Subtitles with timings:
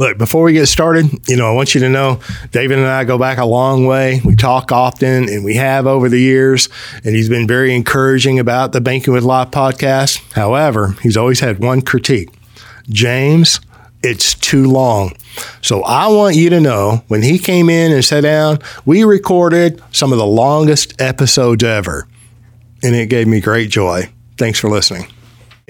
[0.00, 2.20] Look, before we get started, you know, I want you to know
[2.52, 4.22] David and I go back a long way.
[4.24, 6.70] We talk often and we have over the years,
[7.04, 10.32] and he's been very encouraging about the Banking with Life podcast.
[10.32, 12.30] However, he's always had one critique
[12.88, 13.60] James,
[14.02, 15.12] it's too long.
[15.60, 19.82] So I want you to know when he came in and sat down, we recorded
[19.92, 22.08] some of the longest episodes ever,
[22.82, 24.08] and it gave me great joy.
[24.38, 25.08] Thanks for listening.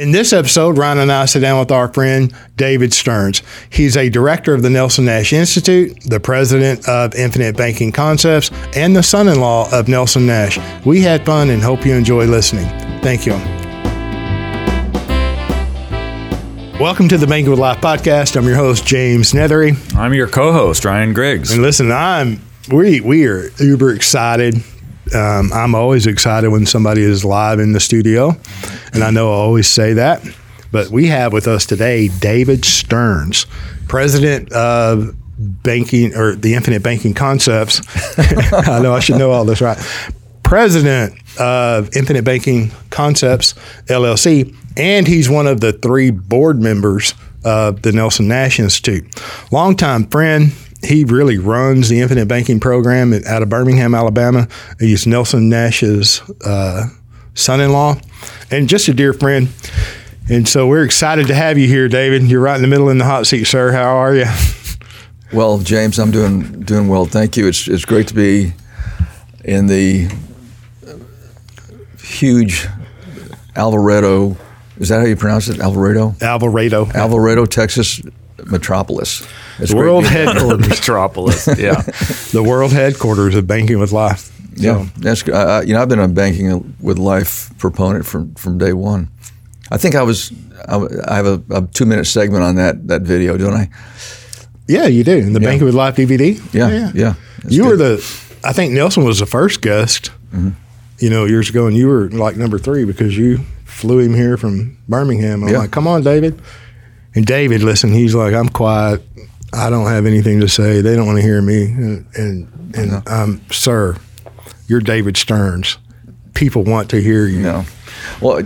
[0.01, 3.43] In this episode, Ryan and I sit down with our friend David Stearns.
[3.69, 8.97] He's a director of the Nelson Nash Institute, the president of Infinite Banking Concepts, and
[8.97, 10.59] the son in law of Nelson Nash.
[10.87, 12.65] We had fun and hope you enjoy listening.
[13.02, 13.33] Thank you.
[16.82, 18.38] Welcome to the Banking with Life podcast.
[18.38, 19.77] I'm your host, James Neathery.
[19.95, 21.52] I'm your co-host, Ryan Griggs.
[21.52, 22.41] And listen, I'm
[22.73, 24.62] we we are uber excited
[25.14, 28.37] um, I'm always excited when somebody is live in the studio,
[28.92, 30.23] and I know I always say that.
[30.73, 33.46] But we have with us today David Stearns,
[33.88, 37.80] president of banking or the Infinite Banking Concepts.
[38.68, 39.79] I know I should know all this, right?
[40.43, 43.54] President of Infinite Banking Concepts
[43.87, 49.04] LLC, and he's one of the three board members of the Nelson Nash Institute.
[49.51, 54.48] Longtime friend, he really runs the infinite banking program out of Birmingham, Alabama.
[54.78, 56.88] He's Nelson Nash's uh,
[57.34, 57.96] son-in-law,
[58.50, 59.48] and just a dear friend.
[60.30, 62.23] And so we're excited to have you here, David.
[62.24, 63.73] You're right in the middle in the hot seat, sir.
[63.73, 64.26] How are you?
[65.32, 67.04] Well, James, I'm doing doing well.
[67.04, 67.47] Thank you.
[67.47, 68.53] It's it's great to be
[69.44, 70.10] in the
[72.03, 72.66] huge
[73.56, 74.36] Alvarado.
[74.78, 75.60] Is that how you pronounce it?
[75.60, 76.14] Alvarado.
[76.20, 76.86] Alvarado.
[76.94, 78.00] Alvarado, Texas
[78.50, 79.26] metropolis.
[79.59, 80.69] It's world headquarters.
[80.69, 81.47] metropolis.
[81.59, 81.81] Yeah.
[82.32, 84.31] the world headquarters of Banking with Life.
[84.56, 84.62] So.
[84.62, 88.72] Yeah, that's uh, you know I've been a Banking with Life proponent from from day
[88.72, 89.09] one.
[89.70, 90.32] I think I was
[90.69, 90.76] I,
[91.06, 93.70] I have a, a, two minute segment on that that video, don't I?
[94.66, 95.48] Yeah, you do in the yeah.
[95.48, 96.37] Banking with Life DVD.
[96.53, 96.92] Yeah, yeah.
[96.94, 97.14] yeah
[97.48, 97.70] you good.
[97.70, 97.94] were the
[98.44, 100.10] I think Nelson was the first guest.
[100.32, 100.50] Mm-hmm.
[100.98, 104.36] You know, years ago, and you were like number three because you flew him here
[104.36, 105.42] from Birmingham.
[105.42, 105.58] I'm yeah.
[105.60, 106.41] like, come on, David.
[107.15, 109.03] And David, listen, he's like, I'm quiet.
[109.53, 110.81] I don't have anything to say.
[110.81, 111.65] They don't want to hear me.
[111.65, 113.97] And and, and um, sir,
[114.69, 115.78] you're David Stearns.
[116.34, 117.41] People want to hear you.
[117.41, 117.65] No.
[118.20, 118.43] Well,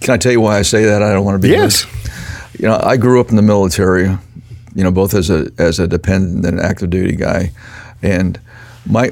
[0.00, 1.02] can I tell you why I say that?
[1.02, 1.52] I don't want to be.
[1.52, 1.86] Yes.
[2.58, 4.08] You know, I grew up in the military.
[4.74, 7.52] You know, both as a as a dependent and active duty guy,
[8.02, 8.40] and
[8.86, 9.10] my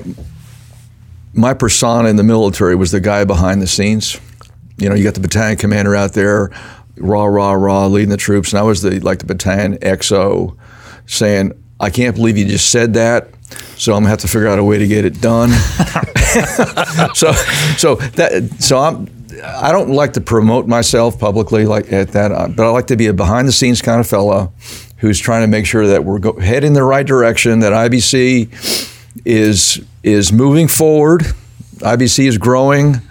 [1.34, 4.18] my persona in the military was the guy behind the scenes.
[4.78, 6.50] You know, you got the battalion commander out there
[6.96, 10.56] rah rah rah leading the troops, and I was the like the battalion XO,
[11.06, 13.28] saying, "I can't believe you just said that."
[13.76, 15.50] So I'm gonna have to figure out a way to get it done.
[17.14, 17.32] so,
[17.76, 19.08] so that, so I'm,
[19.44, 22.96] I don't like to promote myself publicly like at that, uh, but I like to
[22.96, 24.52] be a behind the scenes kind of fellow
[24.98, 27.60] who's trying to make sure that we're go, heading the right direction.
[27.60, 31.22] That IBC is is moving forward.
[31.76, 33.02] IBC is growing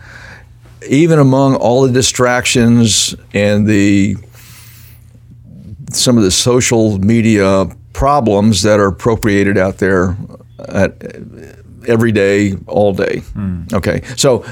[0.88, 4.16] even among all the distractions and the
[5.92, 10.18] some of the social media problems that are appropriated out there
[10.68, 10.92] at,
[11.88, 13.22] every day, all day.
[13.34, 13.74] Mm.
[13.74, 14.46] Okay, so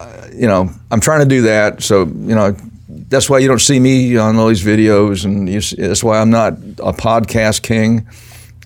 [0.00, 1.82] uh, you know I'm trying to do that.
[1.82, 2.56] So you know
[2.88, 6.30] that's why you don't see me on all these videos, and you, that's why I'm
[6.30, 8.06] not a podcast king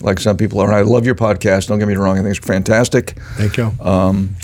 [0.00, 0.66] like some people are.
[0.66, 1.68] And I love your podcast.
[1.68, 3.10] Don't get me wrong; I think it's fantastic.
[3.36, 3.72] Thank you.
[3.80, 4.36] Um,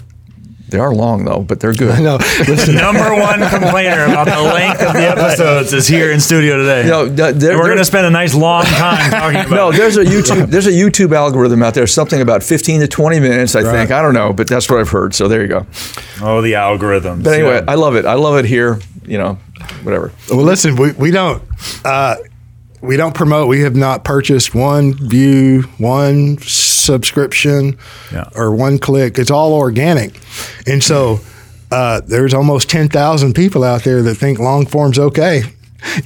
[0.68, 1.90] they are long though, but they're good.
[1.90, 2.16] I know.
[2.46, 6.84] Listen, number one complainer about the length of the episodes is here in studio today.
[6.84, 9.50] You know, we're going to spend a nice long time talking about.
[9.50, 13.20] No, there's a YouTube there's a YouTube algorithm out there, something about 15 to 20
[13.20, 13.72] minutes, I right.
[13.72, 13.90] think.
[13.90, 15.14] I don't know, but that's what I've heard.
[15.14, 15.66] So there you go.
[16.20, 17.24] Oh, the algorithms.
[17.24, 17.70] But anyway, yeah.
[17.70, 18.04] I love it.
[18.04, 18.78] I love it here.
[19.06, 19.34] You know,
[19.84, 20.12] whatever.
[20.28, 21.42] Well, listen, we we don't.
[21.82, 22.16] Uh,
[22.80, 23.48] we don't promote.
[23.48, 27.78] We have not purchased one view, one subscription,
[28.12, 28.28] yeah.
[28.34, 29.18] or one click.
[29.18, 30.20] It's all organic,
[30.66, 31.20] and so
[31.70, 35.42] uh, there's almost ten thousand people out there that think long form's okay.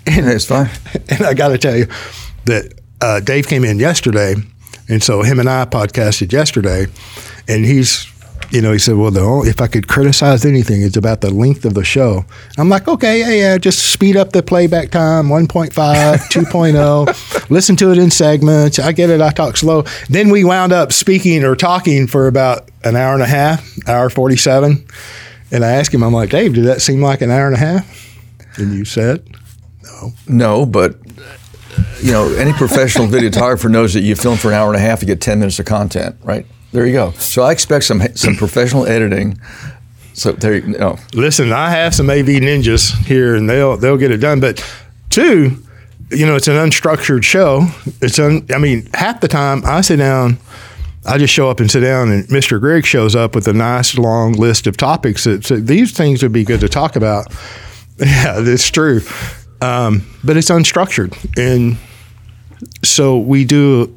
[0.06, 0.68] And it's fine.
[1.08, 1.86] And I got to tell you
[2.44, 4.34] that uh, Dave came in yesterday,
[4.88, 6.86] and so him and I podcasted yesterday,
[7.48, 8.11] and he's
[8.52, 11.30] you know, he said, well, the only, if I could criticize anything, it's about the
[11.30, 12.26] length of the show.
[12.58, 17.90] I'm like, okay, yeah, yeah, just speed up the playback time, 1.5, 2.0, listen to
[17.92, 18.78] it in segments.
[18.78, 19.22] I get it.
[19.22, 19.84] I talk slow.
[20.10, 24.10] Then we wound up speaking or talking for about an hour and a half, hour
[24.10, 24.86] 47.
[25.50, 27.58] And I asked him, I'm like, Dave, did that seem like an hour and a
[27.58, 28.18] half?
[28.58, 29.26] And you said,
[29.82, 30.12] no.
[30.28, 30.96] No, but
[32.02, 35.00] you know, any professional videographer knows that you film for an hour and a half,
[35.00, 36.44] you get 10 minutes of content, right?
[36.72, 37.10] There you go.
[37.12, 39.38] So I expect some some professional editing.
[40.14, 40.98] So there you go.
[41.14, 44.40] Listen, I have some AV ninjas here, and they'll they'll get it done.
[44.40, 44.64] But
[45.10, 45.62] two,
[46.10, 47.66] you know, it's an unstructured show.
[48.00, 50.38] It's un, I mean, half the time I sit down,
[51.06, 52.60] I just show up and sit down, and Mr.
[52.60, 56.32] Greg shows up with a nice long list of topics that so these things would
[56.32, 57.32] be good to talk about.
[57.98, 59.02] Yeah, it's true,
[59.60, 61.76] um, but it's unstructured, and
[62.82, 63.96] so we do.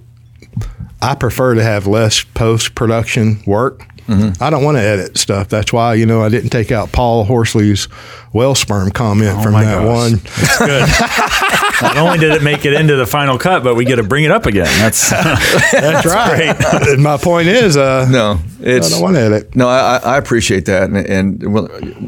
[1.06, 4.44] I prefer to have less post production work Mm-hmm.
[4.44, 5.50] I don't want to edit stuff.
[5.50, 7.88] That's why you know I didn't take out Paul Horsley's
[8.34, 9.86] well sperm comment oh from that gosh.
[9.86, 10.12] one.
[10.12, 11.82] That's good.
[11.82, 14.24] Not only did it make it into the final cut, but we get to bring
[14.24, 14.68] it up again.
[14.78, 16.88] That's that's, that's right.
[16.88, 19.56] and my point is, uh, no, it's, I don't want to edit.
[19.56, 21.56] No, I, I appreciate that, and, and,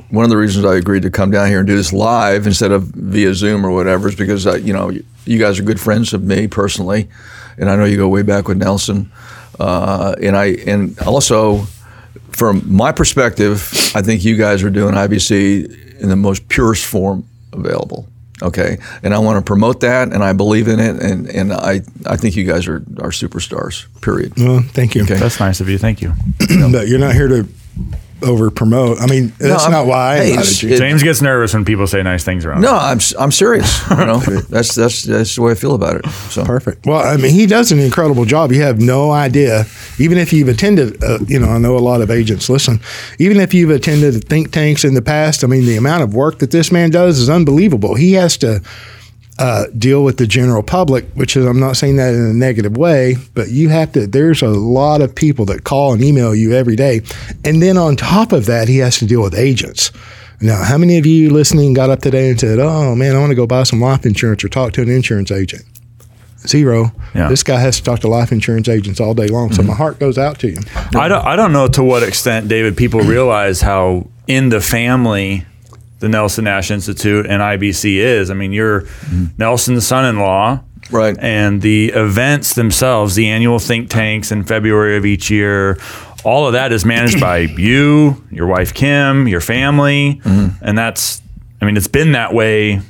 [0.10, 2.72] one of the reasons I agreed to come down here and do this live instead
[2.72, 4.92] of via Zoom or whatever is because uh, you know
[5.26, 7.10] you guys are good friends of me personally,
[7.58, 9.12] and I know you go way back with Nelson,
[9.60, 11.68] uh, and I and also
[12.32, 17.28] from my perspective, I think you guys are doing IBC in the most purest form
[17.52, 18.08] available.
[18.44, 21.82] Okay, and I want to promote that, and I believe in it, and, and I,
[22.06, 23.88] I think you guys are, are superstars.
[24.02, 24.34] Period.
[24.38, 25.02] Well, thank you.
[25.04, 25.16] Okay.
[25.16, 25.80] That's nice of you.
[25.80, 26.14] Thank you.
[26.72, 27.48] but you're not here to
[28.24, 29.00] over promote.
[29.02, 30.78] I mean, that's no, not why I hey, invited you.
[30.78, 32.62] James gets nervous when people say nice things around.
[32.62, 32.80] No, him.
[32.80, 33.90] I'm I'm serious.
[33.90, 36.06] You know, that's that's that's the way I feel about it.
[36.30, 36.86] So perfect.
[36.86, 38.52] Well, I mean, he does an incredible job.
[38.52, 39.66] You have no idea.
[40.00, 42.80] Even if you've attended, uh, you know, I know a lot of agents listen.
[43.20, 46.40] Even if you've attended think tanks in the past, I mean, the amount of work
[46.40, 47.96] that this man does is unbelievable.
[47.96, 48.62] He has to
[49.40, 52.76] uh, deal with the general public, which is, I'm not saying that in a negative
[52.76, 56.54] way, but you have to, there's a lot of people that call and email you
[56.54, 57.02] every day.
[57.46, 59.92] And then on top of that, he has to deal with agents.
[60.42, 63.32] Now, how many of you listening got up today and said, oh man, I want
[63.32, 65.64] to go buy some life insurance or talk to an insurance agent?
[66.46, 66.92] Zero.
[67.16, 67.28] Yeah.
[67.28, 69.52] This guy has to talk to life insurance agents all day long.
[69.52, 69.70] So mm-hmm.
[69.70, 70.58] my heart goes out to you.
[70.96, 75.46] I don't, I don't know to what extent, David, people realize how in the family
[76.00, 78.30] the Nelson Nash Institute and IBC is.
[78.30, 79.26] I mean, you're mm-hmm.
[79.38, 81.18] Nelson's son-in-law, right?
[81.20, 85.78] And the events themselves, the annual think tanks in February of each year,
[86.24, 90.64] all of that is managed by you, your wife Kim, your family, mm-hmm.
[90.64, 91.22] and that's.
[91.60, 92.82] I mean, it's been that way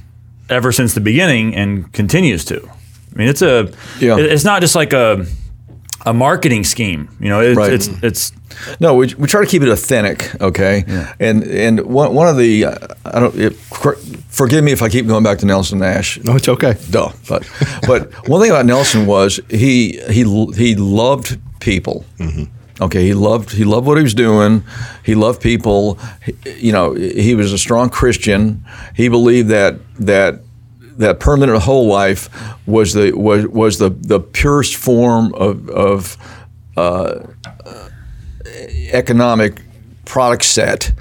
[0.49, 2.61] ever since the beginning and continues to.
[2.61, 3.71] I mean, it's a.
[3.99, 4.17] Yeah.
[4.17, 5.25] It's not just like a
[6.07, 7.09] a marketing scheme.
[7.19, 7.73] You know, it's, right.
[7.73, 8.31] it's, it's
[8.79, 10.83] no, we, we try to keep it authentic, okay?
[10.87, 11.13] Yeah.
[11.19, 12.75] And and one, one of the uh,
[13.05, 16.19] I don't it, forgive me if I keep going back to Nelson Nash.
[16.23, 16.75] No, it's okay.
[16.89, 17.11] Duh.
[17.27, 17.49] But
[17.85, 20.23] but one thing about Nelson was he he
[20.55, 22.05] he loved people.
[22.17, 22.83] Mm-hmm.
[22.83, 24.63] Okay, he loved he loved what he was doing.
[25.03, 25.99] He loved people.
[26.25, 26.35] He,
[26.67, 28.63] you know, he was a strong Christian.
[28.95, 30.41] He believed that that
[30.97, 32.29] that permanent whole life
[32.65, 36.17] was the was was the the purest form of of
[36.75, 37.19] uh,
[38.91, 39.61] economic
[40.05, 40.93] product set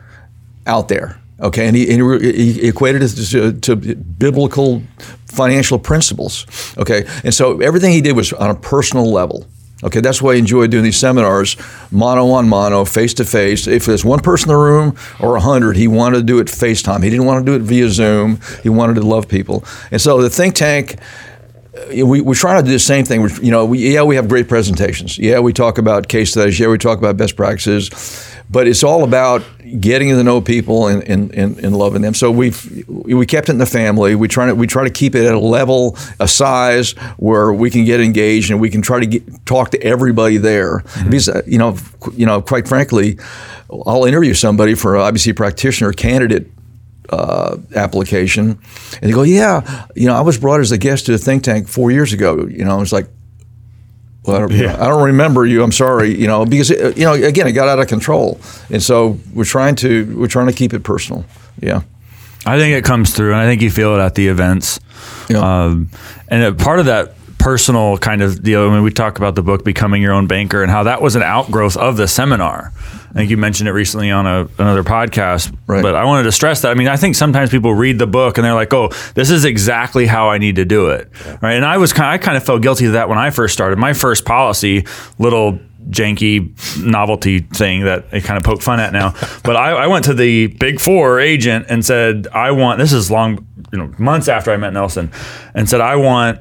[0.67, 1.21] out there.
[1.39, 4.83] Okay, and he, and he equated it to, to, biblical
[5.27, 6.47] financial principles.
[6.79, 9.47] Okay, and so everything he did was on a personal level.
[9.87, 11.57] Okay, that's why I enjoy doing these seminars,
[11.93, 13.69] mono on mono, face to face.
[13.69, 16.49] If there's one person in the room or a hundred, he wanted to do it
[16.49, 17.05] FaceTime.
[17.05, 18.41] He didn't want to do it via Zoom.
[18.65, 19.65] He wanted to love people.
[19.93, 20.97] And so the think tank
[21.77, 23.23] uh, we, we're trying to do the same thing.
[23.23, 25.19] We're, you know, we, yeah, we have great presentations.
[25.19, 26.59] Yeah, we talk about case studies.
[26.59, 27.91] Yeah, we talk about best practices.
[28.49, 29.43] But it's all about
[29.81, 32.15] getting to know people and, and, and, and loving them.
[32.15, 34.15] So we've we kept it in the family.
[34.15, 37.71] We try to we try to keep it at a level, a size where we
[37.71, 40.79] can get engaged and we can try to get, talk to everybody there.
[40.79, 41.11] Mm-hmm.
[41.11, 41.77] Because uh, you know,
[42.13, 43.19] you know, quite frankly,
[43.87, 46.49] I'll interview somebody for an IBC practitioner candidate
[47.11, 48.59] uh, application,
[49.01, 51.43] and they go, "Yeah, you know, I was brought as a guest to the think
[51.43, 53.09] tank four years ago." You know, it's like,
[54.27, 54.75] well, I don't, yeah.
[54.75, 55.63] I don't, remember you.
[55.63, 56.15] I'm sorry.
[56.15, 58.41] You know, because it, you know, again, it got out of control,
[58.71, 61.25] and so we're trying to we're trying to keep it personal.
[61.61, 61.83] Yeah,
[62.45, 64.81] I think it comes through, and I think you feel it at the events.
[65.29, 65.39] Yeah.
[65.39, 65.91] Um,
[66.29, 68.69] and part of that personal kind of deal.
[68.69, 71.17] I mean, we talk about the book "Becoming Your Own Banker" and how that was
[71.17, 72.73] an outgrowth of the seminar.
[72.77, 75.83] I think you mentioned it recently on a, another podcast, right.
[75.83, 76.71] but I wanted to stress that.
[76.71, 79.45] I mean, I think sometimes people read the book and they're like, "Oh, this is
[79.45, 81.39] exactly how I need to do it," yeah.
[81.41, 81.55] right?
[81.55, 83.55] And I was kind, of, I kind of felt guilty of that when I first
[83.55, 83.79] started.
[83.79, 84.87] My first policy,
[85.19, 85.59] little
[85.91, 89.15] janky novelty thing that I kind of poke fun at now.
[89.45, 93.13] But I, I, went to the big four agent and said, I want, this is
[93.13, 95.13] long, you know, months after I met Nelson,
[95.55, 96.41] and said, I want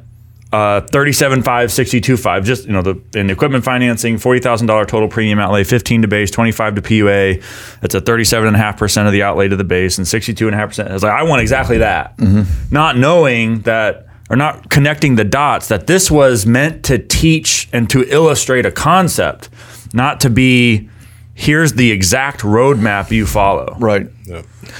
[0.56, 6.04] uh, 37.5, 62.5, just, you know, the in equipment financing, $40,000 total premium outlay, 15
[6.04, 7.80] to base, 25 to PUA.
[7.82, 10.90] That's a 37.5% of the outlay to the base and 62.5%.
[10.90, 12.16] I was like, I want exactly that.
[12.18, 12.74] Mm-hmm.
[12.74, 17.90] Not knowing that, or not connecting the dots, that this was meant to teach and
[17.90, 19.50] to illustrate a concept,
[19.94, 20.90] not to be
[21.38, 23.76] here's the exact roadmap you follow.
[23.80, 24.08] Right.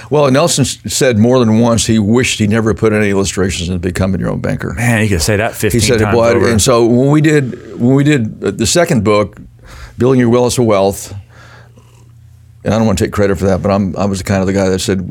[0.10, 4.20] Well, Nelson said more than once he wished he never put any illustrations into becoming
[4.20, 4.74] your own banker.
[4.74, 6.36] Man, you could say that 15 He said it times would.
[6.38, 6.50] over.
[6.50, 9.38] And so when we did when we did uh, the second book,
[9.98, 11.14] Building Your Warehouse of Wealth,
[12.66, 14.42] and I don't want to take credit for that, but I'm I was the kind
[14.42, 15.08] of the guy that said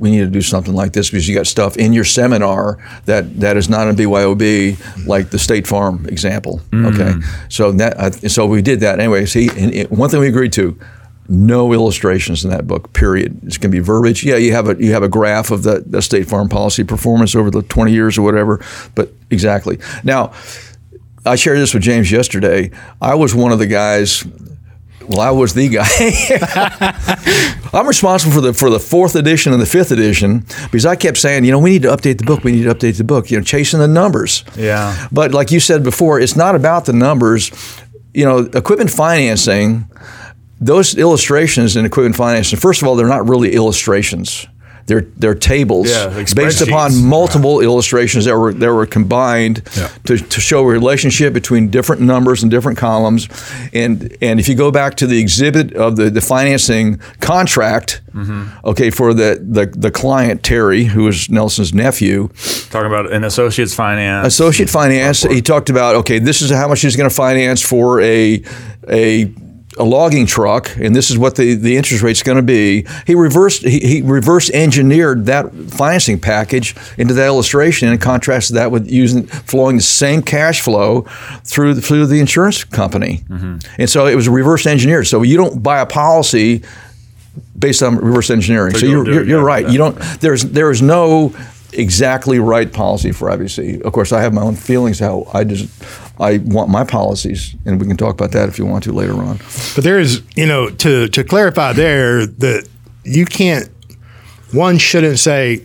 [0.00, 3.40] we need to do something like this because you got stuff in your seminar that
[3.40, 6.60] that is not in BYOB, like the State Farm example.
[6.70, 6.94] Mm.
[6.94, 9.26] Okay, so that I, so we did that anyway.
[9.26, 10.78] See, and it, one thing we agreed to.
[11.28, 12.92] No illustrations in that book.
[12.92, 13.38] Period.
[13.44, 14.24] It's going to be verbiage.
[14.24, 17.36] Yeah, you have a you have a graph of the, the State Farm policy performance
[17.36, 18.60] over the 20 years or whatever.
[18.96, 20.32] But exactly now,
[21.24, 22.72] I shared this with James yesterday.
[23.00, 24.24] I was one of the guys.
[25.12, 25.86] Well, I was the guy.
[27.78, 31.18] I'm responsible for the for the fourth edition and the fifth edition because I kept
[31.18, 32.44] saying, you know, we need to update the book.
[32.44, 33.30] We need to update the book.
[33.30, 34.44] You know, chasing the numbers.
[34.56, 35.08] Yeah.
[35.12, 37.50] But like you said before, it's not about the numbers.
[38.14, 39.88] You know, equipment financing.
[40.60, 42.58] Those illustrations in equipment financing.
[42.58, 44.46] First of all, they're not really illustrations.
[44.86, 49.88] They're they're tables Yeah, based upon multiple illustrations that were that were combined Yeah.
[50.06, 53.28] to, to show a relationship between different numbers and different columns.
[53.72, 58.66] And and if you go back to the exhibit of the, the financing contract, Mm-hmm.
[58.66, 62.28] okay, for the, the the client Terry, who was Nelson's nephew,
[62.68, 64.26] Talking about an associate's finance.
[64.26, 68.02] associate finance, he talked about okay, this is how much he's going to finance for
[68.02, 68.42] a
[68.90, 69.32] a
[69.78, 72.86] a logging truck, and this is what the, the interest rate's going to be.
[73.06, 78.70] He reversed he, he reverse engineered that financing package into that illustration and contrasted that
[78.70, 81.02] with using flowing the same cash flow
[81.44, 83.24] through the, through the insurance company,
[83.78, 85.06] and so it was reverse engineered.
[85.06, 86.62] So you don't buy a policy
[87.58, 88.74] based on reverse engineering.
[88.74, 89.68] So, you you're, you're, you're right.
[89.68, 89.96] You don't.
[90.20, 91.34] There's there is no
[91.72, 93.82] exactly right policy for IBC.
[93.82, 95.70] Of course, I have my own feelings how I just
[96.20, 99.14] I want my policies, and we can talk about that if you want to later
[99.14, 99.38] on.
[99.74, 102.68] But there is, you know, to to clarify there that
[103.04, 103.68] you can't.
[104.52, 105.62] One shouldn't say,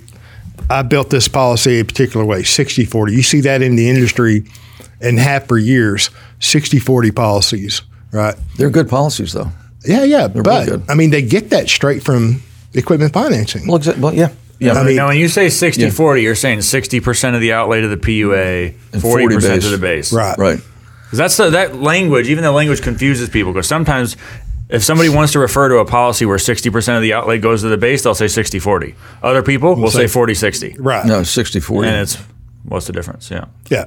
[0.70, 3.12] "I built this policy a particular way." 60-40.
[3.12, 4.46] You see that in the industry,
[5.02, 6.10] and have for years.
[6.40, 8.36] 60-40 policies, right?
[8.58, 9.52] They're good policies, though.
[9.84, 10.28] Yeah, yeah.
[10.28, 10.84] really but good.
[10.88, 13.68] I mean, they get that straight from equipment financing.
[13.68, 14.74] Well, exa- well yeah, yeah.
[14.74, 17.88] I mean- now, when you say 60 40, you're saying 60% of the outlay to
[17.88, 19.64] the PUA, 40%, 40 base.
[19.64, 20.14] to the base.
[20.14, 20.38] right.
[20.38, 20.60] right.
[21.10, 24.18] 'Cause that's the, that language, even the language confuses people because sometimes
[24.70, 27.70] if somebody wants to refer to a policy where 60% of the outlay goes to
[27.70, 28.94] the base, they'll say 60 40.
[29.24, 30.76] Other people will say say- 40 60.
[30.78, 31.06] Right.
[31.06, 31.88] No, 60 40.
[31.88, 32.18] And it's
[32.66, 33.32] what's the difference?
[33.32, 33.46] Yeah.
[33.70, 33.86] Yeah.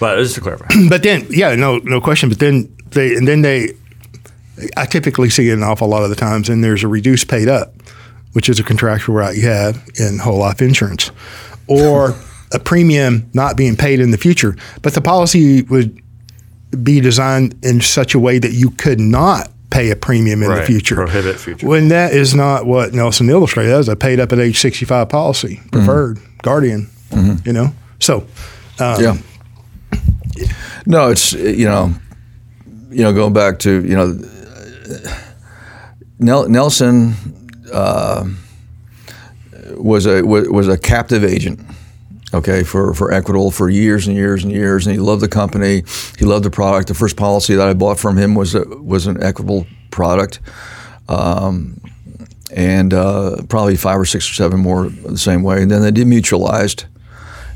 [0.00, 0.66] But just to clarify.
[0.88, 2.30] But then, yeah, no, no question.
[2.30, 3.74] But then they, and then they,
[4.76, 7.48] I typically see it an awful lot of the times, and there's a reduced paid
[7.48, 7.74] up,
[8.32, 11.10] which is a contractual right you have in whole life insurance,
[11.66, 12.14] or
[12.52, 14.56] a premium not being paid in the future.
[14.82, 16.00] But the policy would
[16.82, 20.62] be designed in such a way that you could not pay a premium in the
[20.62, 20.94] future.
[20.94, 21.66] Prohibit future.
[21.66, 23.70] When that is not what Nelson illustrated.
[23.70, 26.90] That was a paid up at age 65 policy, preferred, guardian,
[27.44, 27.72] you know?
[27.98, 28.26] So,
[28.78, 29.16] um, yeah.
[30.86, 31.94] No, it's you know,
[32.90, 34.18] you know, going back to you know,
[36.46, 37.14] Nelson
[37.72, 38.28] uh,
[39.76, 41.60] was a was, a captive agent.
[42.34, 45.82] Okay, for, for Equitable for years and years and years, and he loved the company.
[46.18, 46.88] He loved the product.
[46.88, 50.40] The first policy that I bought from him was a, was an Equitable product,
[51.10, 51.78] um,
[52.50, 55.60] and uh, probably five or six or seven more the same way.
[55.60, 56.86] And then they demutualized,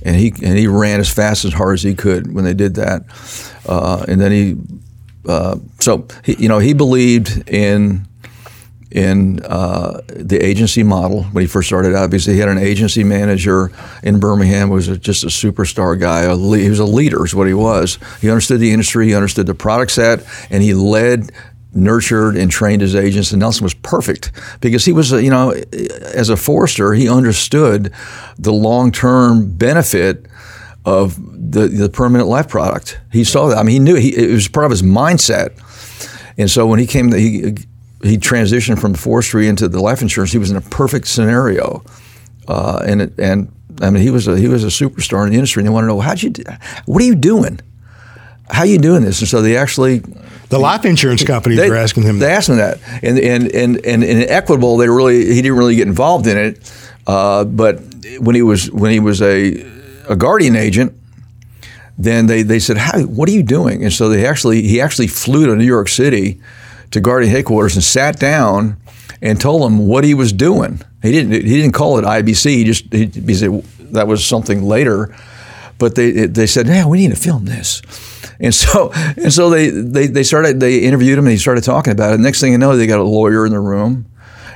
[0.02, 2.74] and he and he ran as fast as hard as he could when they did
[2.74, 3.02] that.
[3.66, 4.56] Uh, and then he,
[5.26, 8.06] uh, so he, you know, he believed in
[8.90, 13.72] in uh, the agency model when he first started out he had an agency manager
[14.02, 16.22] in Birmingham who was a, just a superstar guy.
[16.22, 17.98] A le- he was a leader, is what he was.
[18.20, 21.30] He understood the industry, he understood the product set, and he led.
[21.74, 26.30] Nurtured and trained his agents, and Nelson was perfect because he was, you know, as
[26.30, 27.92] a forester, he understood
[28.38, 30.24] the long-term benefit
[30.86, 32.98] of the, the permanent life product.
[33.12, 33.58] He saw that.
[33.58, 35.52] I mean, he knew he, it was part of his mindset.
[36.38, 37.56] And so when he came, he
[38.02, 40.32] he transitioned from forestry into the life insurance.
[40.32, 41.84] He was in a perfect scenario,
[42.48, 45.36] uh, and it, and I mean he was a he was a superstar in the
[45.36, 45.60] industry.
[45.60, 46.44] And they want to know how'd you, do,
[46.86, 47.60] what are you doing?
[48.48, 49.20] How are you doing this?
[49.20, 50.02] And so they actually
[50.48, 53.84] the life insurance companies they, were asking him They asked him that, and and and
[53.84, 56.72] and in Equitable, they really he didn't really get involved in it.
[57.06, 57.80] Uh, but
[58.18, 59.66] when he was when he was a
[60.08, 60.92] a guardian agent,
[61.98, 63.00] then they, they said, "How?
[63.02, 66.40] What are you doing?" And so they actually he actually flew to New York City
[66.90, 68.76] to Guardian headquarters and sat down
[69.22, 70.80] and told them what he was doing.
[71.02, 72.50] He didn't he didn't call it IBC.
[72.50, 73.62] He just he, he said
[73.92, 75.14] that was something later.
[75.78, 77.82] but they they said, "Yeah, we need to film this."
[78.40, 81.92] And so and so they, they they started they interviewed him and he started talking
[81.92, 82.20] about it.
[82.20, 84.06] Next thing you know, they got a lawyer in the room,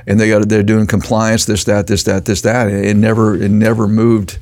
[0.07, 2.67] and they got they're doing compliance, this that this that this that.
[2.67, 4.39] It never it never moved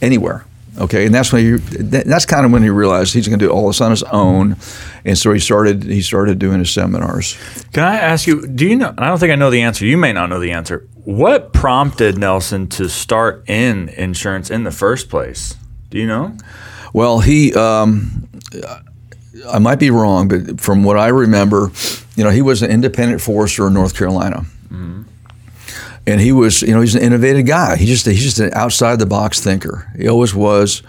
[0.00, 0.44] anywhere.
[0.78, 3.50] Okay, and that's when he, that's kind of when he realized he's going to do
[3.50, 4.56] all this on his own,
[5.04, 7.38] and so he started he started doing his seminars.
[7.72, 8.46] Can I ask you?
[8.46, 8.94] Do you know?
[8.98, 9.86] I don't think I know the answer.
[9.86, 10.86] You may not know the answer.
[11.04, 15.54] What prompted Nelson to start in insurance in the first place?
[15.88, 16.36] Do you know?
[16.92, 17.54] Well, he.
[17.54, 18.28] Um,
[19.48, 21.70] I might be wrong, but from what I remember,
[22.16, 24.44] you know, he was an independent forester in North Carolina.
[24.64, 25.02] Mm-hmm
[26.06, 27.76] and he was, you know, he's an innovative guy.
[27.76, 29.90] He just he's just an outside the box thinker.
[29.98, 30.82] He always was,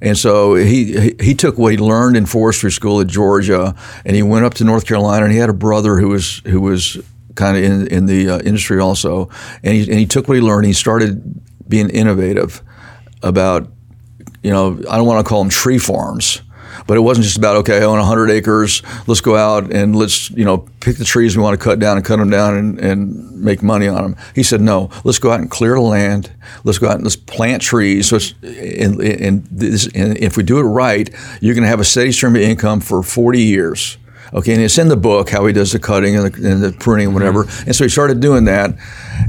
[0.00, 3.74] and so he he took what he learned in forestry school at Georgia,
[4.04, 6.60] and he went up to North Carolina, and he had a brother who was who
[6.60, 6.98] was
[7.34, 9.28] kind of in in the uh, industry also,
[9.62, 10.66] and he and he took what he learned.
[10.66, 12.62] he started being innovative
[13.22, 13.70] about,
[14.42, 16.42] you know, I don't want to call them tree farms
[16.86, 18.82] but it wasn't just about okay, I own 100 acres.
[19.06, 21.96] Let's go out and let's you know pick the trees we want to cut down
[21.96, 24.16] and cut them down and, and make money on them.
[24.34, 24.90] He said no.
[25.04, 26.32] Let's go out and clear the land.
[26.64, 28.08] Let's go out and let's plant trees.
[28.08, 31.08] So and, and, this, and if we do it right,
[31.40, 33.98] you're going to have a steady stream of income for 40 years.
[34.34, 36.72] Okay, and it's in the book how he does the cutting and the, and the
[36.72, 37.44] pruning and whatever.
[37.44, 37.66] Mm-hmm.
[37.66, 38.74] And so he started doing that.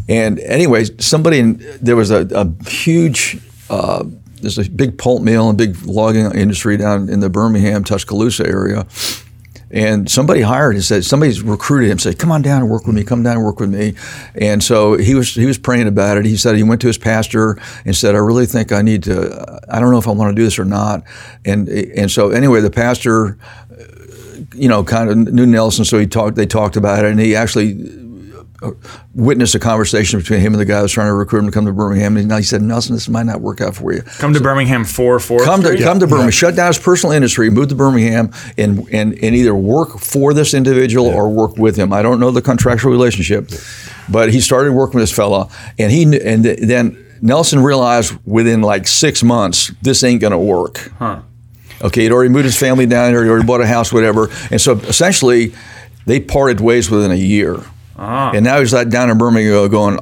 [0.08, 3.38] And anyway, somebody there was a, a huge.
[3.70, 4.06] Uh,
[4.44, 8.86] there's a big pulp mill and big logging industry down in the Birmingham, Tuscaloosa area.
[9.72, 12.96] And somebody hired and said, somebody's recruited him, said, come on down and work with
[12.96, 13.96] me, come down and work with me.
[14.36, 16.26] And so he was he was praying about it.
[16.26, 19.60] He said he went to his pastor and said, I really think I need to,
[19.68, 21.04] I don't know if I want to do this or not.
[21.44, 23.40] And and so anyway, the pastor,
[24.54, 26.36] you know, kind of knew Nelson, so he talked.
[26.36, 27.74] They talked about it, and he actually
[29.14, 31.52] witnessed a conversation between him and the guy who was trying to recruit him to
[31.52, 32.18] come to Birmingham.
[32.18, 34.02] And he said, Nelson, this might not work out for you.
[34.02, 35.44] Come to so, Birmingham for four.
[35.44, 36.28] Come to come to Birmingham.
[36.28, 36.32] Yeah.
[36.32, 40.54] Shut down his personal industry, move to Birmingham, and and, and either work for this
[40.54, 41.16] individual yeah.
[41.16, 41.94] or work with him.
[41.94, 43.50] I don't know the contractual relationship,
[44.10, 48.88] but he started working with this fella, and he and then Nelson realized within like
[48.88, 50.92] six months this ain't gonna work.
[51.00, 51.22] Huh.
[51.82, 54.62] Okay, he'd already moved his family down there, he already bought a house, whatever, and
[54.62, 55.54] so essentially
[56.06, 57.58] they parted ways within a year.
[58.04, 58.32] Uh-huh.
[58.36, 60.00] And now he's like down in Birmingham going,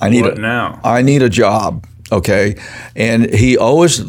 [0.00, 0.80] I need what a, now?
[0.84, 1.86] I need a job.
[2.12, 2.56] Okay.
[2.96, 4.02] And he always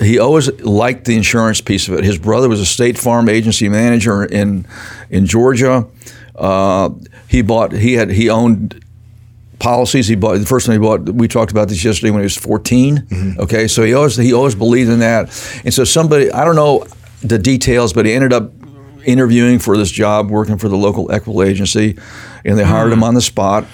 [0.00, 2.04] he always liked the insurance piece of it.
[2.04, 4.66] His brother was a State Farm agency manager in
[5.10, 5.86] in Georgia.
[6.34, 6.90] Uh,
[7.28, 8.82] he bought he had he owned
[9.58, 10.08] policies.
[10.08, 11.08] He bought the first one he bought.
[11.08, 12.98] We talked about this yesterday when he was 14.
[12.98, 13.40] Mm-hmm.
[13.40, 15.26] Okay, so he always he always believed in that.
[15.64, 16.86] And so somebody I don't know
[17.20, 18.50] the details, but he ended up
[19.06, 21.98] interviewing for this job, working for the local equitable agency,
[22.44, 22.94] and they hired mm.
[22.94, 23.64] him on the spot.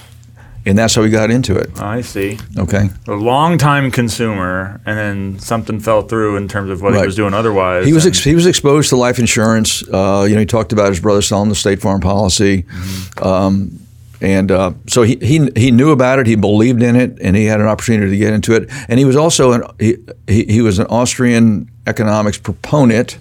[0.66, 1.80] And that's how he got into it.
[1.80, 2.38] I see.
[2.58, 2.90] Okay.
[3.08, 7.00] A long time consumer, and then something fell through in terms of what right.
[7.00, 7.86] he was doing otherwise.
[7.86, 9.82] He was ex- he was exposed to life insurance.
[9.88, 12.64] Uh, you know, he talked about his brother selling the State Farm policy.
[12.64, 13.26] Mm-hmm.
[13.26, 13.80] Um,
[14.20, 16.26] and uh, so he, he he knew about it.
[16.26, 18.68] He believed in it, and he had an opportunity to get into it.
[18.88, 23.18] And he was also an he, he, he was an Austrian economics proponent,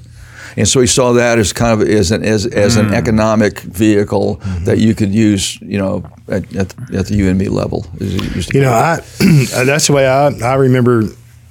[0.58, 2.88] and so he saw that as kind of as an as, as mm.
[2.88, 4.66] an economic vehicle mm-hmm.
[4.66, 7.86] that you could use, you know, at, at, at the UNB level.
[8.00, 8.98] You know, I,
[9.66, 11.04] that's the way I I remember.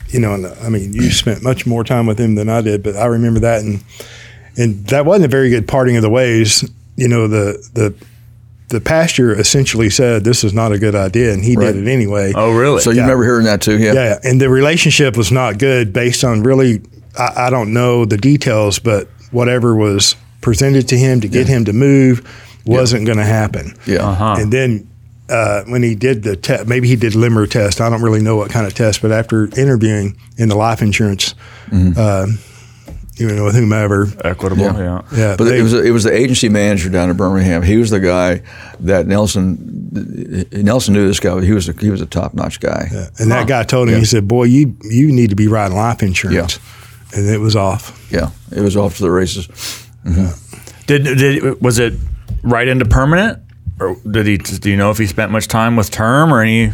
[0.08, 2.96] You know, I mean, you spent much more time with him than I did, but
[2.96, 3.84] I remember that, and
[4.56, 6.68] and that wasn't a very good parting of the ways.
[6.96, 7.94] You know, the the
[8.68, 11.72] the pastor essentially said this is not a good idea, and he right.
[11.72, 12.32] did it anyway.
[12.34, 12.80] Oh, really?
[12.80, 13.78] So you remember hearing that too?
[13.78, 13.92] Yeah.
[13.92, 16.82] Yeah, and the relationship was not good based on really
[17.16, 21.56] I, I don't know the details, but whatever was presented to him to get yeah.
[21.56, 22.26] him to move
[22.66, 23.06] wasn't yeah.
[23.06, 23.74] going to happen.
[23.86, 24.08] Yeah.
[24.08, 24.36] Uh-huh.
[24.38, 24.88] And then
[25.28, 27.80] uh, when he did the test, maybe he did LIMRA test.
[27.80, 31.34] I don't really know what kind of test, but after interviewing in the life insurance,
[31.66, 31.92] mm-hmm.
[31.96, 32.26] uh,
[33.16, 35.02] you know, with whomever, equitable, yeah, yeah.
[35.16, 37.62] yeah but they, it was it was the agency manager down in Birmingham.
[37.62, 38.42] He was the guy
[38.80, 41.40] that Nelson Nelson knew this guy.
[41.44, 42.88] He was a, he was a top notch guy.
[42.92, 43.08] Yeah.
[43.18, 46.02] And that guy told him, he said, "Boy, you you need to be riding life
[46.02, 46.60] insurance."
[47.12, 48.08] Yeah and it was off.
[48.10, 49.46] Yeah, it was off to the races.
[50.04, 50.84] Mm-hmm.
[50.86, 51.94] Did did was it
[52.42, 53.38] right into permanent,
[53.80, 54.38] or did he?
[54.38, 56.72] Do you know if he spent much time with term or any?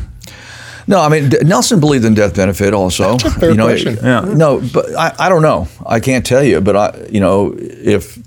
[0.87, 3.13] No, I mean Nelson believed in death benefit also.
[3.13, 3.97] That's a fair you know, question.
[4.03, 4.21] Yeah.
[4.21, 5.69] No, but I, I don't know.
[5.87, 6.61] I can't tell you.
[6.61, 8.19] But I, you know, if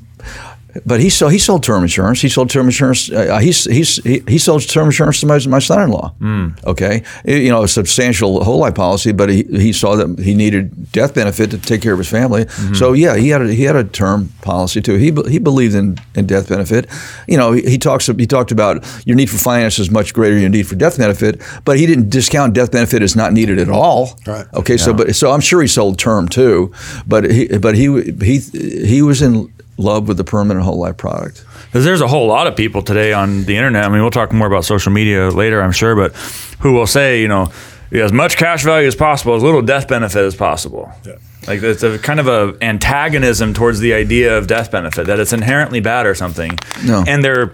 [0.86, 2.22] but he sold he sold term insurance.
[2.22, 3.12] He sold term insurance.
[3.12, 6.14] Uh, uh he's, he's, he he sold term insurance to my, my son-in-law.
[6.20, 6.50] Hmm.
[6.66, 10.34] Okay, It- you know, a substantial whole life policy, but he, he saw that he
[10.34, 12.46] needed death benefit to take care of his family.
[12.46, 12.74] Mm-hmm.
[12.74, 14.96] So yeah, he had a, he had a term policy too.
[14.96, 16.88] He he believed in, in death benefit.
[17.28, 20.34] You know, he, he talks he talked about your need for finance is much greater
[20.34, 23.60] than your need for death benefit, but he didn't discount death benefit as not needed
[23.60, 24.20] at all.
[24.26, 24.46] Right.
[24.54, 26.72] Okay, so but so I'm sure he sold term too,
[27.06, 27.86] but he but he
[28.22, 31.46] he he was in love with the permanent whole life product.
[31.66, 33.86] Because there's a whole lot of people today on the internet.
[33.86, 36.16] I mean, we'll talk more about social media later, I'm sure, but
[36.60, 37.52] who will say, you know,
[37.92, 40.92] as much cash value as possible, as little death benefit as possible.
[41.06, 41.16] Yeah.
[41.48, 45.32] Like it's a kind of a antagonism towards the idea of death benefit that it's
[45.32, 46.60] inherently bad or something.
[46.84, 47.06] No.
[47.08, 47.54] And they're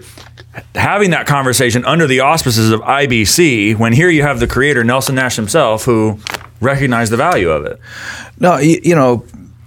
[0.74, 5.14] having that conversation under the auspices of IBC when here you have the creator Nelson
[5.14, 6.18] Nash himself who
[6.60, 7.78] recognized the value of it.
[8.40, 9.24] No, you, you know,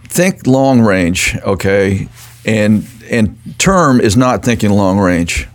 [0.10, 2.10] think long range, okay,
[2.48, 5.48] and and term is not thinking long range,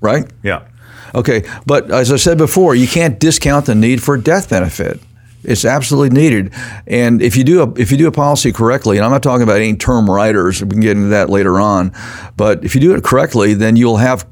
[0.00, 0.30] right?
[0.42, 0.66] Yeah.
[1.14, 4.98] Okay, but as I said before, you can't discount the need for a death benefit.
[5.44, 6.54] It's absolutely needed,
[6.86, 9.42] and if you do a if you do a policy correctly, and I'm not talking
[9.42, 11.92] about any term writers, we can get into that later on,
[12.36, 14.24] but if you do it correctly, then you'll have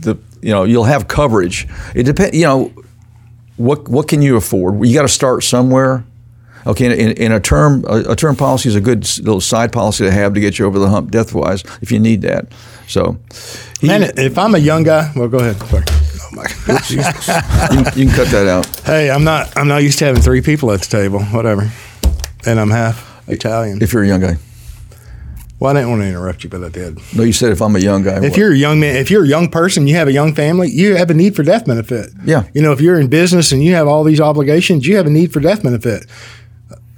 [0.00, 1.66] the you know you'll have coverage.
[1.94, 2.72] It depends, you know,
[3.56, 4.86] what what can you afford?
[4.86, 6.04] You got to start somewhere.
[6.66, 10.04] Okay, in, in a term a, a term policy is a good little side policy
[10.04, 12.46] to have to get you over the hump death wise if you need that.
[12.86, 13.18] So,
[13.80, 15.56] he- Man, if I'm a young guy, well, go ahead.
[15.68, 15.84] Sorry.
[15.88, 16.90] Oh my gosh.
[16.90, 18.66] you, can- you can cut that out.
[18.84, 19.56] hey, I'm not.
[19.56, 21.20] I'm not used to having three people at the table.
[21.24, 21.70] Whatever.
[22.46, 23.80] And I'm half Italian.
[23.82, 24.36] If you're a young guy.
[25.60, 26.98] Well, I didn't want to interrupt you, but I did.
[27.16, 28.18] No, you said if I'm a young guy.
[28.18, 28.36] If what?
[28.36, 30.94] you're a young man, if you're a young person, you have a young family, you
[30.94, 32.10] have a need for death benefit.
[32.24, 32.44] Yeah.
[32.54, 35.10] You know, if you're in business and you have all these obligations, you have a
[35.10, 36.06] need for death benefit.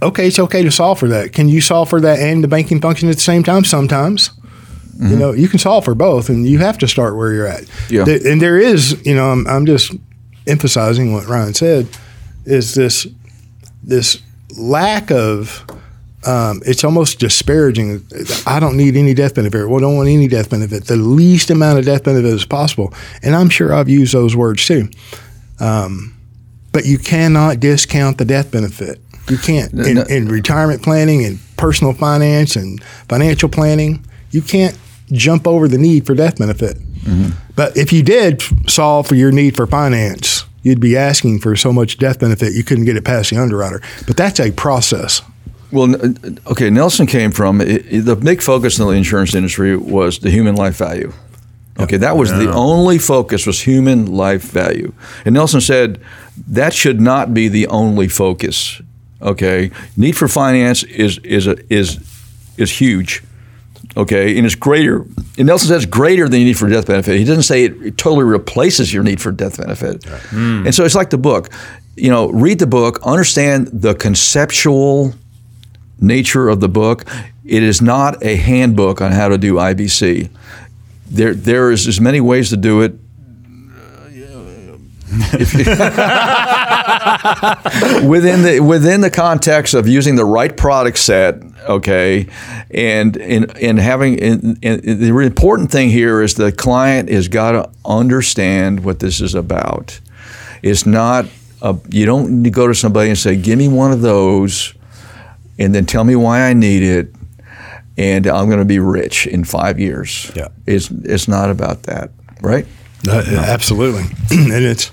[0.03, 1.33] Okay, it's okay to solve for that.
[1.33, 3.65] Can you solve for that and the banking function at the same time?
[3.65, 4.31] Sometimes.
[5.01, 7.65] You know, you can solve for both, and you have to start where you're at.
[7.89, 8.05] Yeah.
[8.05, 9.95] Th- and there is, you know, I'm, I'm just
[10.47, 11.89] emphasizing what Ryan said,
[12.45, 13.07] is this
[13.83, 14.21] this
[14.59, 15.65] lack of
[16.27, 18.05] um, it's almost disparaging.
[18.47, 19.67] I don't need any death benefit.
[19.69, 20.85] Well, don't want any death benefit.
[20.85, 22.93] The least amount of death benefit as possible.
[23.23, 24.91] And I'm sure I've used those words too.
[25.61, 26.15] Um,
[26.73, 29.01] but you cannot discount the death benefit.
[29.31, 30.03] You can't in, no.
[30.03, 34.05] in retirement planning and personal finance and financial planning.
[34.31, 34.79] You can't
[35.12, 36.77] jump over the need for death benefit.
[37.01, 37.31] Mm-hmm.
[37.57, 41.73] But if you did solve for your need for finance, you'd be asking for so
[41.73, 43.81] much death benefit you couldn't get it past the underwriter.
[44.07, 45.23] But that's a process.
[45.73, 45.95] Well,
[46.49, 50.31] okay, Nelson came from it, it- the big focus in the insurance industry was the
[50.31, 51.12] human life value.
[51.79, 54.93] Okay, that was the only focus was human life value.
[55.25, 55.99] And Nelson said
[56.49, 58.83] that should not be the only focus.
[59.22, 61.98] Okay, need for finance is is a, is
[62.56, 63.22] is huge.
[63.96, 65.04] Okay, and it's greater.
[65.37, 67.18] And Nelson says greater than you need for death benefit.
[67.18, 70.04] He doesn't say it, it totally replaces your need for death benefit.
[70.04, 70.66] Hmm.
[70.66, 71.50] And so it's like the book.
[71.96, 75.14] You know, read the book, understand the conceptual
[76.00, 77.04] nature of the book.
[77.44, 80.30] It is not a handbook on how to do IBC.
[81.11, 82.94] There, there is as many ways to do it.
[88.06, 91.37] Within the within the context of using the right product set,
[91.68, 92.26] okay,
[92.70, 97.52] and and, and having and, and the important thing here is the client has got
[97.52, 100.00] to understand what this is about.
[100.62, 101.26] It's not
[101.62, 104.74] a, you don't need to go to somebody and say, "Give me one of those,"
[105.59, 107.14] and then tell me why I need it,
[107.96, 110.30] and I'm going to be rich in five years.
[110.35, 110.48] Yeah.
[110.66, 112.66] it's it's not about that, right?
[113.09, 114.91] Uh, Absolutely, and it's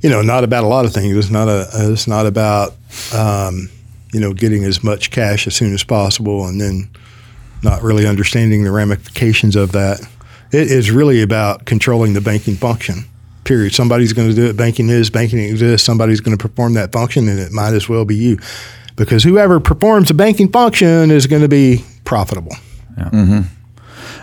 [0.00, 1.16] you know not about a lot of things.
[1.16, 1.68] It's not a.
[1.72, 2.74] It's not about
[3.14, 3.68] um,
[4.12, 6.88] you know getting as much cash as soon as possible, and then
[7.62, 10.00] not really understanding the ramifications of that.
[10.50, 13.04] It is really about controlling the banking function.
[13.44, 13.74] Period.
[13.74, 14.56] Somebody's going to do it.
[14.56, 15.84] Banking is banking exists.
[15.84, 18.38] Somebody's going to perform that function, and it might as well be you,
[18.96, 22.54] because whoever performs the banking function is going to be profitable.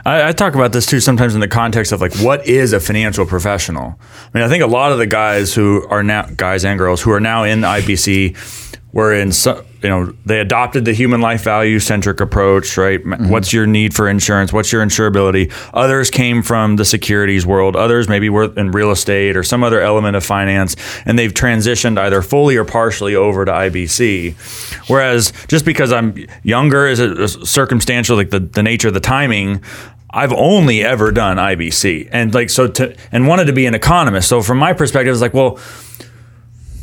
[0.05, 2.79] I, I talk about this too sometimes in the context of like what is a
[2.79, 3.99] financial professional.
[3.99, 7.01] I mean, I think a lot of the guys who are now guys and girls
[7.01, 11.21] who are now in the IBC were in so, you know they adopted the human
[11.21, 13.03] life value centric approach, right?
[13.03, 13.29] Mm-hmm.
[13.29, 14.51] What's your need for insurance?
[14.51, 15.53] What's your insurability?
[15.73, 17.75] Others came from the securities world.
[17.75, 20.75] Others maybe were in real estate or some other element of finance,
[21.05, 24.89] and they've transitioned either fully or partially over to IBC.
[24.89, 28.99] Whereas just because I'm younger is a, a circumstantial, like the, the nature of the
[28.99, 29.63] timing.
[30.11, 34.27] I've only ever done IBC, and like so to and wanted to be an economist.
[34.27, 35.59] So from my perspective, it's like, well,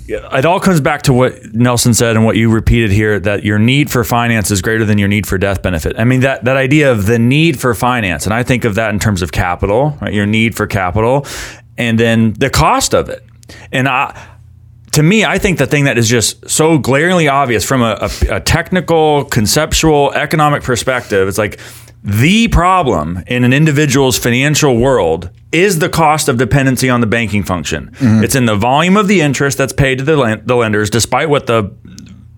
[0.09, 3.59] it all comes back to what Nelson said and what you repeated here that your
[3.59, 5.99] need for finance is greater than your need for death benefit.
[5.99, 8.91] I mean that that idea of the need for finance, and I think of that
[8.91, 10.13] in terms of capital, right?
[10.13, 11.27] Your need for capital,
[11.77, 13.25] and then the cost of it.
[13.73, 14.29] And I,
[14.93, 18.37] to me, I think the thing that is just so glaringly obvious from a, a,
[18.37, 21.61] a technical, conceptual, economic perspective, it's like
[22.07, 27.43] the problem in an individual's financial world is the cost of dependency on the banking
[27.43, 27.91] function.
[27.99, 28.23] Mm-hmm.
[28.23, 31.49] It's in the volume of the interest that's paid to the, the lenders, despite what
[31.49, 31.75] the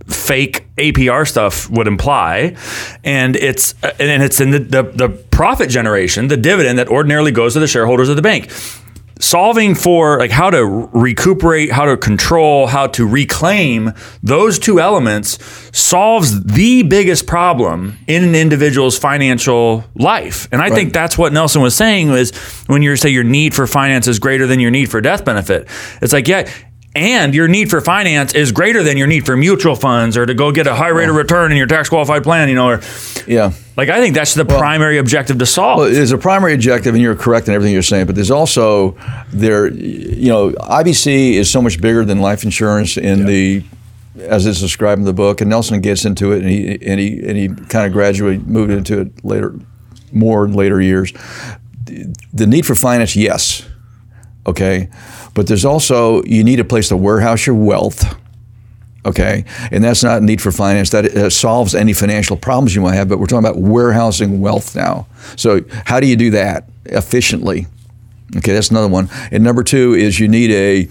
[0.06, 2.56] fake APR stuff would imply,
[3.04, 7.52] and it's and it's in the, the, the profit generation, the dividend that ordinarily goes
[7.52, 8.50] to the shareholders of the bank
[9.18, 15.38] solving for like how to recuperate, how to control, how to reclaim those two elements
[15.72, 20.48] solves the biggest problem in an individual's financial life.
[20.52, 20.74] And I right.
[20.74, 24.18] think that's what Nelson was saying was when you say your need for finance is
[24.18, 25.68] greater than your need for death benefit.
[26.00, 26.50] It's like, yeah,
[26.98, 30.34] and your need for finance is greater than your need for mutual funds or to
[30.34, 32.80] go get a high rate of return in your tax qualified plan, you know, or
[33.26, 33.52] yeah.
[33.76, 35.78] Like I think that's the well, primary objective to solve.
[35.78, 38.06] Well, there's a primary objective, and you're correct in everything you're saying.
[38.06, 38.96] But there's also
[39.32, 43.62] there, you know, IBC is so much bigger than life insurance in the
[44.20, 47.20] as it's described in the book, and Nelson gets into it, and he and he
[47.24, 49.54] and he kind of gradually moved into it later,
[50.12, 51.12] more in later years.
[52.32, 53.64] The need for finance, yes,
[54.48, 54.88] okay,
[55.34, 58.16] but there's also you need a place to warehouse your wealth
[59.06, 59.44] okay?
[59.70, 60.90] And that's not a need for finance.
[60.90, 64.76] That uh, solves any financial problems you might have, but we're talking about warehousing wealth
[64.76, 65.06] now.
[65.36, 67.66] So, how do you do that efficiently?
[68.36, 69.08] Okay, that's another one.
[69.30, 70.88] And number two is you need a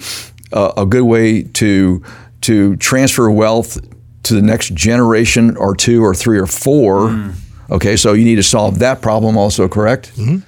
[0.51, 2.03] a, a good way to
[2.41, 3.77] to transfer wealth
[4.23, 7.09] to the next generation or two or three or four.
[7.09, 7.33] Mm.
[7.69, 10.15] Okay, so you need to solve that problem also, correct?
[10.15, 10.39] Mm-hmm.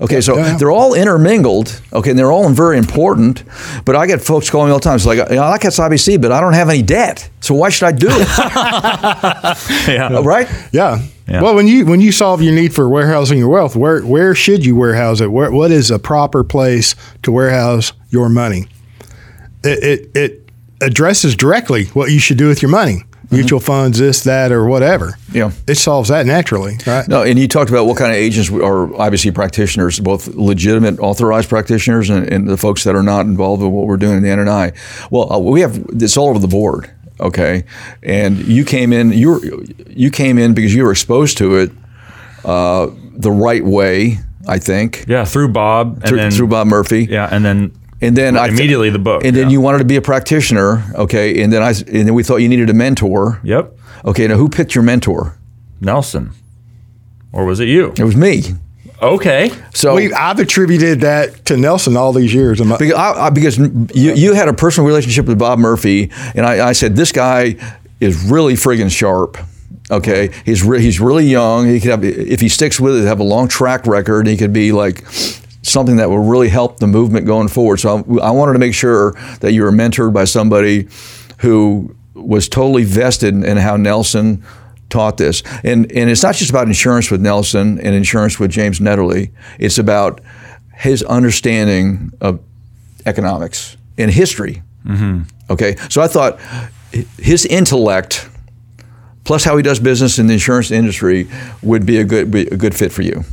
[0.00, 0.56] Okay, so yeah.
[0.56, 1.80] they're all intermingled.
[1.92, 3.42] Okay, and they're all very important.
[3.84, 4.96] But I get folks calling me all the time.
[4.96, 7.28] It's like, you know, I like IBC, but I don't have any debt.
[7.40, 8.18] So why should I do it?
[9.88, 10.08] yeah.
[10.12, 10.48] Uh, right?
[10.72, 11.02] Yeah.
[11.26, 11.42] yeah.
[11.42, 14.64] Well, when you when you solve your need for warehousing your wealth, where where should
[14.64, 15.30] you warehouse it?
[15.30, 18.66] Where what is a proper place to warehouse your money?
[19.64, 24.24] It it, it addresses directly what you should do with your money mutual funds, this,
[24.24, 25.18] that, or whatever.
[25.32, 27.06] Yeah, it solves that naturally, right?
[27.08, 31.48] No, and you talked about what kind of agents are IBC practitioners, both legitimate authorized
[31.48, 34.28] practitioners and, and the folks that are not involved in what we're doing in the
[34.28, 35.10] NNI.
[35.10, 36.90] Well, uh, we have it's all over the board.
[37.20, 37.64] Okay,
[38.02, 39.40] and you came in you were,
[39.88, 41.72] you came in because you were exposed to it
[42.44, 44.18] uh, the right way.
[44.46, 45.04] I think.
[45.06, 47.04] Yeah, through Bob, through, then, through Bob Murphy.
[47.04, 49.24] Yeah, and then and then I immediately the book.
[49.24, 49.42] And yeah.
[49.42, 51.42] then you wanted to be a practitioner, okay?
[51.42, 53.40] And then I and then we thought you needed a mentor.
[53.42, 53.76] Yep.
[54.04, 54.26] Okay.
[54.26, 55.36] Now who picked your mentor?
[55.80, 56.32] Nelson,
[57.32, 57.92] or was it you?
[57.96, 58.42] It was me.
[59.00, 59.50] Okay.
[59.74, 62.60] So we, I've attributed that to Nelson all these years.
[62.60, 66.70] Because, I, I, because you, you had a personal relationship with Bob Murphy, and I,
[66.70, 67.56] I said this guy
[68.00, 69.38] is really friggin' sharp.
[69.90, 71.66] Okay, he's re- he's really young.
[71.66, 74.26] He could have if he sticks with it, have a long track record.
[74.26, 75.04] He could be like
[75.62, 77.78] something that will really help the movement going forward.
[77.78, 80.88] So I, I wanted to make sure that you were mentored by somebody
[81.38, 84.42] who was totally vested in, how Nelson
[84.88, 85.42] taught this.
[85.64, 89.30] And, and it's not just about insurance with Nelson and insurance with James Neathery.
[89.58, 90.20] It's about
[90.74, 92.40] his understanding of
[93.06, 94.62] economics and history.
[94.84, 95.22] Mm-hmm.
[95.50, 96.40] Okay, so I thought
[97.18, 98.28] his intellect
[99.24, 101.28] plus how he does business in the insurance industry
[101.62, 103.24] would be a good be a good fit for you.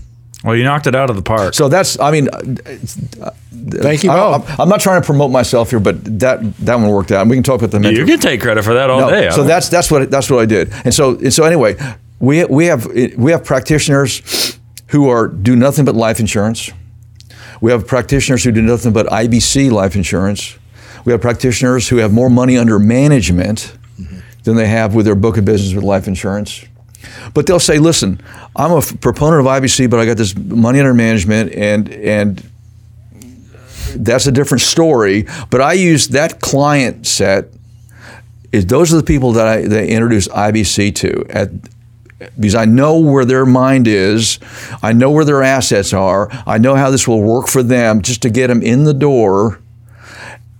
[0.45, 1.55] Well, you knocked it out of the park.
[1.55, 4.11] So that's, I mean, uh, thank you.
[4.11, 7.21] I, am not trying to promote myself here, but that that one worked out.
[7.21, 7.99] And we can talk about the mentor.
[7.99, 9.31] You can take credit for that all no, day.
[9.31, 10.71] So that's that's what that's what I did.
[10.85, 11.75] And so and so anyway,
[12.19, 16.69] we we have we have practitioners who are do nothing but life insurance.
[17.59, 20.59] We have practitioners who do nothing but IBC life insurance.
[21.05, 24.19] We have practitioners who have more money under management mm-hmm.
[24.43, 26.65] than they have with their book of business with life insurance.
[27.33, 28.21] But they'll say, listen,
[28.55, 32.49] I'm a f- proponent of IBC, but I got this money under management, and and
[33.95, 35.25] that's a different story.
[35.49, 37.45] But I use that client set.
[38.51, 41.49] Is those are the people that I that I introduce IBC to at
[42.39, 44.39] because I know where their mind is,
[44.81, 48.21] I know where their assets are, I know how this will work for them just
[48.21, 49.59] to get them in the door,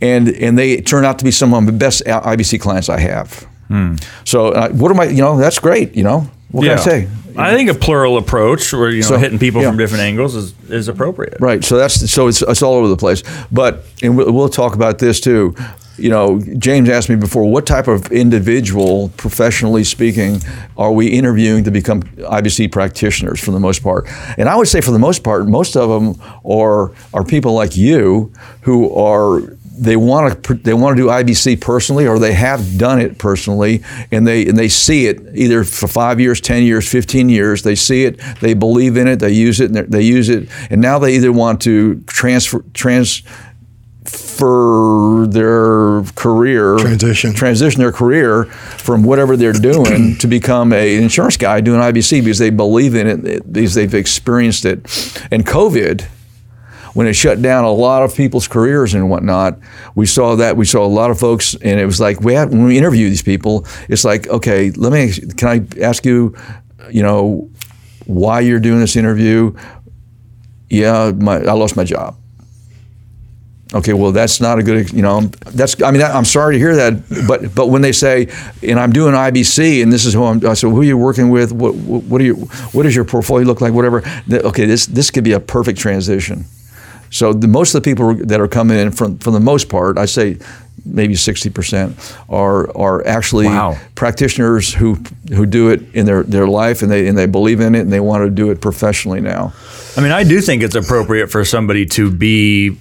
[0.02, 3.48] and and they turn out to be some of the best IBC clients I have.
[3.68, 3.96] Hmm.
[4.26, 5.06] So uh, what am I?
[5.06, 5.96] You know, that's great.
[5.96, 6.78] You know, what yeah.
[6.78, 7.10] can I say?
[7.38, 9.70] I think a plural approach, where you know so, hitting people yeah.
[9.70, 11.38] from different angles, is, is appropriate.
[11.40, 11.64] Right.
[11.64, 13.24] So that's so it's, it's all over the place.
[13.52, 15.56] But and we'll, we'll talk about this too.
[15.98, 20.42] You know, James asked me before, what type of individual, professionally speaking,
[20.78, 24.06] are we interviewing to become IBC practitioners for the most part?
[24.38, 27.78] And I would say, for the most part, most of them are are people like
[27.78, 28.32] you
[28.62, 33.00] who are they want to they want to do IBC personally, or they have done
[33.00, 37.30] it personally, and they and they see it either for five years, ten years, fifteen
[37.30, 37.64] years.
[37.64, 40.82] They see it, they believe in it, they use it, and they use it, and
[40.82, 43.28] now they either want to transfer transfer
[45.28, 47.34] their career Transition.
[47.34, 52.22] transition their career from whatever they're doing to become a, an insurance guy doing IBC
[52.24, 54.80] because they believe in it because they've experienced it.
[55.32, 56.08] And COVID
[56.96, 59.60] when it shut down a lot of people's careers and whatnot,
[59.96, 60.56] we saw that.
[60.56, 63.10] We saw a lot of folks, and it was like we had, when we interview
[63.10, 66.36] these people, it's like, okay, let me, can I ask you,
[66.90, 67.50] you know,
[68.06, 69.54] why you're doing this interview?
[70.70, 72.16] Yeah, my, I lost my job.
[73.74, 76.78] Okay, well, that's not a good, you know, that's, I mean, I'm sorry to hear
[76.78, 78.30] that, but, but when they say,
[78.64, 81.30] and I'm doing IBC, and this is who I'm, I said, who are you working
[81.30, 81.52] with?
[81.52, 82.36] What, what, are you,
[82.72, 83.74] what does your portfolio look like?
[83.74, 84.02] Whatever.
[84.32, 86.46] Okay, this, this could be a perfect transition.
[87.16, 89.98] So the, most of the people that are coming in, from, for the most part,
[89.98, 90.38] I say
[90.84, 93.78] maybe 60% are are actually wow.
[93.96, 94.96] practitioners who
[95.30, 97.94] who do it in their, their life and they and they believe in it and
[97.94, 99.54] they want to do it professionally now.
[99.96, 102.78] I mean, I do think it's appropriate for somebody to be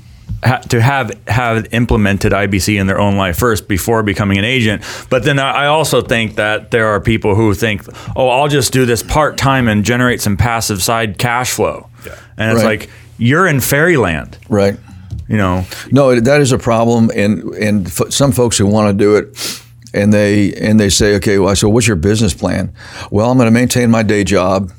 [0.68, 4.82] to have have implemented IBC in their own life first before becoming an agent.
[5.10, 7.82] But then I also think that there are people who think,
[8.16, 12.18] "Oh, I'll just do this part time and generate some passive side cash flow." Yeah.
[12.36, 12.80] And it's right.
[12.80, 14.38] like you're in fairyland.
[14.48, 14.78] Right.
[15.28, 15.64] You know.
[15.90, 19.60] No, that is a problem, and and f- some folks who want to do it.
[19.94, 22.74] And they and they say, okay, well, so what's your business plan?
[23.12, 24.72] Well, I'm going to maintain my day job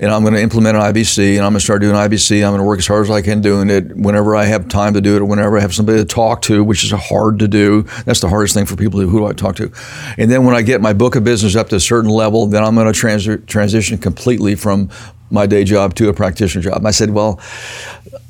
[0.00, 2.44] and I'm going to implement an IBC, and I'm going to start doing IBC.
[2.44, 4.94] I'm going to work as hard as I can doing it whenever I have time
[4.94, 7.48] to do it, or whenever I have somebody to talk to, which is hard to
[7.48, 7.82] do.
[8.04, 9.00] That's the hardest thing for people.
[9.00, 9.72] To, who do I talk to?
[10.16, 12.62] And then when I get my book of business up to a certain level, then
[12.62, 14.88] I'm going to trans- transition completely from
[15.30, 16.84] my day job to a practitioner job.
[16.86, 17.40] I said, well,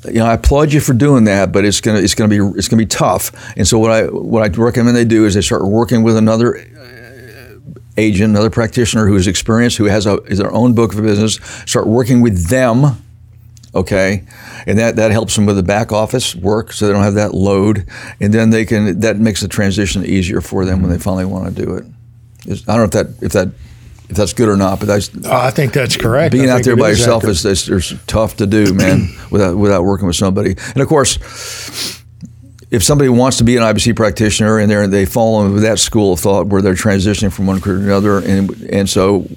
[0.05, 2.67] you know, I applaud you for doing that, but it's gonna it's gonna be it's
[2.67, 3.31] gonna be tough.
[3.57, 6.57] And so what I what I recommend they do is they start working with another
[6.57, 11.01] uh, agent, another practitioner who is experienced, who has a is their own book of
[11.01, 11.35] business.
[11.65, 13.03] Start working with them,
[13.75, 14.23] okay,
[14.65, 17.33] and that that helps them with the back office work, so they don't have that
[17.33, 17.85] load,
[18.21, 21.53] and then they can that makes the transition easier for them when they finally want
[21.53, 21.85] to do it.
[22.47, 23.49] I don't know if that if that
[24.09, 24.79] if that's good or not.
[24.79, 26.31] But that's, oh, I think that's correct.
[26.31, 30.07] Being out there by yourself is, is, is, tough to do, man, without without working
[30.07, 30.55] with somebody.
[30.73, 31.17] And of course,
[32.71, 36.13] if somebody wants to be an IBC practitioner and they they fall into that school
[36.13, 39.27] of thought where they're transitioning from one career to another, and and so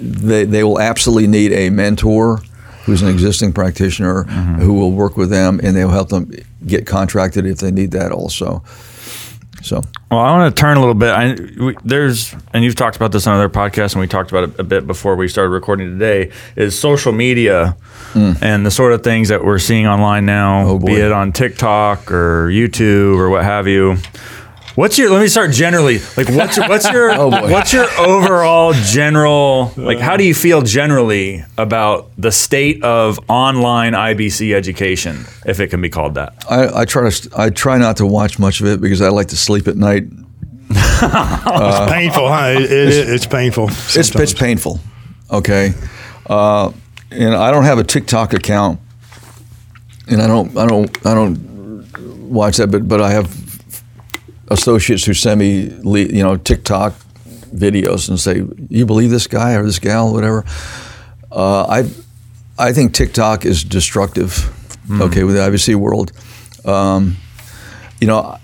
[0.00, 2.40] they they will absolutely need a mentor
[2.84, 4.60] who's an existing practitioner mm-hmm.
[4.60, 6.30] who will work with them and they'll help them
[6.66, 8.62] get contracted if they need that also.
[9.62, 11.10] So, well, I want to turn a little bit.
[11.10, 14.50] I, we, there's, and you've talked about this on other podcasts, and we talked about
[14.50, 16.32] it a bit before we started recording today.
[16.56, 17.76] Is social media
[18.12, 18.40] mm.
[18.42, 22.10] and the sort of things that we're seeing online now, oh be it on TikTok
[22.10, 23.96] or YouTube or what have you.
[24.80, 25.10] What's your?
[25.10, 25.98] Let me start generally.
[26.16, 29.74] Like, what's your, what's your oh what's your overall general?
[29.76, 35.68] Like, how do you feel generally about the state of online IBC education, if it
[35.68, 36.32] can be called that?
[36.48, 39.26] I, I try to I try not to watch much of it because I like
[39.26, 40.04] to sleep at night.
[40.74, 42.54] uh, it's painful, huh?
[42.56, 43.68] It, it, it's, it's painful.
[43.68, 44.80] It's it's painful.
[45.30, 45.74] Okay,
[46.24, 46.72] uh,
[47.10, 48.80] and I don't have a TikTok account,
[50.08, 53.39] and I don't I don't I don't watch that, but but I have
[54.50, 56.94] associates who send me, you know, TikTok
[57.54, 60.44] videos and say, "You believe this guy or this gal, whatever."
[61.32, 61.90] Uh, I,
[62.58, 64.56] I think TikTok is destructive.
[64.88, 65.02] Mm.
[65.02, 66.10] Okay, with the IBC world,
[66.64, 67.16] um,
[68.00, 68.38] you know,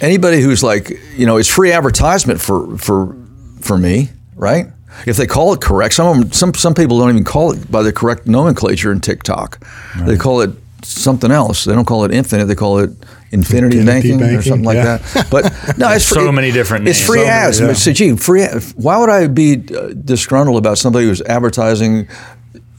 [0.00, 3.14] anybody who's like, you know, it's free advertisement for for
[3.60, 4.66] for me, right?
[5.06, 7.70] If they call it correct, some of them, some some people don't even call it
[7.70, 9.58] by the correct nomenclature in TikTok.
[9.96, 10.06] Right.
[10.06, 10.50] They call it
[10.84, 11.64] something else.
[11.64, 12.46] They don't call it infinite.
[12.46, 12.90] They call it
[13.30, 14.98] infinity, banking, banking, or something like yeah.
[14.98, 15.30] that.
[15.30, 15.44] But
[15.78, 16.84] no, it's free, so many different.
[16.84, 16.98] Names.
[16.98, 17.60] It's free so ads.
[17.60, 17.78] Many, yeah.
[17.78, 18.46] so, gee, free.
[18.76, 22.08] Why would I be uh, disgruntled about somebody who's advertising?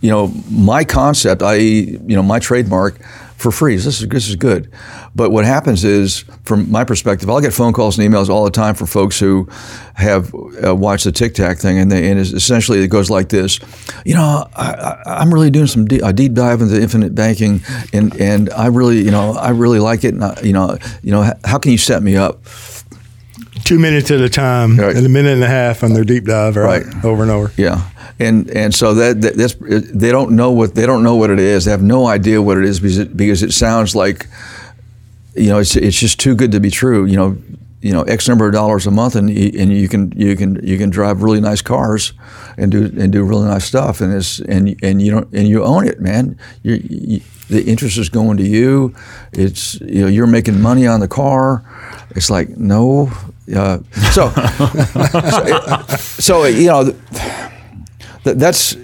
[0.01, 2.99] You know, my concept, i.e., you know, my trademark
[3.39, 3.75] for free.
[3.75, 4.69] This is this is good.
[5.15, 8.52] But what happens is, from my perspective, I'll get phone calls and emails all the
[8.52, 9.47] time from folks who
[9.95, 13.60] have uh, watched the TikTok thing, and, they, and essentially it goes like this:
[14.06, 17.62] You know, I, am really doing some deep, a deep dive into infinite banking,
[17.93, 20.13] and and I really, you know, I really like it.
[20.13, 22.43] And I, you know, you know, how can you set me up?
[23.63, 24.95] Two minutes at a time, right.
[24.95, 27.06] and a minute and a half on their deep dive, right, right.
[27.06, 27.52] over and over.
[27.56, 31.29] Yeah and and so that, that, that's they don't know what they don't know what
[31.29, 31.65] it is.
[31.65, 34.27] They have no idea what it is because it, because it sounds like
[35.36, 37.05] you know it's it's just too good to be true.
[37.05, 37.38] You know,
[37.82, 40.60] you know X number of dollars a month, and you, and you can you can
[40.65, 42.12] you can drive really nice cars,
[42.58, 45.63] and do and do really nice stuff, and it's and and you don't and you
[45.63, 46.38] own it, man.
[46.62, 48.93] You, you, the interest is going to you.
[49.32, 51.63] It's you know you're making money on the car.
[52.17, 53.12] It's like no,
[53.55, 53.80] uh,
[54.11, 54.30] so,
[55.89, 56.93] so, so you know
[58.24, 58.82] that's it,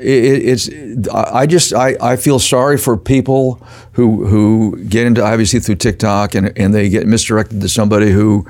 [0.00, 0.70] it's
[1.12, 3.54] I just I, I feel sorry for people
[3.92, 8.46] who who get into IBC through TikTok and, and they get misdirected to somebody who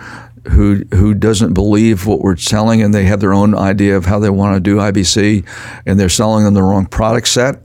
[0.49, 4.19] who who doesn't believe what we're selling and they have their own idea of how
[4.19, 5.45] they want to do IBC
[5.87, 7.57] and they're selling them the wrong product set.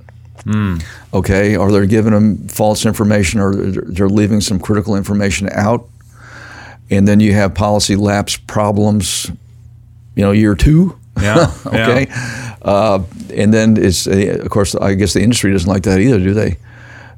[0.43, 0.83] Mm.
[1.13, 5.87] Okay, or they're giving them false information or they're leaving some critical information out.
[6.91, 9.31] And then you have policy lapse problems,
[10.15, 10.99] you know, year two.
[11.21, 11.51] Yeah.
[11.65, 12.07] okay.
[12.09, 12.55] Yeah.
[12.61, 13.03] Uh,
[13.33, 16.33] and then it's uh, of course I guess the industry doesn't like that either, do
[16.33, 16.57] they?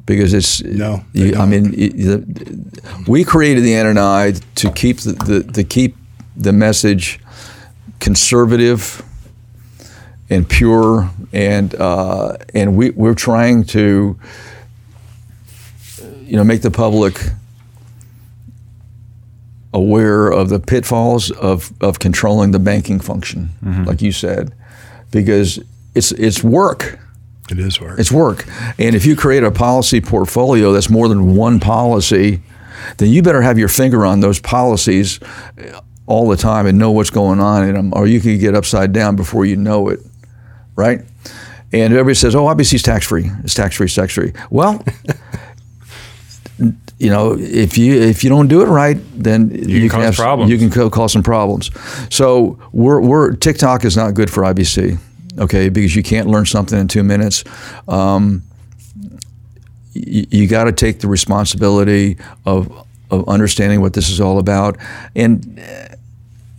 [0.06, 1.04] Because it's no.
[1.14, 5.96] You, I mean, it, we created the NNI to keep the, the to keep
[6.36, 7.20] the message
[8.00, 9.04] conservative
[10.30, 14.18] and pure, and uh, and we we're trying to
[16.22, 17.20] you know make the public
[19.78, 23.84] aware of the pitfalls of, of controlling the banking function, mm-hmm.
[23.84, 24.54] like you said
[25.12, 25.60] because
[25.96, 27.00] it's it's work.
[27.50, 28.00] It is work.
[28.00, 28.46] It's work.
[28.78, 32.42] And if you create a policy portfolio that's more than one policy,
[32.98, 35.20] then you better have your finger on those policies
[36.08, 38.92] all the time and know what's going on in them, or you can get upside
[38.92, 40.00] down before you know it,
[40.76, 41.02] right?
[41.74, 43.30] And everybody says, "Oh, IBC is tax free.
[43.44, 43.86] It's tax free.
[43.86, 44.84] It's tax free." Well.
[47.00, 50.16] you know, if you if you don't do it right, then you, you can, have
[50.16, 50.50] problems.
[50.50, 51.70] You can cause some problems.
[52.10, 54.98] So we're, we're TikTok is not good for IBC,
[55.38, 57.44] okay, because you can't learn something in two minutes.
[57.88, 58.42] Um,
[59.94, 64.78] you, you got to take the responsibility of of understanding what this is all about,
[65.16, 65.62] and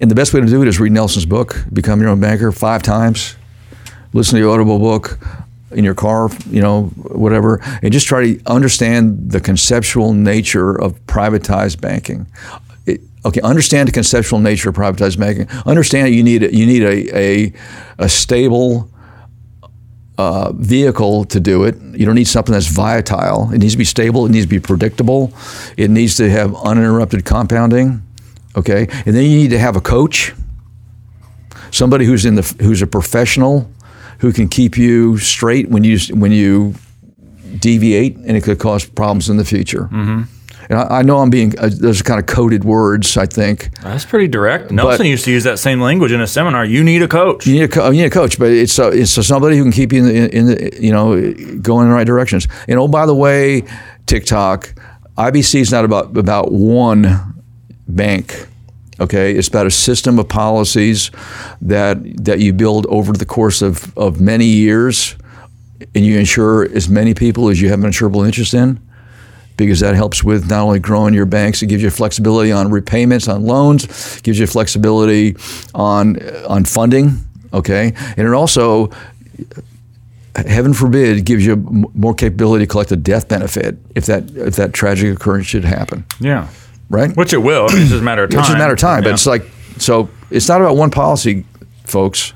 [0.01, 2.53] and the best way to do it is read Nelson's book, Become Your Own Banker,
[2.53, 3.35] five times.
[4.13, 5.19] Listen to the Audible book
[5.71, 11.05] in your car, you know, whatever, and just try to understand the conceptual nature of
[11.07, 12.27] privatized banking.
[12.87, 15.49] It, okay, understand the conceptual nature of privatized banking.
[15.67, 17.53] Understand you need you need a a,
[17.99, 18.91] a stable
[20.17, 21.77] uh, vehicle to do it.
[21.81, 23.51] You don't need something that's volatile.
[23.53, 24.27] It needs to be stable.
[24.27, 25.33] It needs to be predictable.
[25.77, 28.03] It needs to have uninterrupted compounding.
[28.57, 30.35] Okay, and then you need to have a coach,
[31.71, 33.71] somebody who's in the who's a professional
[34.19, 36.75] who can keep you straight when you when you
[37.59, 39.85] deviate, and it could cause problems in the future.
[39.85, 40.23] Mm-hmm.
[40.71, 43.17] And I, I, know I'm being uh, those are kind of coded words.
[43.17, 44.71] I think that's pretty direct.
[44.71, 46.65] Nelson but, used to use that same language in a seminar.
[46.65, 47.47] You need a coach.
[47.47, 49.63] You need a, co- you need a coach, but it's a, it's a somebody who
[49.63, 51.15] can keep you in the, in the you know
[51.61, 52.49] going in the right directions.
[52.67, 53.65] And oh, by the way,
[54.07, 54.75] TikTok,
[55.17, 57.35] IBC is not about about one
[57.87, 58.49] bank
[59.01, 61.13] Okay, it's about a system of policies
[61.63, 65.15] that that you build over the course of, of many years,
[65.95, 68.81] and you insure as many people as you have an insurable interest in,
[69.57, 73.29] because that helps with not only growing your banks, it gives you flexibility on repayments
[73.29, 75.37] on loans, gives you flexibility
[75.75, 76.17] on
[76.49, 77.19] on funding.
[77.53, 78.91] Okay, and it also
[80.35, 81.55] heaven forbid, gives you
[81.95, 86.05] more capability to collect a death benefit if that if that tragic occurrence should happen.
[86.19, 86.49] Yeah
[86.89, 87.15] right?
[87.17, 87.67] Which it will.
[87.69, 88.39] I mean, it's just a matter of time.
[88.41, 89.03] It's just a matter of time.
[89.03, 89.11] Yeah.
[89.11, 89.45] But it's like,
[89.79, 91.45] so it's not about one policy,
[91.85, 92.33] folks.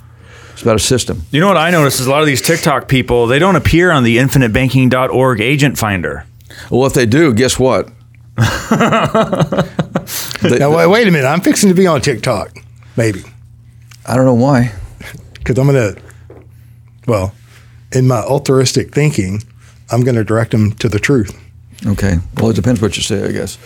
[0.52, 1.22] It's about a system.
[1.30, 3.90] You know what I notice is a lot of these TikTok people, they don't appear
[3.90, 6.26] on the infinitebanking.org agent finder.
[6.70, 7.86] Well, if they do, guess what?
[8.36, 11.26] they, now, wait, wait a minute.
[11.26, 12.56] I'm fixing to be on TikTok,
[12.96, 13.22] maybe.
[14.06, 14.72] I don't know why.
[15.34, 16.00] Because I'm going to,
[17.06, 17.34] well,
[17.92, 19.42] in my altruistic thinking,
[19.90, 21.38] I'm going to direct them to the truth.
[21.86, 22.18] Okay.
[22.36, 23.56] Well, it depends what you say, I guess.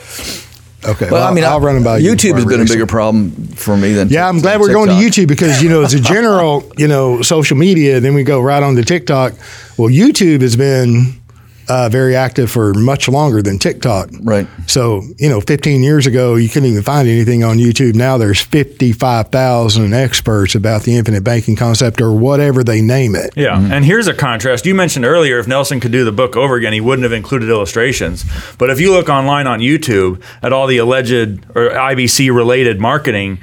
[0.87, 1.11] Okay.
[1.11, 4.09] Well, I mean, I'll, run about YouTube has been a bigger problem for me than.
[4.09, 7.23] Yeah, I'm glad we're going to YouTube because you know, as a general, you know,
[7.23, 9.33] social media, then we go right on to TikTok.
[9.77, 11.21] Well, YouTube has been
[11.69, 14.11] uh, very active for much longer than TikTok.
[14.23, 14.47] Right.
[14.67, 17.95] So, you know, 15 years ago, you couldn't even find anything on YouTube.
[17.95, 23.33] Now there's 55,000 experts about the infinite banking concept or whatever they name it.
[23.37, 23.57] Yeah.
[23.57, 23.73] Mm-hmm.
[23.73, 24.67] And here's a contrast.
[24.67, 27.49] You mentioned earlier if Nelson could do the book over again, he wouldn't have included
[27.49, 28.25] illustrations.
[28.59, 33.39] But if you look online on YouTube at all the alleged or IBC related marketing,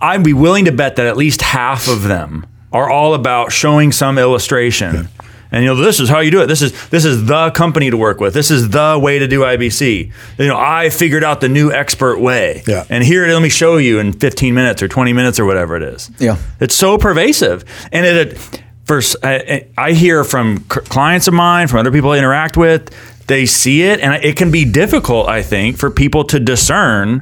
[0.00, 3.92] I'd be willing to bet that at least half of them are all about showing
[3.92, 4.94] some illustration.
[4.94, 5.06] Yeah
[5.54, 6.46] and you know this is how you do it.
[6.46, 8.34] This is this is the company to work with.
[8.34, 10.12] This is the way to do IBC.
[10.38, 12.64] You know, I figured out the new expert way.
[12.66, 12.84] Yeah.
[12.90, 15.84] And here, let me show you in 15 minutes or 20 minutes or whatever it
[15.84, 16.10] is.
[16.18, 16.38] Yeah.
[16.58, 18.60] It's so pervasive, and it.
[18.84, 22.94] First, I, I hear from clients of mine, from other people I interact with,
[23.28, 27.20] they see it, and it can be difficult, I think, for people to discern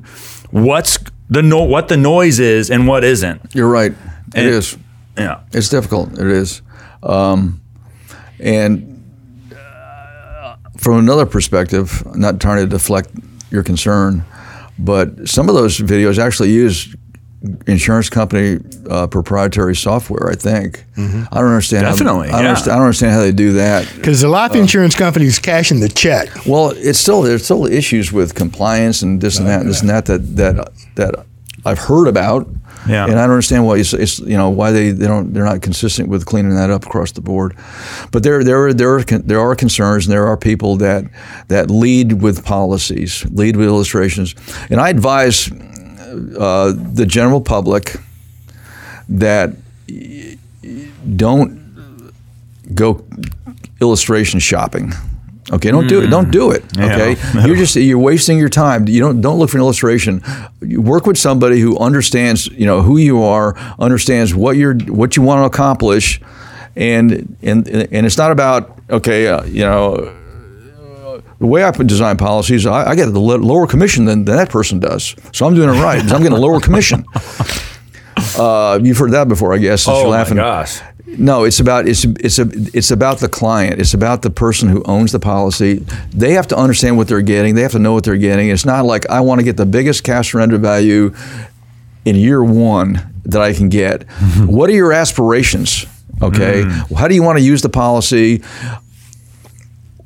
[0.51, 0.99] what's
[1.31, 3.55] the no, what the noise is and what isn't.
[3.55, 3.93] You're right.
[4.35, 4.77] It it- is.
[5.17, 5.43] Yeah.
[5.53, 6.19] It's difficult.
[6.19, 6.63] It is.
[7.05, 7.62] Um,
[8.43, 8.89] and
[9.55, 13.11] uh, from another perspective, not trying to deflect
[13.51, 14.25] your concern,
[14.79, 16.95] but some of those videos actually use
[17.67, 20.29] insurance company uh, proprietary software.
[20.31, 20.85] I think.
[20.97, 21.03] I
[21.41, 21.85] don't understand.
[21.85, 22.49] Definitely, How, I, don't yeah.
[22.51, 23.93] understand, I don't understand how they do that.
[23.97, 26.29] Because the life insurance company's cashing the check.
[26.47, 29.91] Well, it's still there's still issues with compliance and this and that and this and
[29.91, 31.27] that that that that
[31.65, 32.49] I've heard about.
[32.89, 33.05] Yeah.
[33.05, 35.63] And I don't understand why it's, it's you know why they, they don't they're not
[35.63, 37.57] consistent with cleaning that up across the board.
[38.11, 41.05] But there there are, there are there are concerns and there are people that
[41.47, 44.35] that lead with policies, lead with illustrations,
[44.69, 47.97] and I advise uh, the general public
[49.09, 49.53] that
[51.17, 52.13] don't
[52.75, 53.05] go
[53.81, 54.93] illustration shopping.
[55.53, 56.09] Okay, don't do it.
[56.09, 56.65] Don't do it.
[56.79, 57.47] Okay, Yeah.
[57.47, 58.89] you're just you're wasting your time.
[58.89, 60.23] You don't don't look for an illustration.
[60.63, 65.15] You work with somebody who understands you know who you are, understands what you're what
[65.17, 66.21] you want to accomplish,
[66.75, 70.19] and and and it's not about okay, uh, you know.
[71.39, 74.49] The way I put design policies, I, I get a lower commission than, than that
[74.49, 75.17] person does.
[75.33, 76.01] So I'm doing it right.
[76.01, 77.05] I'm getting a lower commission.
[78.39, 79.87] Uh, you've heard that before, I guess.
[79.89, 80.81] Oh you're my gosh.
[81.19, 83.81] No, it's about it's it's a, it's about the client.
[83.81, 85.85] It's about the person who owns the policy.
[86.15, 87.55] They have to understand what they're getting.
[87.55, 88.49] They have to know what they're getting.
[88.49, 91.15] It's not like I want to get the biggest cash surrender value
[92.05, 94.07] in year one that I can get.
[94.07, 94.47] Mm-hmm.
[94.47, 95.87] what are your aspirations?
[96.21, 96.95] Okay, mm-hmm.
[96.95, 98.43] how do you want to use the policy?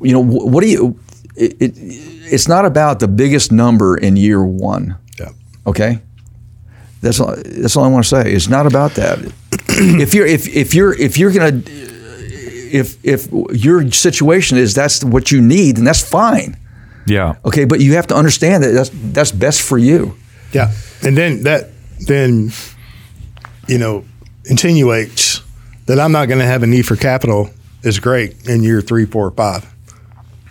[0.01, 0.99] You know, what do you?
[1.37, 4.97] It, it, it's not about the biggest number in year one.
[5.19, 5.31] Yeah.
[5.67, 6.01] Okay.
[7.01, 8.33] That's all, that's all I want to say.
[8.33, 9.19] It's not about that.
[10.01, 15.31] if you're if, if you're if you're gonna if if your situation is that's what
[15.31, 16.57] you need, and that's fine.
[17.07, 17.37] Yeah.
[17.45, 20.17] Okay, but you have to understand that that's that's best for you.
[20.53, 20.73] Yeah,
[21.03, 21.71] and then that
[22.07, 22.53] then
[23.69, 24.05] you know
[24.45, 25.43] insinuates
[25.87, 27.51] that I'm not going to have a need for capital
[27.83, 29.73] is great in year three, four, five,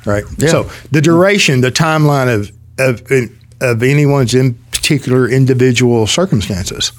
[0.06, 0.24] right?
[0.38, 0.50] Yeah.
[0.50, 3.02] So the duration, the timeline of of
[3.62, 6.92] of anyone's in particular individual circumstances,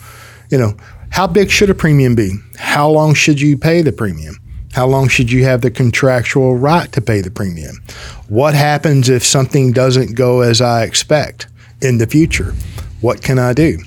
[0.50, 0.76] you know,
[1.16, 2.32] how big should a premium be?
[2.58, 4.38] How long should you pay the premium?
[4.74, 7.82] How long should you have the contractual right to pay the premium?
[8.28, 11.46] What happens if something doesn't go as I expect
[11.80, 12.52] in the future?
[13.00, 13.78] What can I do?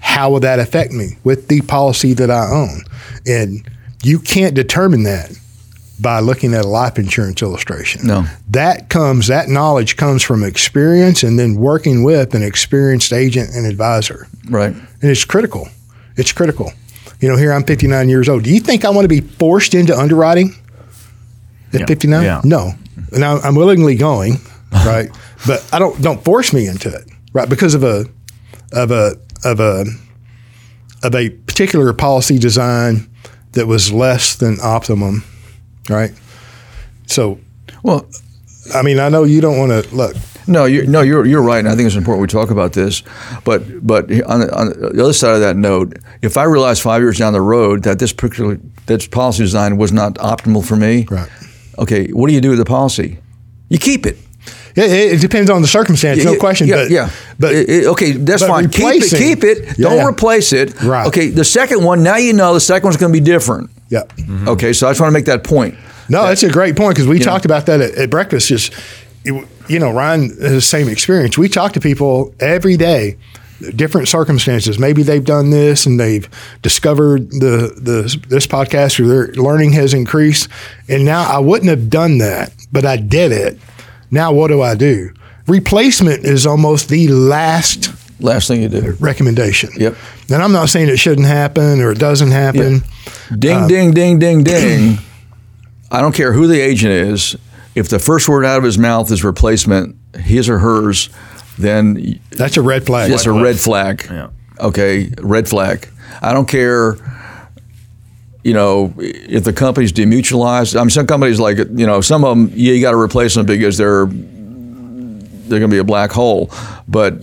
[0.00, 2.82] How will that affect me with the policy that I own?
[3.26, 3.66] And
[4.02, 5.32] you can't determine that
[6.02, 8.06] by looking at a life insurance illustration.
[8.06, 8.26] No.
[8.50, 13.66] That comes that knowledge comes from experience and then working with an experienced agent and
[13.66, 14.26] advisor.
[14.50, 14.74] Right.
[14.74, 15.70] And it's critical.
[16.16, 16.72] It's critical.
[17.20, 18.42] You know, here I'm 59 years old.
[18.44, 20.54] Do you think I want to be forced into underwriting
[21.72, 21.86] at Yeah.
[21.86, 22.22] 59?
[22.22, 22.40] Yeah.
[22.44, 22.74] No.
[23.12, 24.40] And I- I'm willingly going,
[24.72, 25.08] right?
[25.46, 27.48] but I don't don't force me into it, right?
[27.48, 28.06] Because of a
[28.72, 29.84] of a of a
[31.02, 33.08] of a particular policy design
[33.52, 35.22] that was less than optimum,
[35.90, 36.12] right?
[37.06, 37.38] So,
[37.82, 38.06] Well,
[38.74, 40.16] I mean, I know you don't want to look.
[40.46, 43.02] No, you're, no, you're you're right, and I think it's important we talk about this.
[43.44, 47.00] But but on the, on the other side of that note, if I realize five
[47.02, 51.06] years down the road that this particular this policy design was not optimal for me,
[51.10, 51.28] Right.
[51.78, 53.18] okay, what do you do with the policy?
[53.68, 54.18] You keep it.
[54.76, 56.66] Yeah, it, depends on the circumstance, no question.
[56.66, 57.10] Yeah, but yeah.
[57.38, 57.54] but
[57.92, 58.68] okay, that's but fine.
[58.70, 59.16] Keep it.
[59.16, 59.78] Keep it.
[59.78, 60.06] Yeah, Don't yeah.
[60.06, 60.82] replace it.
[60.82, 61.06] Right.
[61.06, 61.28] Okay.
[61.28, 62.02] The second one.
[62.02, 63.70] Now you know the second one's going to be different.
[63.88, 64.02] yeah.
[64.48, 64.72] Okay.
[64.72, 65.76] So I just want to make that point.
[66.08, 68.48] No, that's a great point because we talked about that at, at breakfast.
[68.48, 68.74] Just
[69.24, 71.38] you you know, Ryan has the same experience.
[71.38, 73.16] We talk to people every day,
[73.74, 74.78] different circumstances.
[74.78, 76.28] Maybe they've done this and they've
[76.62, 80.48] discovered the the this podcast or their learning has increased.
[80.88, 83.58] And now I wouldn't have done that, but I did it.
[84.10, 85.12] Now what do I do?
[85.46, 88.96] Replacement is almost the last Last thing you do.
[89.00, 89.70] recommendation.
[89.76, 89.96] Yep.
[90.30, 92.82] And I'm not saying it shouldn't happen or it doesn't happen.
[93.38, 94.98] Ding, uh, ding, ding, ding, ding.
[95.90, 97.36] I don't care who the agent is.
[97.74, 101.10] If the first word out of his mouth is replacement, his or hers,
[101.58, 103.10] then That's a red flag.
[103.10, 104.06] that's a red flag.
[104.08, 104.28] Yeah.
[104.60, 105.88] Okay, red flag.
[106.22, 106.96] I don't care.
[108.44, 110.76] You know, if the company's demutualized.
[110.78, 113.34] I mean, some companies like you know, some of them yeah, you got to replace
[113.34, 116.50] them because they're they're going to be a black hole.
[116.86, 117.14] But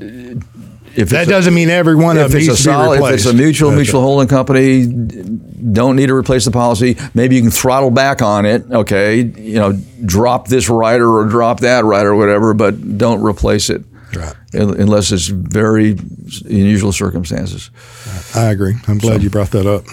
[0.95, 3.01] if That doesn't mean every one of if them it's a needs to be solid,
[3.03, 4.05] if it's a mutual That's mutual right.
[4.07, 4.85] holding company,
[5.71, 6.97] don't need to replace the policy.
[7.13, 8.63] Maybe you can throttle back on it.
[8.71, 9.73] Okay, you know,
[10.05, 13.83] drop this rider or drop that rider or whatever, but don't replace it
[14.15, 14.33] Right.
[14.53, 15.97] unless it's very
[16.45, 17.69] unusual circumstances.
[18.35, 18.75] I agree.
[18.87, 19.85] I'm glad you brought that up.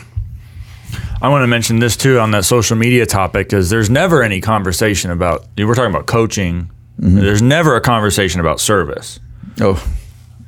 [1.21, 4.41] I want to mention this too on that social media topic because there's never any
[4.41, 5.47] conversation about.
[5.57, 6.71] We're talking about coaching.
[7.01, 7.21] Mm-hmm.
[7.21, 9.21] There's never a conversation about service.
[9.61, 9.83] Oh,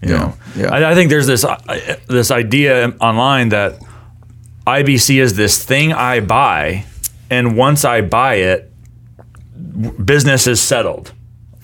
[0.03, 0.68] You Yeah, know, yeah.
[0.72, 1.59] I, I think there's this uh,
[2.09, 3.80] this idea online that
[4.66, 6.84] IBC is this thing I buy,
[7.30, 8.72] and once I buy it,
[9.72, 11.12] w- business is settled.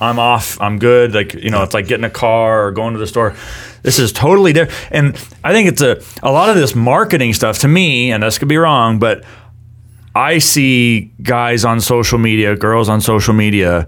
[0.01, 0.61] I'm off.
[0.61, 1.15] I'm good.
[1.15, 3.35] Like you know, it's like getting a car or going to the store.
[3.83, 4.89] This is totally different.
[4.91, 8.39] And I think it's a a lot of this marketing stuff to me, and this
[8.39, 9.25] could be wrong, but
[10.15, 13.87] I see guys on social media, girls on social media,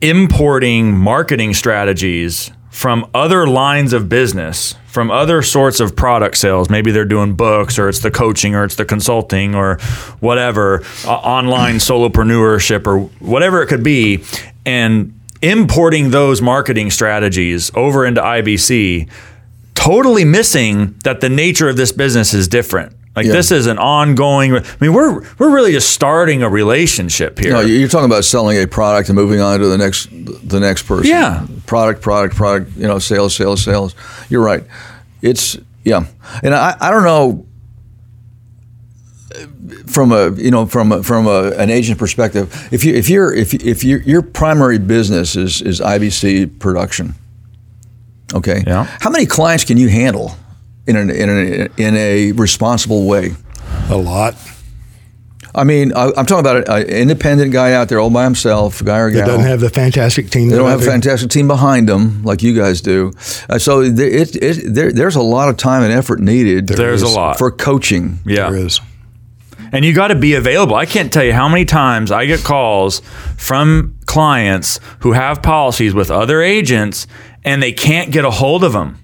[0.00, 6.70] importing marketing strategies from other lines of business, from other sorts of product sales.
[6.70, 9.78] Maybe they're doing books, or it's the coaching, or it's the consulting, or
[10.20, 14.24] whatever, uh, online solopreneurship, or whatever it could be,
[14.64, 19.10] and importing those marketing strategies over into IBC,
[19.74, 22.94] totally missing that the nature of this business is different.
[23.16, 23.32] Like Yeah.
[23.32, 24.54] this is an ongoing.
[24.54, 27.52] I mean, we're we're really just starting a relationship here.
[27.52, 30.08] No, you're talking about selling a product and moving on to the next
[30.48, 31.06] the next person.
[31.10, 31.46] Yeah.
[31.66, 32.76] Product, product, product.
[32.76, 33.94] You know, sales, sales, sales.
[34.28, 34.64] You're right.
[35.22, 36.06] It's yeah,
[36.42, 37.46] and I, I don't know
[39.86, 43.32] from a you know from a, from a, an agent perspective if you if you're
[43.32, 47.14] if if your your primary business is is IBC production.
[48.32, 48.62] Okay.
[48.66, 48.84] Yeah.
[49.00, 50.36] How many clients can you handle
[50.90, 53.34] in an in a in a responsible way?
[53.88, 54.34] A lot.
[55.52, 58.84] I mean, I, I'm talking about an independent guy out there all by himself, a
[58.84, 59.26] guy or It gal.
[59.26, 60.48] doesn't have the fantastic team.
[60.48, 63.10] They don't have a fantastic team behind them like you guys do.
[63.48, 66.68] Uh, so there, it, it, there, there's a lot of time and effort needed.
[66.68, 67.36] There's a lot.
[67.36, 68.20] for coaching.
[68.24, 68.80] yeah, There is.
[69.72, 70.76] and you got to be available.
[70.76, 73.00] I can't tell you how many times I get calls
[73.36, 77.08] from clients who have policies with other agents,
[77.44, 78.98] and they can't get a hold of them.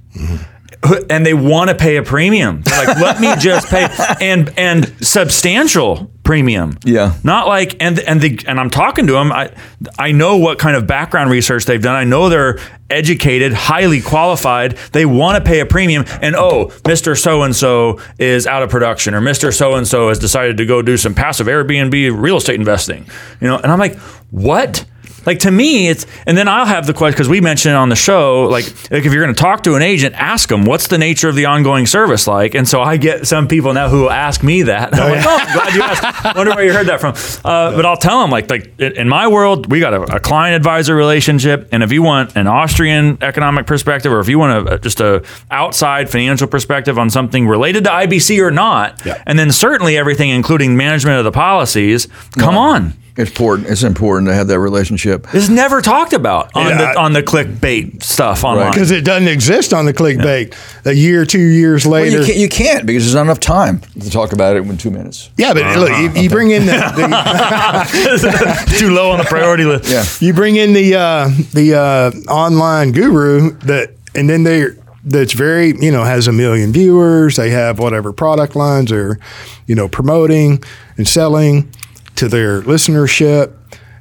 [1.10, 2.62] And they want to pay a premium.
[2.62, 3.88] They're like, let me just pay
[4.20, 6.78] and and substantial premium.
[6.84, 7.14] Yeah.
[7.24, 9.32] Not like and and the and I'm talking to them.
[9.32, 9.52] I
[9.98, 11.96] I know what kind of background research they've done.
[11.96, 12.58] I know they're
[12.90, 14.72] educated, highly qualified.
[14.92, 16.04] They want to pay a premium.
[16.20, 17.18] And oh, Mr.
[17.18, 19.54] So and so is out of production, or Mr.
[19.54, 23.06] So and so has decided to go do some passive Airbnb real estate investing.
[23.40, 23.98] You know, and I'm like,
[24.30, 24.84] what?
[25.26, 27.88] Like to me, it's and then I'll have the question because we mentioned it on
[27.88, 28.44] the show.
[28.44, 31.28] Like, like if you're going to talk to an agent, ask them what's the nature
[31.28, 32.54] of the ongoing service like.
[32.54, 34.94] And so I get some people now who ask me that.
[34.98, 36.36] I'm like, oh, I'm glad you asked.
[36.36, 37.14] Wonder where you heard that from.
[37.44, 40.20] Uh, But I'll tell them like, like in in my world, we got a, a
[40.20, 44.68] client advisor relationship, and if you want an Austrian economic perspective, or if you want
[44.68, 49.22] a, just a outside financial perspective on something related to IBC or not, Yeah.
[49.26, 52.06] and then certainly everything including management of the policies,
[52.38, 52.92] come on.
[53.18, 53.68] It's important.
[53.68, 55.26] It's important to have that relationship.
[55.32, 58.72] It's never talked about on Yeah, the I- on the clickbait stuff online.
[58.72, 60.54] Because it doesn't exist on the clickbait.
[60.84, 62.18] A year, two years Well, later.
[62.20, 64.90] you, can't, you can't because there's not enough time to talk about it in two
[64.90, 65.30] minutes.
[65.38, 69.90] yeah, but look, you, you bring in the, the Too low on the priority list.
[69.90, 70.04] Yeah.
[70.26, 74.66] you bring in the uh, the uh, online guru that, and then they
[75.04, 77.36] that's very you know has a million viewers.
[77.36, 79.18] They have whatever product lines they're
[79.66, 80.62] you know promoting
[80.98, 81.70] and selling
[82.16, 83.52] to their listenership,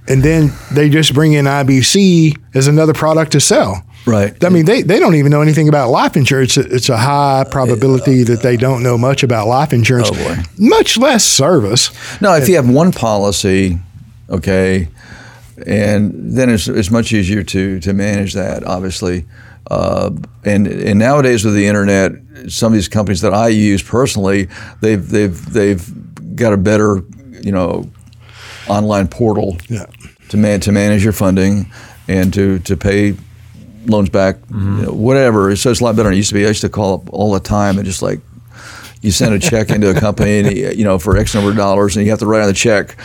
[0.08, 3.84] and then they just bring in IBC as another product to sell.
[4.06, 4.42] Right.
[4.44, 6.58] I mean, they, they don't even know anything about life insurance.
[6.58, 10.44] It's a high probability that they don't know much about life insurance, Oh, boy.
[10.60, 11.90] much less service.
[12.22, 13.80] No, if you have one policy,
[14.30, 14.90] okay,
[15.66, 19.26] and then it's, it's much easier to to manage that, obviously.
[19.72, 20.12] Uh,
[20.44, 22.12] and and nowadays with the internet,
[22.48, 24.48] some of these companies that I use personally,
[24.82, 27.02] they've they've they've got a better,
[27.42, 27.90] you know,
[28.68, 29.86] online portal Yeah.
[30.30, 31.72] to man to manage your funding
[32.08, 33.16] and to to pay
[33.88, 35.56] loans back, you know, whatever.
[35.56, 36.44] So it's a lot better than it used to be.
[36.46, 38.20] I used to call up all the time and just like
[39.02, 41.96] you send a check into a company and you know for X number of dollars
[41.96, 42.96] and you have to write on the check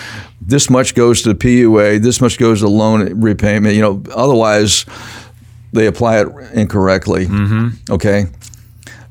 [0.40, 3.74] this much goes to the PUA, this much goes to loan repayment.
[3.76, 4.86] You know, otherwise
[5.72, 7.26] they apply it incorrectly.
[7.26, 7.92] Mm-hmm.
[7.92, 8.24] Okay,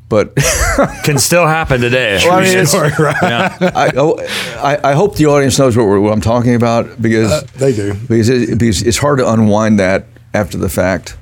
[0.09, 0.35] but
[1.03, 2.19] Can still happen today.
[2.23, 2.73] Well, I mean, it's-
[3.23, 3.71] yeah.
[3.75, 4.17] I, oh,
[4.57, 7.73] I I hope the audience knows what, we're, what I'm talking about because uh, They
[7.75, 7.93] do.
[7.93, 11.15] because, it, because it's hard to unwind that after the fact.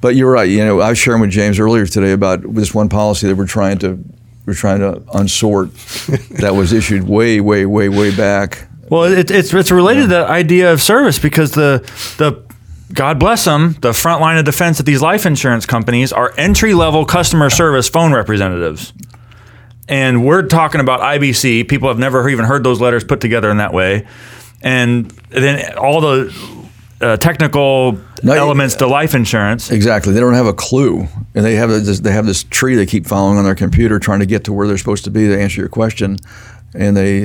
[0.00, 0.48] But you're right.
[0.48, 3.46] You know, I was sharing with James earlier today about this one policy that we're
[3.46, 3.98] trying to
[4.46, 5.70] we're trying to unsort
[6.40, 8.66] that was issued way, way, way, way back.
[8.88, 11.80] Well, it, it's it's related to that idea of service because the
[12.18, 12.42] the
[12.92, 16.74] God bless them, the front line of defense at these life insurance companies are entry
[16.74, 18.92] level customer service phone representatives.
[19.88, 21.68] And we're talking about IBC.
[21.68, 24.06] People have never even heard those letters put together in that way.
[24.62, 26.34] And then all the
[27.00, 29.70] uh, technical No, elements to life insurance.
[29.70, 30.12] Exactly.
[30.12, 33.06] They don't have a clue, and they have this, they have this tree they keep
[33.06, 35.60] following on their computer, trying to get to where they're supposed to be to answer
[35.60, 36.18] your question.
[36.74, 37.20] And they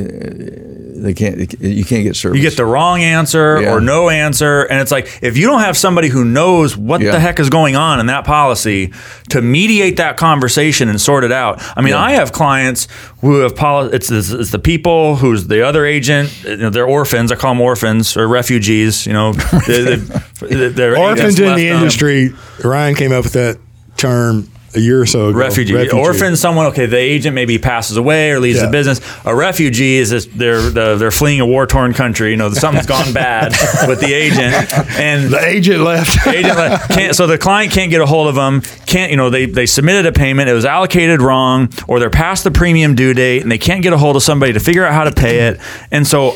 [0.98, 2.38] they can't you can't get service.
[2.38, 3.74] You get the wrong answer Yeah.
[3.74, 7.12] or no answer, and it's like if you don't have somebody who knows what Yeah.
[7.12, 8.91] the heck is going on in that policy
[9.30, 11.62] to mediate that conversation and sort it out.
[11.78, 12.00] I mean, Yeah.
[12.02, 12.88] I have clients
[13.22, 16.34] who have poli- it's, it's it's the people who's the other agent.
[16.46, 17.32] You know, they're orphans.
[17.32, 19.06] I call them orphans or refugees.
[19.06, 21.78] You know, they, they, they're Orphans in left the them.
[21.78, 22.34] industry.
[22.64, 23.58] Ryan came up with that
[23.98, 25.38] term a year or so ago.
[25.38, 25.89] Refugee.
[25.91, 28.65] Orphan, someone, okay, the agent maybe passes away or leaves Yeah.
[28.65, 29.01] the business.
[29.26, 32.32] A refugee is this, they're, the, they're fleeing a war torn country.
[32.32, 33.51] You know, something's gone bad
[33.88, 34.53] with the agent.
[34.99, 36.28] And The agent left.
[36.28, 36.57] agent
[36.89, 38.61] can't, so the client can't get a hold of them.
[38.86, 42.43] Can't you know they they submitted a payment, it was allocated wrong, or they're past
[42.43, 44.93] the premium due date, and they can't get a hold of somebody to figure out
[44.93, 45.59] how to pay it.
[45.91, 46.36] And so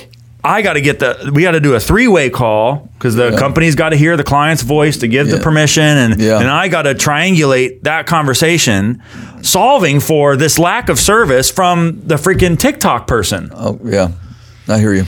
[0.50, 3.38] I got to get the we got to do a three way call because the
[3.38, 6.40] company's got to hear the client's voice to give the permission, and Yeah.
[6.40, 9.02] and I got to triangulate that conversation,
[9.42, 13.52] solving for this lack of service from the freaking TikTok person.
[13.54, 14.10] Oh yeah,
[14.68, 15.06] I hear you.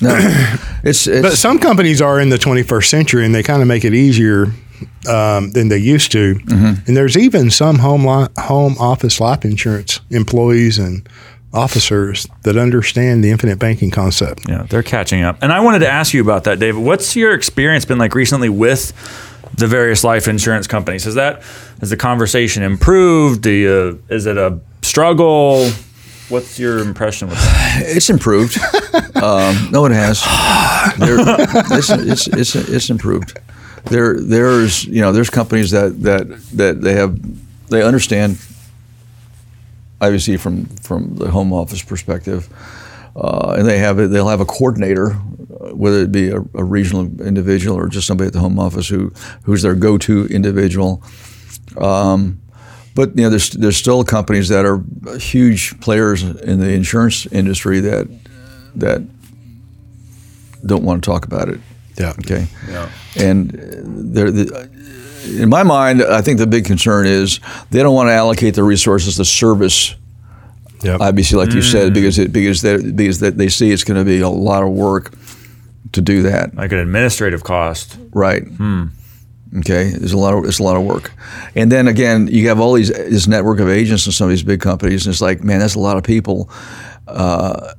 [0.00, 0.16] No,
[0.82, 3.84] it's it's But some companies are in the 21st century and they kind of make
[3.84, 4.46] it easier
[5.06, 6.36] um, than they used to.
[6.36, 6.86] Mm-hmm.
[6.86, 11.06] And there's even some home li- home office life insurance employees and
[11.52, 14.48] officers that understand the infinite banking concept.
[14.48, 15.38] Yeah, they're catching up.
[15.42, 16.82] And I wanted to ask you about that, David.
[16.82, 18.92] What's your experience been like recently with
[19.56, 21.04] the various life insurance companies?
[21.04, 21.42] Has that
[21.80, 23.42] has the conversation improved?
[23.42, 25.68] Do you, is it a struggle?
[26.28, 27.82] What's your impression with that?
[27.86, 28.56] it's improved.
[29.16, 30.22] um, no, it has.
[31.00, 33.36] It's, it's, it's, it's improved.
[33.86, 37.18] There, there's you know there's companies that that that they have
[37.68, 38.38] they understand.
[40.00, 42.48] Obviously, from from the home office perspective,
[43.16, 44.08] uh, and they have it.
[44.08, 45.10] They'll have a coordinator,
[45.74, 49.12] whether it be a, a regional individual or just somebody at the home office who
[49.44, 51.02] who's their go-to individual.
[51.76, 52.40] Um,
[52.94, 54.82] but you know, there's there's still companies that are
[55.18, 58.08] huge players in the insurance industry that
[58.76, 59.02] that
[60.64, 61.60] don't want to talk about it.
[61.98, 62.14] Yeah.
[62.20, 62.46] Okay.
[62.68, 62.90] Yeah.
[63.16, 64.70] And uh, they're the,
[65.30, 68.64] in my mind, I think the big concern is they don't want to allocate the
[68.64, 69.94] resources to service
[70.82, 71.00] Yep.
[71.00, 74.04] IBC, like you said, because it because they because that they see it's going to
[74.04, 75.12] be a lot of work
[75.92, 76.54] to do that.
[76.54, 77.98] Like an administrative cost.
[78.12, 78.44] Right.
[79.58, 79.90] Okay.
[79.90, 81.12] There's a lot of it's a lot of work,
[81.54, 84.42] and then again, you have all these this network of agents in some of these
[84.42, 86.48] big companies, and it's like, man, that's a lot of people.
[87.06, 87.74] Uh,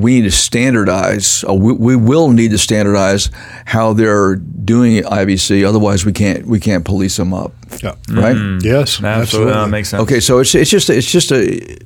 [0.00, 1.44] we need to standardize.
[1.48, 3.30] Uh, we, we will need to standardize
[3.66, 5.66] how they're doing IBC.
[5.66, 7.52] Otherwise, we can't we can't police them up.
[7.82, 7.94] Yeah.
[8.10, 8.36] Right.
[8.62, 9.00] Yes.
[9.02, 9.08] Absolutely.
[9.08, 9.52] Absolutely.
[9.52, 10.02] That makes sense.
[10.02, 11.76] Okay, so it's it's just it's just a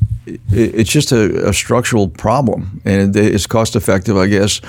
[0.51, 4.61] it's just a, a structural problem, and it- it's cost effective, I guess,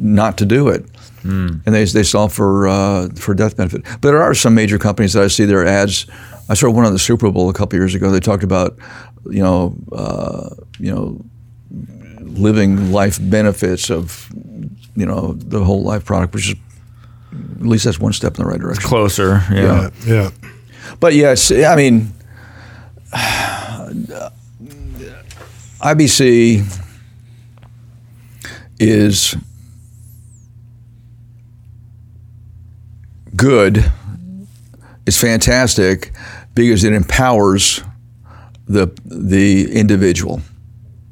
[0.00, 0.84] not to do it.
[1.24, 3.82] And they, they solve for uh, for death benefit.
[4.00, 6.06] But there are some major companies that I see their ads.
[6.48, 8.10] I saw one on the Super Bowl a couple years ago.
[8.10, 8.78] They talked about,
[9.28, 11.20] you know, uh, you know,
[12.34, 14.30] living life benefits of,
[14.96, 16.54] you know, the whole life product, which is
[17.32, 18.88] at least that's one step in the right direction.
[18.88, 19.42] Closer.
[19.50, 19.90] Yeah.
[20.06, 20.06] Yeah.
[20.06, 20.30] Yeah.
[21.00, 22.12] But yes, I mean,
[25.80, 26.64] IBC
[28.80, 29.36] is
[33.36, 33.90] good.
[35.06, 36.12] It's fantastic
[36.54, 37.82] because it empowers
[38.66, 40.42] the the individual.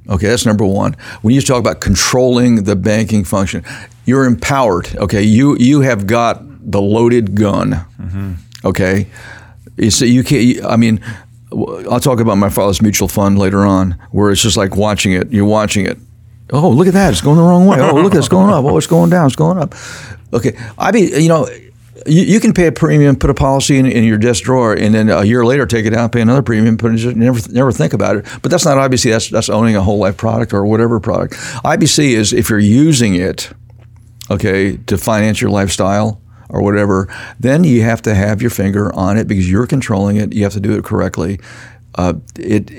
[0.08, 0.94] Okay, that's number one.
[1.22, 3.64] When you talk about controlling the banking function,
[4.04, 4.94] you're empowered.
[4.96, 7.84] Okay, you you have got the loaded gun.
[8.00, 8.32] Mm-hmm.
[8.64, 9.08] Okay,
[9.76, 10.64] you see, you can't.
[10.64, 11.00] I mean,
[11.90, 15.32] I'll talk about my father's mutual fund later on, where it's just like watching it.
[15.32, 15.98] You're watching it.
[16.50, 17.12] Oh, look at that!
[17.12, 17.78] It's going the wrong way.
[17.80, 18.64] Oh, look, at it's going up.
[18.64, 19.26] Oh, it's going down.
[19.26, 19.74] It's going up.
[20.32, 21.48] Okay, I mean, you know,
[22.06, 24.94] you, you can pay a premium, put a policy in, in your desk drawer, and
[24.94, 27.92] then a year later take it out, pay another premium, put it, never never think
[27.92, 28.26] about it.
[28.42, 29.10] But that's not IBC.
[29.10, 31.34] That's that's owning a whole life product or whatever product.
[31.34, 33.52] IBC is if you're using it,
[34.30, 39.18] okay, to finance your lifestyle or whatever, then you have to have your finger on
[39.18, 40.32] it because you're controlling it.
[40.32, 41.40] You have to do it correctly.
[41.96, 42.70] Uh, it,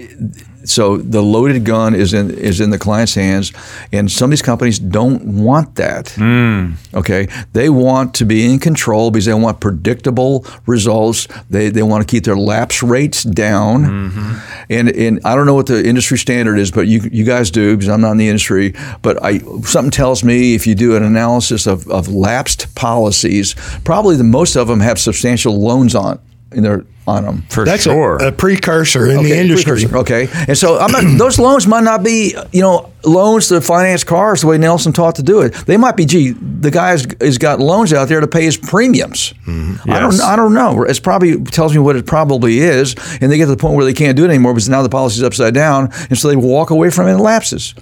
[0.68, 3.51] so the loaded gun is in is in the client's hands,
[3.91, 6.09] and some of these companies don't want that.
[6.09, 6.74] Hmm.
[6.93, 11.28] Okay, they want to be in control because they want predictable results.
[11.49, 14.63] They, they want to keep their lapse rates down, mm-hmm.
[14.70, 17.76] and and I don't know what the industry standard is, but you you guys do
[17.76, 18.74] because I'm not in the industry.
[19.01, 24.15] But I something tells me if you do an analysis of, of lapsed policies, probably
[24.15, 26.20] the most of them have substantial loans on
[26.52, 27.41] in their on them.
[27.50, 28.18] For That's sure.
[28.18, 29.86] a, a precursor in the industry.
[29.86, 33.62] precursor, Okay, and so I'm not, those loans might not be, you know, loans to
[33.62, 35.54] finance cars the way Nelson taught to do it.
[35.54, 38.58] They might be, gee, the guy has, has got loans out there to pay his
[38.58, 39.34] premiums.
[39.45, 39.89] Mm-hmm.
[39.89, 40.84] I don't, I don't know.
[40.84, 43.86] It's probably tells me what it probably is, and they get to the point where
[43.86, 46.72] they can't do it anymore because now the policy's upside down, and so they walk
[46.72, 47.74] away from it and it lapses.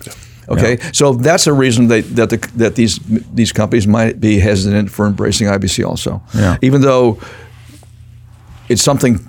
[0.48, 3.00] Okay, so that's a reason they, that the, that these
[3.34, 6.22] these companies might be hesitant for embracing IBC also.
[6.36, 6.58] Yeah.
[6.62, 7.20] Even though
[8.70, 9.20] it's something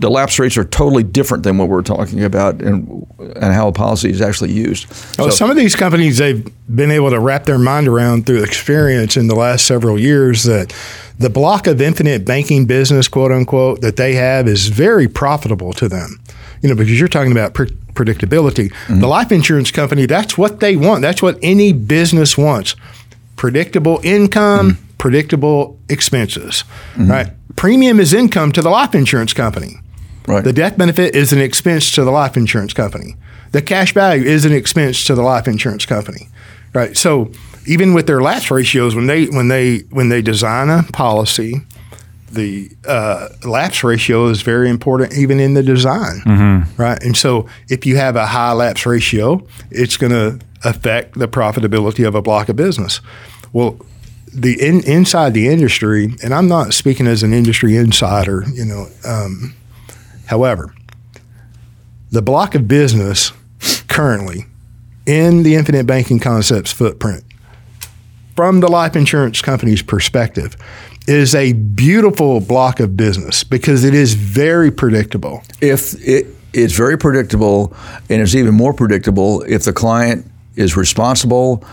[0.00, 3.72] the lapse rates are totally different than what we're talking about and and how a
[3.72, 4.86] policy is actually used.
[5.18, 8.42] Oh, So- some of these companies they've been able to wrap their mind around through
[8.44, 10.72] experience in the last several years that
[11.18, 15.88] the block of infinite banking business, quote unquote, that they have is very profitable to
[15.88, 16.20] them.
[16.62, 18.70] You know, because you're talking about pre- predictability.
[18.70, 19.00] Mm-hmm.
[19.00, 21.02] The life insurance company, that's what they want.
[21.02, 22.76] That's what any business wants.
[23.36, 24.87] Predictable income, mm-hmm.
[24.98, 26.64] Predictable expenses.
[26.96, 27.28] Right?
[27.56, 29.76] Premium is income to the life insurance company.
[30.26, 30.44] right.
[30.44, 33.16] The death benefit is an expense to the life insurance company.
[33.52, 36.28] The cash value is an expense to the life insurance company.
[36.74, 36.96] Right.
[36.96, 37.32] So
[37.66, 41.62] even with their lapse ratios, when they when they when they design a policy,
[42.30, 46.66] the uh, lapse ratio is very important even in the design.
[46.76, 47.02] Right.
[47.02, 52.06] And so if you have a high lapse ratio, it's going to affect the profitability
[52.06, 53.00] of a block of business.
[53.52, 53.78] Well,
[54.32, 58.88] the in, inside the industry, and I'm not speaking as an industry insider, you know.
[59.04, 59.54] Um,
[60.26, 60.74] however,
[62.10, 63.32] the block of business
[63.88, 64.46] currently
[65.06, 67.24] in the infinite banking concepts footprint,
[68.36, 70.56] from the life insurance company's perspective,
[71.06, 75.42] is a beautiful block of business because it is very predictable.
[75.60, 77.74] if it, it's very predictable,
[78.08, 81.64] and it's even more predictable if the client is responsible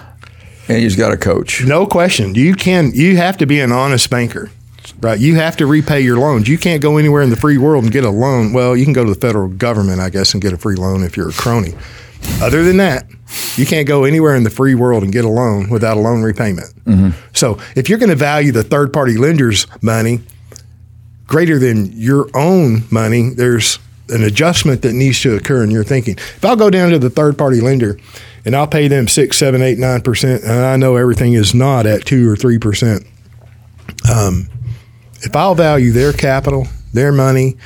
[0.67, 1.63] and he's got a coach.
[1.63, 2.35] No question.
[2.35, 2.91] You can.
[2.93, 4.51] You have to be an honest banker,
[4.99, 5.19] right?
[5.19, 6.47] You have to repay your loans.
[6.47, 8.53] You can't go anywhere in the free world and get a loan.
[8.53, 11.03] Well, you can go to the federal government, I guess, and get a free loan
[11.03, 11.73] if you're a crony.
[12.41, 13.07] Other than that,
[13.55, 16.23] you can't go anywhere in the free world and get a loan without a loan
[16.23, 16.73] repayment.
[16.85, 17.09] Mm-hmm.
[17.33, 20.21] So, if you're going to value the third-party lender's money
[21.27, 26.15] greater than your own money, there's an adjustment that needs to occur in your thinking.
[26.17, 27.97] If I'll go down to the third party lender
[28.45, 31.85] and I'll pay them six, seven, eight, nine percent, and I know everything is not
[31.85, 33.05] at two or three percent.
[34.11, 34.47] Um,
[35.21, 37.57] if I'll value their capital, their money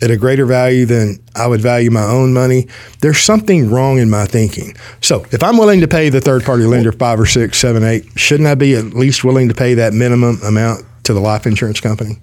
[0.00, 2.66] at a greater value than I would value my own money,
[3.00, 4.74] there's something wrong in my thinking.
[5.00, 8.06] So if I'm willing to pay the third party lender five or six, seven, eight,
[8.16, 11.80] shouldn't I be at least willing to pay that minimum amount to the life insurance
[11.80, 12.18] company?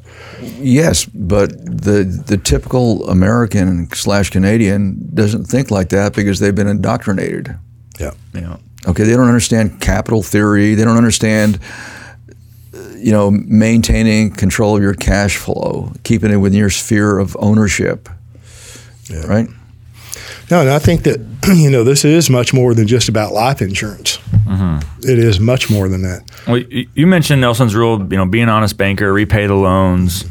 [0.58, 6.68] Yes, but the the typical American slash Canadian doesn't think like that because they've been
[6.68, 7.58] indoctrinated.
[8.00, 8.12] Yeah.
[8.34, 8.58] yeah.
[8.88, 10.76] Okay, they don't understand capital theory.
[10.76, 11.60] They don't understand,
[12.96, 18.08] you know, maintaining control of your cash flow, keeping it within your sphere of ownership.
[19.28, 19.48] Right.
[20.52, 21.20] No, and I think that
[21.56, 24.18] you know this is much more than just about life insurance.
[24.18, 25.10] Mm-hmm.
[25.10, 26.24] It is much more than that.
[26.48, 30.26] Well, you mentioned Nelson's rule, you know, be an honest banker, repay the loans.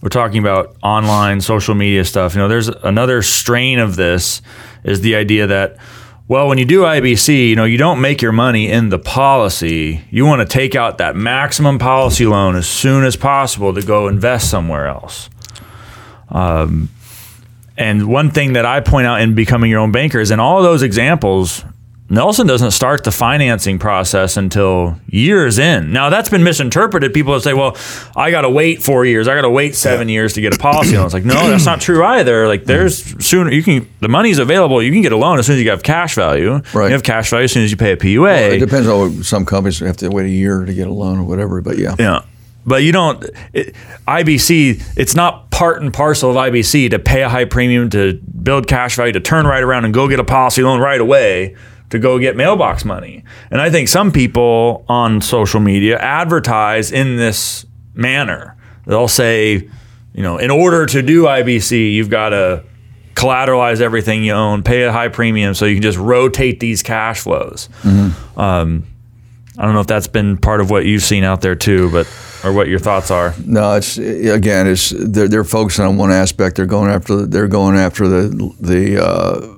[0.00, 2.34] We're talking about online social media stuff.
[2.34, 4.42] You know, there's another strain of this
[4.84, 5.78] is the idea that,
[6.26, 10.02] well, when you do IBC, you know, you don't make your money in the policy.
[10.10, 14.08] You want to take out that maximum policy loan as soon as possible to go
[14.08, 15.28] invest somewhere else.
[16.30, 16.88] Um,
[17.76, 20.62] and one thing that I point out in becoming your own banker is in all
[20.62, 21.62] those examples,
[22.10, 25.90] Nelson doesn't start the financing process until years in.
[25.90, 27.14] Now that's been misinterpreted.
[27.14, 27.76] People say, "Well,
[28.14, 29.26] I got to wait four years.
[29.26, 31.64] I got to wait seven years to get a policy loan." It's like, no, that's
[31.64, 32.46] not true either.
[32.46, 32.66] Like, mm.
[32.66, 34.82] there's sooner you can the money's available.
[34.82, 36.60] You can get a loan as soon as you have cash value.
[36.74, 36.88] Right.
[36.88, 38.52] You have cash value as soon as you pay a PUA.
[38.52, 41.24] It depends on some companies have to wait a year to get a loan or
[41.24, 41.62] whatever.
[41.62, 41.96] But yeah.
[41.98, 42.20] Yeah.
[42.66, 43.74] But you don't, it,
[44.08, 48.68] IBC, it's not part and parcel of IBC to pay a high premium, to build
[48.68, 51.56] cash value, to turn right around and go get a policy loan right away,
[51.94, 53.22] to go get mailbox money.
[53.52, 57.64] And I think some people on social media advertise in this
[57.94, 58.56] manner.
[58.84, 59.70] They'll say,
[60.12, 62.64] you know, in order to do IBC, you've got to
[63.14, 67.20] collateralize everything you own, pay a high premium so you can just rotate these cash
[67.20, 67.68] flows.
[68.36, 68.86] Um,
[69.56, 72.08] I don't know if that's been part of what you've seen out there too, but
[72.42, 73.34] or what your thoughts are.
[73.46, 76.56] No, it's again, it's they're, they're focusing on one aspect.
[76.56, 79.53] They're going after they're going after the the uh,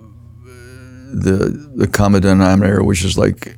[1.13, 3.57] the the common denominator, which is like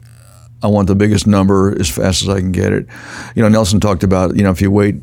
[0.63, 2.87] I want the biggest number as fast as I can get it.
[3.35, 4.97] You know, Nelson talked about you know if you wait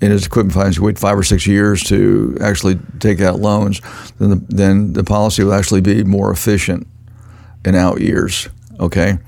[0.00, 3.80] in his equipment finance, you wait five or six years to actually take out loans,
[4.18, 6.86] then the, then the policy will actually be more efficient
[7.64, 8.48] in out years.
[8.78, 9.18] Okay.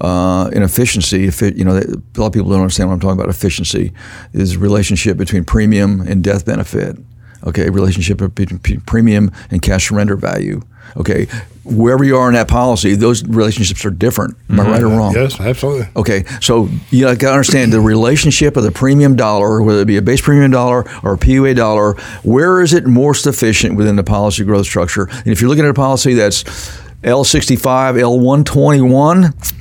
[0.00, 3.00] Uh, in efficiency, if it, you know, a lot of people don't understand what I'm
[3.00, 3.28] talking about.
[3.28, 3.92] Efficiency
[4.32, 6.98] is relationship between premium and death benefit.
[7.44, 10.62] Okay, relationship between premium and cash surrender value.
[10.96, 11.26] Okay,
[11.64, 14.36] wherever you are in that policy, those relationships are different.
[14.48, 14.96] Am I right or mm-hmm.
[14.96, 15.14] wrong?
[15.14, 15.88] Yes, absolutely.
[15.96, 19.96] Okay, so you got to understand the relationship of the premium dollar, whether it be
[19.96, 21.94] a base premium dollar or a PUA dollar.
[22.22, 25.08] Where is it most efficient within the policy growth structure?
[25.10, 26.42] And if you're looking at a policy that's
[27.02, 29.58] L65, L121,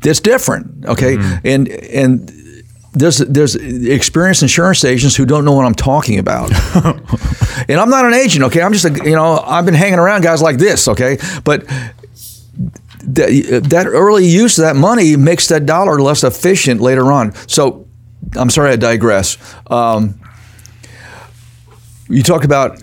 [0.00, 0.84] that's different.
[0.86, 1.46] Okay, mm-hmm.
[1.46, 2.43] and and
[2.94, 6.50] there's there's experienced insurance agents who don't know what I'm talking about.
[7.68, 8.62] and I'm not an agent, okay?
[8.62, 11.18] I'm just a you know, I've been hanging around guys like this, okay?
[11.42, 11.66] But
[13.06, 17.34] that, that early use of that money makes that dollar less efficient later on.
[17.48, 17.86] So
[18.36, 19.36] I'm sorry I digress.
[19.66, 20.20] Um,
[22.08, 22.80] you talk about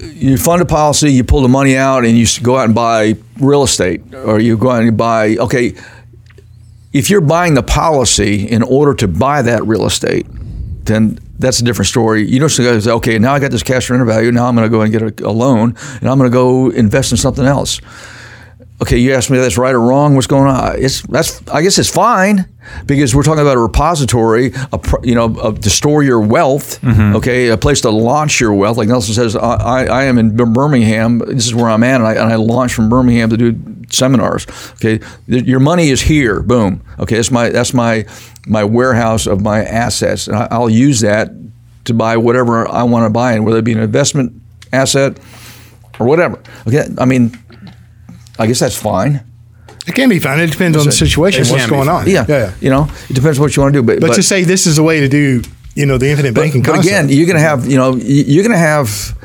[0.00, 3.16] you fund a policy, you pull the money out, and you go out and buy
[3.38, 5.36] real estate, or you go out and buy.
[5.36, 5.74] Okay,
[6.92, 10.26] if you're buying the policy in order to buy that real estate,
[10.84, 12.28] then that's a different story.
[12.28, 14.32] You don't say, okay, now I got this cash surrender value.
[14.32, 16.70] Now I'm going to go and get a, a loan, and I'm going to go
[16.70, 17.80] invest in something else
[18.82, 20.14] okay, you asked me if that's right or wrong.
[20.14, 20.82] What's going on?
[20.82, 22.48] It's that's I guess it's fine
[22.86, 26.80] because we're talking about a repository, a you know, a, to store your wealth.
[26.80, 27.16] Mm-hmm.
[27.16, 28.76] Okay, a place to launch your wealth.
[28.76, 31.18] Like Nelson says, I, I am in Birmingham.
[31.18, 33.58] This is where I'm at, and I, and I launch from Birmingham to do
[33.90, 34.46] seminars.
[34.72, 36.40] Okay, your money is here.
[36.40, 36.82] Boom.
[36.98, 38.06] Okay, that's my that's my
[38.46, 41.30] my warehouse of my assets, and I, will use that
[41.84, 44.40] to buy whatever I want to buy, and whether it be an investment
[44.72, 45.18] asset
[45.98, 46.40] or whatever.
[46.66, 47.36] Okay, I mean
[48.40, 49.22] I guess that's fine.
[49.86, 50.40] It can be fine.
[50.40, 52.08] It depends on the situation, what's going on.
[52.08, 52.24] Yeah.
[52.28, 52.54] yeah, yeah.
[52.60, 53.86] You know, it depends what you want to do.
[53.86, 55.42] But, but, but to say this is a way to do,
[55.74, 56.62] you know, the infinite banking.
[56.62, 59.16] But, but again, you're going to have, you know, you're going to have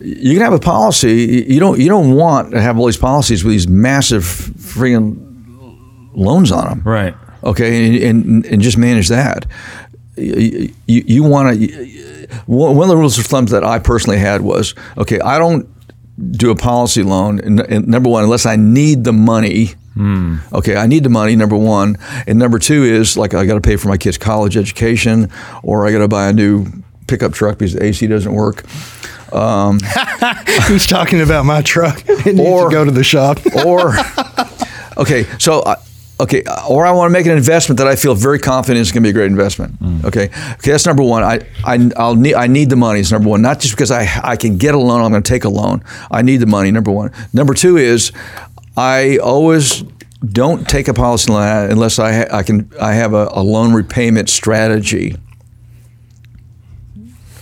[0.00, 1.44] you're going to have a policy.
[1.48, 5.16] You don't you don't want to have all these policies with these massive freaking
[6.14, 7.14] loans on them, right?
[7.44, 9.46] Okay, and and, and just manage that.
[10.16, 11.96] You, you, you want to.
[12.46, 15.20] One of the rules of thumb that I personally had was okay.
[15.20, 15.68] I don't
[16.30, 19.74] do a policy loan, and, and number one, unless I need the money.
[19.96, 20.40] Mm.
[20.52, 21.36] Okay, I need the money.
[21.36, 21.96] Number one,
[22.26, 25.30] and number two is like I got to pay for my kids' college education,
[25.62, 26.66] or I got to buy a new
[27.06, 28.64] pickup truck because the AC doesn't work.
[29.32, 29.80] Um,
[30.68, 32.02] He's talking about my truck.
[32.08, 33.38] It needs or go to the shop.
[33.64, 33.94] or
[35.00, 35.76] okay, so I,
[36.20, 39.02] okay, or I want to make an investment that I feel very confident is going
[39.02, 39.80] to be a great investment.
[39.80, 40.04] Mm.
[40.04, 41.22] Okay, okay, that's number one.
[41.22, 43.00] I I I'll need I need the money.
[43.00, 45.00] It's number one, not just because I I can get a loan.
[45.02, 45.82] I'm going to take a loan.
[46.10, 46.70] I need the money.
[46.70, 47.12] Number one.
[47.32, 48.12] Number two is
[48.76, 49.82] I always
[50.26, 53.72] don't take a policy loan unless I ha- I can I have a, a loan
[53.72, 55.16] repayment strategy.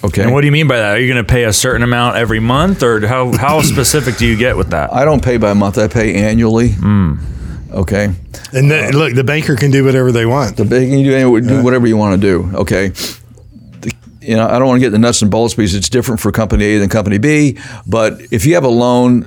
[0.05, 0.23] Okay.
[0.23, 0.97] And what do you mean by that?
[0.97, 4.27] Are you going to pay a certain amount every month, or how, how specific do
[4.27, 4.93] you get with that?
[4.93, 5.79] I don't pay by month.
[5.79, 6.71] I pay annually.
[6.71, 7.34] Mm.
[7.75, 8.05] Okay.
[8.53, 10.57] And the, look, the banker can do whatever they want.
[10.57, 12.57] The banker can do, do whatever you want to do.
[12.57, 12.89] Okay.
[12.89, 16.21] The, you know, I don't want to get the nuts and bolts because it's different
[16.21, 17.59] for company A than company B.
[17.87, 19.21] But if you have a loan,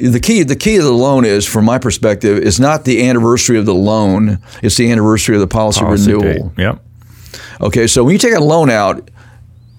[0.00, 3.58] the key the key of the loan is, from my perspective, is not the anniversary
[3.58, 6.48] of the loan; it's the anniversary of the policy, policy renewal.
[6.48, 6.58] Date.
[6.58, 6.84] Yep.
[7.60, 9.10] Okay, so when you take a loan out,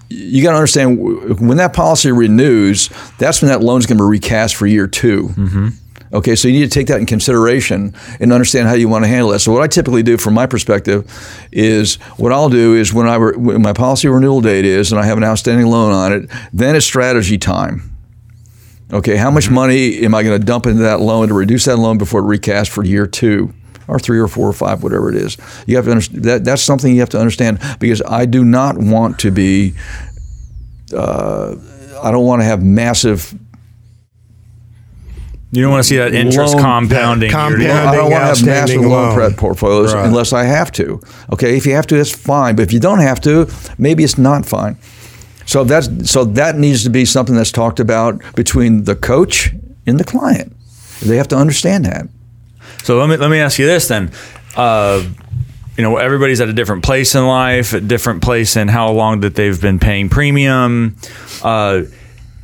[0.08, 0.98] you got to understand
[1.40, 2.88] when that policy renews,
[3.18, 5.68] that's when that loan's going to be recast for year 2 mm-hmm.
[6.12, 9.08] Okay, so you need to take that in consideration and understand how you want to
[9.08, 9.40] handle it.
[9.40, 11.10] So what I typically do, from my perspective,
[11.50, 15.00] is what I'll do is when I re- when my policy renewal date is and
[15.00, 17.90] I have an outstanding loan on it, then it's strategy time.
[18.92, 19.54] Okay, how much mm-hmm.
[19.54, 22.26] money am I going to dump into that loan to reduce that loan before it
[22.26, 23.52] recast for year two?
[23.88, 25.36] Or three or four or five, whatever it is.
[25.68, 28.76] You have to understand that that's something you have to understand because I do not
[28.76, 29.74] want to be
[30.92, 31.54] uh,
[32.02, 33.34] I don't want to have massive
[35.52, 37.30] you don't want to see that interest loan, compounding.
[37.30, 40.04] compounding I don't want to have massive loan, loan portfolios right.
[40.04, 41.00] unless I have to.
[41.32, 42.56] Okay, if you have to, that's fine.
[42.56, 44.76] But if you don't have to, maybe it's not fine.
[45.46, 49.52] So that's so that needs to be something that's talked about between the coach
[49.86, 50.54] and the client.
[51.00, 52.08] They have to understand that.
[52.82, 54.10] So let me let me ask you this then.
[54.56, 55.04] Uh,
[55.76, 59.20] you know, everybody's at a different place in life, a different place in how long
[59.20, 60.96] that they've been paying premium.
[61.42, 61.82] Uh,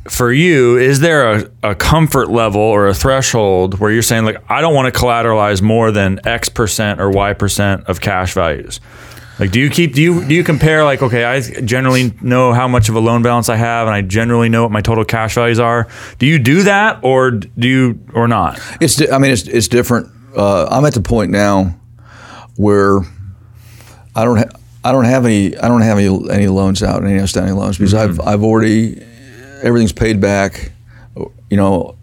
[0.09, 4.43] for you, is there a, a comfort level or a threshold where you're saying, like,
[4.49, 8.79] I don't want to collateralize more than X percent or Y percent of cash values?
[9.39, 12.67] Like, do you keep do you do you compare like, okay, I generally know how
[12.67, 15.33] much of a loan balance I have, and I generally know what my total cash
[15.33, 15.87] values are.
[16.19, 18.59] Do you do that, or do you or not?
[18.79, 20.07] It's I mean, it's it's different.
[20.37, 21.75] Uh, I'm at the point now
[22.57, 22.99] where
[24.15, 27.19] I don't ha- I don't have any I don't have any any loans out, any
[27.19, 28.21] outstanding loans because mm-hmm.
[28.21, 29.03] I've I've already
[29.63, 30.71] everything's paid back.
[31.49, 31.95] You know,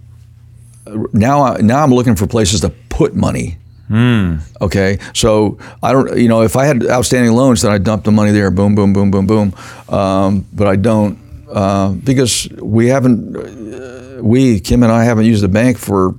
[1.13, 3.57] now I, now I'm looking for places to put money.
[3.89, 4.41] Mm.
[4.61, 8.13] Okay, so I don't, you know, if I had outstanding loans, then I dump the
[8.13, 9.55] money there, boom, boom, boom, boom, boom.
[9.89, 11.19] Um, but I don't.
[11.51, 16.15] uh, because we haven't, uh, we Kim and I haven't used the bank for,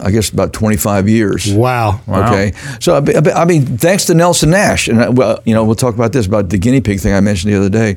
[0.00, 1.52] I guess about 25 years.
[1.52, 2.00] Wow.
[2.06, 2.28] Wow.
[2.32, 5.40] Okay, so I be- I be- I mean, thanks to Nelson Nash, and uh, well,
[5.44, 7.68] you know, we'll talk about this about the guinea pig thing I mentioned the other
[7.68, 7.96] day,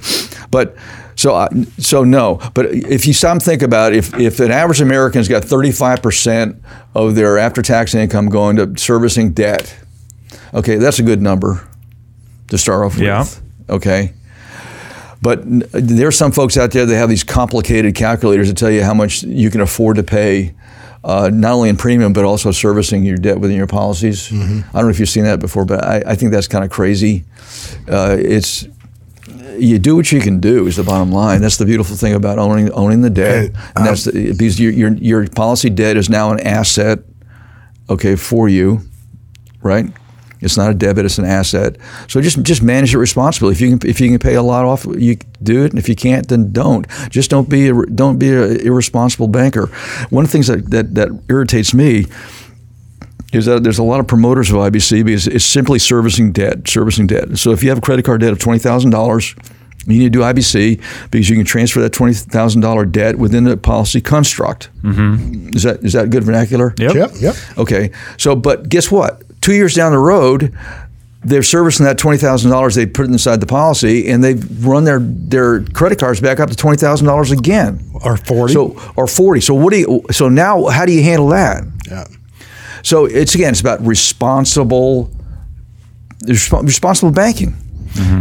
[0.49, 0.75] but
[1.15, 1.47] so I,
[1.77, 5.27] so no, but if you stop and think about it, if if an average American's
[5.27, 6.61] got 35 percent
[6.95, 9.75] of their after-tax income going to servicing debt,
[10.53, 11.67] okay, that's a good number
[12.49, 13.19] to start off Yeah.
[13.19, 13.41] with.
[13.69, 14.13] Okay.
[15.21, 15.41] But
[15.71, 18.95] there are some folks out there that have these complicated calculators that tell you how
[18.95, 20.55] much you can afford to pay,
[21.03, 24.31] uh, not only in premium but also servicing your debt within your policies.
[24.33, 26.71] I don't know if you've seen that before, but I, I think that's kind of
[26.71, 27.23] crazy.
[27.87, 28.67] Uh, it's
[29.57, 31.41] you do what you can do is the bottom line.
[31.41, 34.59] That's the beautiful thing about owning owning the debt, And, and that's um, the, because
[34.59, 36.99] your, your your policy debt is now an asset,
[37.89, 38.81] okay, for you,
[39.61, 39.85] right?
[40.41, 41.77] It's not a debit; it's an asset.
[42.07, 43.51] So just just manage it responsibly.
[43.51, 45.87] If you can if you can pay a lot off, you do it, and if
[45.87, 46.87] you can't, then don't.
[47.09, 49.67] Just don't be a, don't be an irresponsible banker.
[50.09, 52.05] One of the things that, that that irritates me
[53.31, 57.07] is that there's a lot of promoters of IBC because it's simply servicing debt, servicing
[57.07, 57.37] debt.
[57.37, 59.35] So if you have a credit card debt of twenty thousand dollars.
[59.87, 60.79] You need to do IBC
[61.09, 64.69] because you can transfer that twenty thousand dollar debt within the policy construct.
[64.83, 65.55] Mm-hmm.
[65.55, 66.75] Is that is that good vernacular?
[66.77, 66.93] Yep.
[66.93, 67.11] Yep.
[67.19, 67.35] Yep.
[67.57, 67.91] Okay.
[68.17, 69.23] So, but guess what?
[69.41, 70.55] Two years down the road,
[71.23, 74.99] they're servicing that twenty thousand dollars they put inside the policy, and they've run their
[74.99, 77.83] their credit cards back up to twenty thousand dollars again.
[78.05, 78.53] Or 40.
[78.53, 79.41] So, or forty.
[79.41, 80.03] So, what do you?
[80.11, 81.63] So now, how do you handle that?
[81.89, 82.05] yeah.
[82.83, 85.09] So it's again, it's about responsible,
[86.25, 87.55] resp- responsible banking.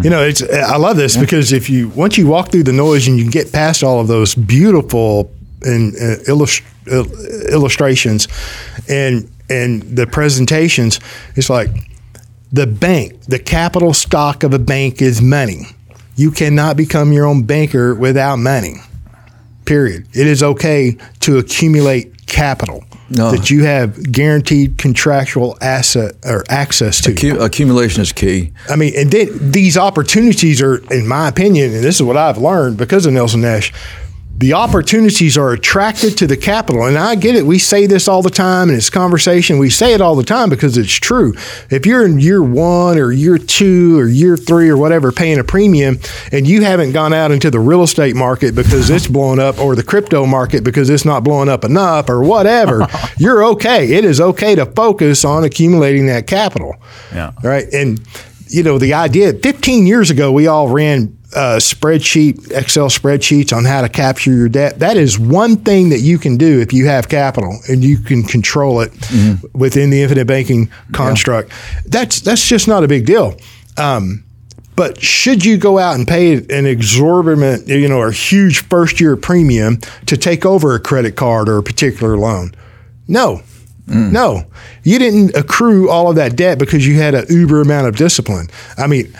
[0.02, 3.06] You know, it's I love this because if you once you walk through the noise
[3.06, 5.30] and you get past all of those beautiful
[5.62, 7.06] and uh, illust- il-
[7.52, 8.26] illustrations
[8.88, 10.98] and and the presentations,
[11.36, 11.70] it's like
[12.52, 15.66] the bank, the capital stock of a bank is money.
[16.16, 18.74] You cannot become your own banker without money.
[19.70, 20.08] Period.
[20.12, 23.30] It is okay to accumulate capital No.
[23.30, 27.12] that you have guaranteed contractual asset or access to.
[27.12, 28.50] Accu- accumulation is key.
[28.68, 32.36] I mean, and then these opportunities are, in my opinion, and this is what I've
[32.38, 33.72] learned because of Nelson Nash.
[34.40, 37.44] The opportunities are attracted to the capital, and I get it.
[37.44, 39.58] We say this all the time, and it's conversation.
[39.58, 41.34] We say it all the time because it's true.
[41.68, 45.44] If you're in year one or year two or year three or whatever, paying a
[45.44, 45.98] premium,
[46.32, 49.76] and you haven't gone out into the real estate market because it's blown up, or
[49.76, 52.86] the crypto market because it's not blowing up enough, or whatever,
[53.18, 53.92] you're okay.
[53.92, 56.76] It is okay to focus on accumulating that capital.
[57.12, 57.32] Yeah.
[57.44, 57.70] Right.
[57.74, 58.00] And,
[58.48, 63.64] you know, the idea 15 years ago, we all ran uh, spreadsheet, Excel spreadsheets on
[63.64, 64.78] how to capture your debt.
[64.80, 68.22] That is one thing that you can do if you have capital and you can
[68.22, 68.92] control it
[69.54, 71.52] within the infinite banking construct.
[71.86, 73.36] That's, that's just not a big deal.
[73.76, 74.24] Um,
[74.76, 79.14] but should you go out and pay an exorbitant, you know, or huge first year
[79.16, 82.54] premium to take over a credit card or a particular loan?
[83.06, 83.42] No.
[84.12, 84.44] No.
[84.82, 88.48] You didn't accrue all of that debt because you had an uber amount of discipline.
[88.78, 89.12] I mean,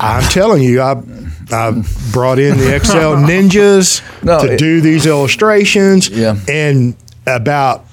[0.00, 1.02] I'm telling you, I
[1.50, 6.36] I brought in the Excel ninjas No, to it- do these illustrations, Yeah.
[6.48, 7.84] and about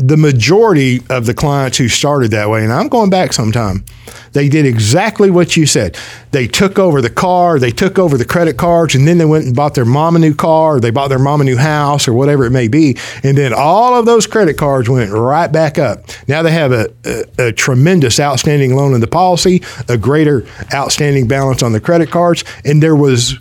[0.00, 3.84] the majority of the clients who started that way, and I'm going back sometime,
[4.32, 5.98] they did exactly what you said.
[6.30, 9.44] They took over the car, they took over the credit cards, and then they went
[9.44, 12.08] and bought their mom a new car, or they bought their mom a new house,
[12.08, 12.96] or whatever it may be.
[13.22, 16.04] And then all of those credit cards went right back up.
[16.26, 21.28] Now they have a, a, a tremendous outstanding loan in the policy, a greater outstanding
[21.28, 23.38] balance on the credit cards, and there was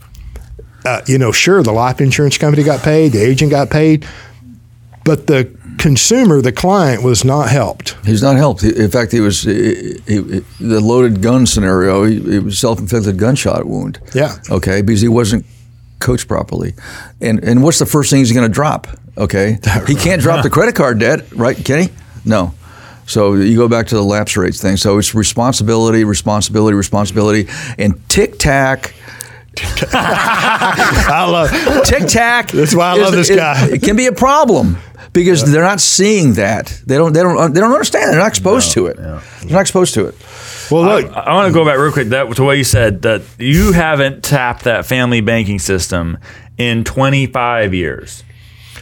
[0.85, 4.07] uh, you know, sure, the life insurance company got paid, the agent got paid,
[5.03, 7.97] but the consumer, the client, was not helped.
[8.05, 8.63] He's not helped.
[8.63, 10.19] In fact, he was he, he,
[10.59, 12.03] the loaded gun scenario.
[12.03, 13.99] He, it was self-inflicted gunshot wound.
[14.13, 14.35] Yeah.
[14.51, 15.45] Okay, because he wasn't
[15.99, 16.75] coached properly.
[17.19, 18.87] And and what's the first thing he's going to drop?
[19.17, 19.57] Okay,
[19.87, 21.89] he can't drop the credit card debt, right, Kenny?
[22.25, 22.53] No.
[23.07, 24.77] So you go back to the lapse rates thing.
[24.77, 27.49] So it's responsibility, responsibility, responsibility,
[27.79, 28.93] and tic tac.
[29.93, 31.85] I love.
[31.85, 32.51] Tic tac.
[32.51, 33.67] That's why I is- love this guy.
[33.69, 34.77] It can be a problem
[35.13, 36.81] because they're not seeing that.
[36.85, 37.13] They don't.
[37.13, 37.53] They don't.
[37.53, 38.11] They don't understand.
[38.11, 38.97] They're not exposed to it.
[38.97, 40.15] They're not exposed to it.
[40.71, 43.01] Well, I, look, I want to go back real quick that, to what you said
[43.01, 46.19] that you haven't tapped that family banking system
[46.59, 48.23] in 25 years.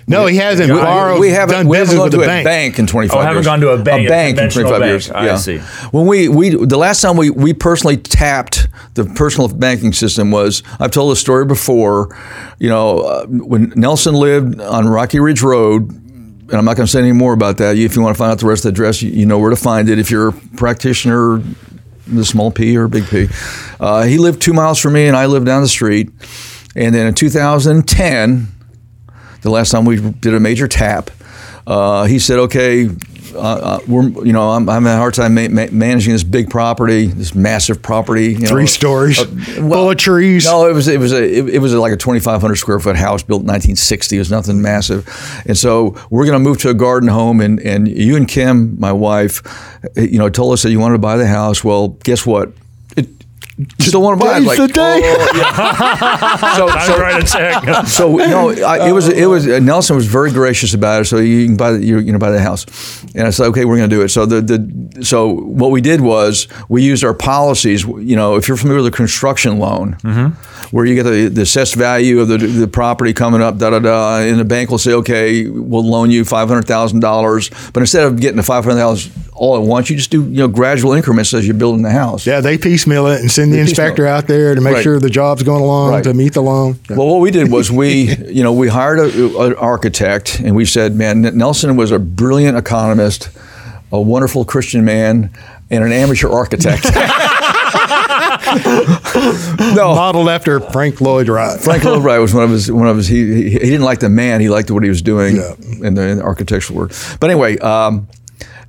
[0.07, 2.23] No, he hasn't we- borrowed, we haven't, done we haven't business gone with to the
[2.23, 2.45] a bank.
[2.45, 2.79] bank.
[2.79, 3.19] in 25 years.
[3.19, 3.45] Oh, haven't years.
[3.45, 4.89] gone to a bank, a bank in 25 bank.
[4.89, 5.11] years.
[5.11, 5.35] I yeah.
[5.37, 5.57] see.
[5.91, 10.63] When we, we the last time we, we personally tapped the personal banking system was
[10.79, 12.17] I've told the story before.
[12.59, 16.91] You know, uh, when Nelson lived on Rocky Ridge Road, and I'm not going to
[16.91, 17.77] say any more about that.
[17.77, 19.49] If you want to find out the rest of the address, you, you know where
[19.49, 19.99] to find it.
[19.99, 21.41] If you're a practitioner,
[22.07, 23.27] the small P or big P.
[23.79, 26.09] Uh, he lived two miles from me, and I lived down the street.
[26.75, 28.47] And then in 2010,
[29.41, 31.09] the last time we did a major tap,
[31.65, 32.89] uh, he said, "Okay,
[33.35, 36.23] uh, uh, we're you know I'm, I'm having a hard time ma- ma- managing this
[36.23, 40.45] big property, this massive property, you know, Three stories, uh, full of trees.
[40.45, 43.23] No, it was it was a it, it was like a 2,500 square foot house
[43.23, 44.15] built in 1960.
[44.15, 45.07] It was nothing massive,
[45.45, 47.41] and so we're going to move to a garden home.
[47.41, 49.41] And and you and Kim, my wife,
[49.95, 51.63] you know, told us that you wanted to buy the house.
[51.63, 52.51] Well, guess what?
[53.57, 54.43] Don't want to buy it.
[54.43, 55.01] Like, the day.
[55.03, 56.55] oh, yeah.
[56.57, 57.87] so, Time so, to write a check.
[57.87, 61.05] so no, I, it was it was uh, Nelson was very gracious about it.
[61.05, 62.65] So you can buy the, you, you know buy the house,
[63.15, 64.09] and I said okay, we're going to do it.
[64.09, 67.83] So the, the so what we did was we used our policies.
[67.83, 69.97] You know, if you're familiar with a construction loan,
[70.71, 73.79] where you get the, the assessed value of the, the property coming up, da da
[73.79, 77.79] da, and the bank will say okay, we'll loan you five hundred thousand dollars, but
[77.81, 80.47] instead of getting the five hundred thousand all at once, you just do you know
[80.47, 82.25] gradual increments as you're building the house.
[82.25, 84.83] Yeah, they piecemeal it and send the They inspector out there to make Right.
[84.83, 86.03] sure the job's going along Right.
[86.03, 86.79] to meet the loan.
[86.89, 86.95] Yeah.
[86.97, 90.65] Well, what we did was we, you know, we hired a, an architect, and we
[90.65, 93.29] said, man, Nelson was a brilliant economist,
[93.91, 95.29] a wonderful Christian man,
[95.69, 96.83] and an amateur architect.
[99.75, 101.59] no, Modeled after Frank Lloyd Wright.
[101.59, 102.71] Frank Lloyd Wright was one of his.
[102.71, 103.07] One of his.
[103.07, 104.41] He, he he didn't like the man.
[104.41, 105.53] He liked what he was doing Yeah.
[105.85, 106.91] in, the, in the architectural work.
[107.19, 107.57] But anyway.
[107.59, 108.07] Um,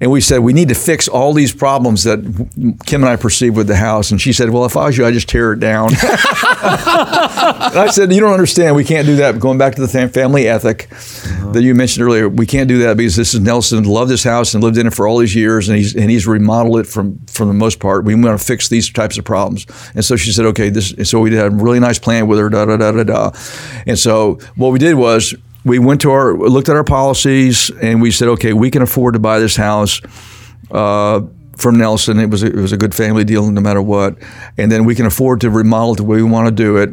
[0.01, 2.20] and we said we need to fix all these problems that
[2.87, 4.11] Kim and I perceived with the house.
[4.11, 5.91] And she said, "Well, if I was you, I'd just tear it down."
[7.49, 8.77] And I said, "You don't understand.
[8.77, 11.53] We can't do that." Going back to the family ethic uh-huh.
[11.53, 14.55] that you mentioned earlier, we can't do that because this is Nelson loved this house
[14.55, 17.19] and lived in it for all these years, and he's and he's remodeled it from
[17.27, 18.05] from the most part.
[18.05, 19.66] We want to fix these types of problems.
[19.95, 22.49] And so she said, "Okay, this." So we did a really nice plan with her.
[22.49, 23.31] Da da da da da.
[23.87, 25.35] And so what we did was
[25.65, 29.15] we went to our looked at our policies and we said, "Okay, we can afford
[29.15, 30.01] to buy this house."
[30.71, 31.23] Uh,
[31.57, 34.17] from Nelson, it was a, it was a good family deal no matter what,
[34.57, 36.91] and then we can afford to remodel the way we want to do it,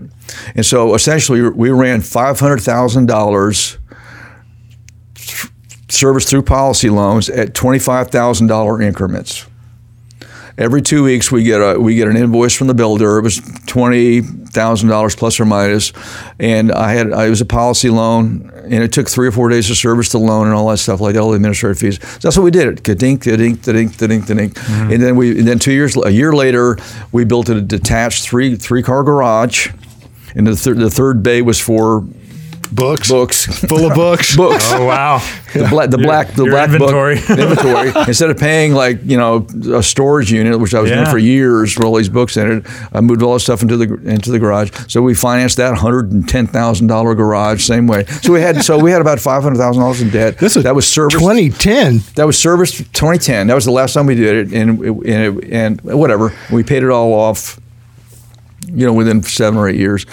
[0.56, 3.78] and so essentially we ran five hundred thousand dollars
[5.88, 9.46] service through policy loans at twenty-five thousand dollar increments.
[10.58, 13.18] Every two weeks, we get a we get an invoice from the builder.
[13.18, 15.92] It was twenty thousand dollars plus or minus,
[16.40, 19.50] and I had I, it was a policy loan, and it took three or four
[19.50, 22.00] days to service the loan and all that stuff like all the administrative fees.
[22.02, 22.68] So that's what we did.
[22.68, 24.94] It kadink, kadink, kadink, kadink, kadink, mm-hmm.
[24.94, 26.78] and then we and then two years a year later,
[27.12, 29.74] we built a detached three three car garage,
[30.36, 32.06] and the, thir- the third bay was for
[32.72, 33.10] Books.
[33.10, 33.46] books.
[33.46, 34.36] Full of books.
[34.38, 34.64] books.
[34.72, 35.20] Oh wow.
[35.54, 37.16] The black, the black, the your black inventory.
[37.16, 37.92] book inventory.
[38.08, 41.78] Instead of paying like you know a storage unit, which I was doing for years
[41.78, 44.40] with all these books in it, I moved all this stuff into the into the
[44.40, 44.72] garage.
[44.88, 48.06] So we financed that hundred and ten thousand dollar garage same way.
[48.06, 50.38] So we had so we had about five hundred thousand dollars in debt.
[50.38, 51.20] This is that was serviced.
[51.20, 52.02] 2010.
[52.16, 53.48] That was serviced 2010.
[53.48, 56.34] That was the last time we did it, and and, it, and whatever.
[56.52, 57.60] We paid it all off.
[58.68, 60.06] You know, within seven or eight years,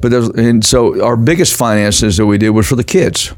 [0.00, 3.32] but there's, and so our biggest finances that we did was for the kids.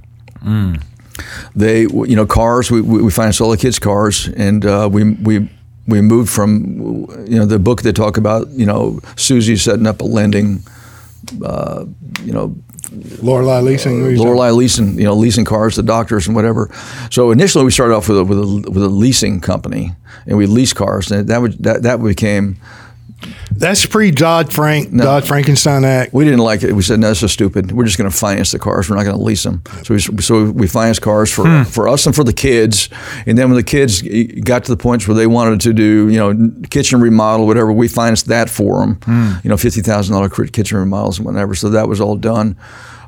[1.54, 2.70] They, you know, cars.
[2.70, 5.48] We, we we financed all the kids' cars, and uh, we we
[5.86, 8.48] we moved from, you know, the book they talk about.
[8.48, 10.62] You know, Susie setting up a lending,
[11.44, 11.84] uh,
[12.24, 12.54] you know,
[13.20, 13.98] Lorelei leasing.
[13.98, 14.16] you?
[14.16, 16.70] Lorelei leasing, you know, leasing cars to doctors and whatever.
[17.10, 19.92] So initially, we started off with a, with a, with a leasing company,
[20.26, 22.56] and we leased cars, and that would that, that became.
[23.52, 26.12] That's pre Dodd Frank Dodd Frankenstein Act.
[26.12, 26.72] We didn't like it.
[26.72, 27.72] We said, "No, this is stupid.
[27.72, 28.88] We're just going to finance the cars.
[28.88, 32.06] We're not going to lease them." So we so we financed cars for for us
[32.06, 32.88] and for the kids.
[33.26, 34.02] And then when the kids
[34.42, 37.88] got to the points where they wanted to do, you know, kitchen remodel, whatever, we
[37.88, 39.40] financed that for them.
[39.44, 41.54] You know, fifty thousand dollar kitchen remodels and whatever.
[41.54, 42.56] So that was all done.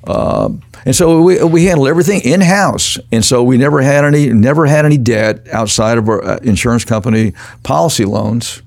[0.06, 4.28] Um, and so we, we handled everything in house, and so we never had any
[4.28, 7.32] never had any debt outside of our uh, insurance company
[7.62, 8.60] policy loans.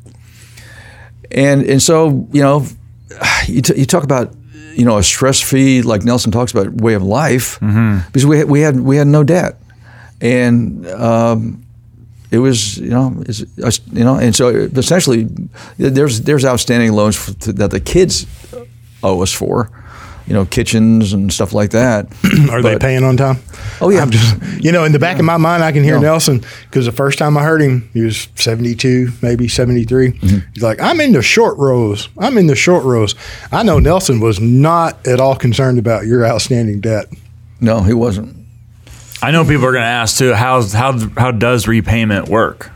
[1.31, 2.65] And and so you know,
[3.47, 4.33] you, t- you talk about
[4.73, 7.59] you know a stress free like Nelson talks about way of life
[8.07, 9.55] because we had, we had we had no debt,
[10.21, 11.65] and um,
[12.31, 15.27] it was you know it's, it's, you know and so essentially
[15.77, 18.25] there's there's outstanding loans for, that the kids
[19.03, 19.69] owe us for.
[20.27, 22.07] You know, kitchens and stuff like that.
[22.51, 23.37] Are they paying on time?
[23.79, 24.01] Oh, yeah.
[24.01, 26.01] I'm just, you know, in the back of my mind, I can hear No.
[26.01, 30.11] Nelson because the first time I heard him, he was 72, maybe 73.
[30.11, 30.37] Mm-hmm.
[30.53, 32.09] He's like, I'm in the short rows.
[32.17, 33.15] I'm in the short rows.
[33.53, 37.07] I know Nelson was not at all concerned about your outstanding debt.
[37.61, 38.35] No, he wasn't.
[39.21, 40.33] I know people are going to ask too.
[40.33, 42.69] How how how does repayment work?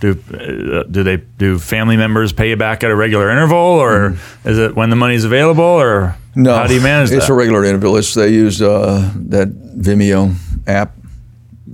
[0.00, 4.16] Do uh, do they do family members pay you back at a regular interval, or
[4.44, 6.25] is it when the money's available, or Mm-hmm.
[6.36, 7.32] No, how do you manage It's that?
[7.32, 7.96] a regular interval.
[7.96, 9.48] It's, they use uh, that
[9.78, 10.34] Vimeo
[10.66, 10.92] app.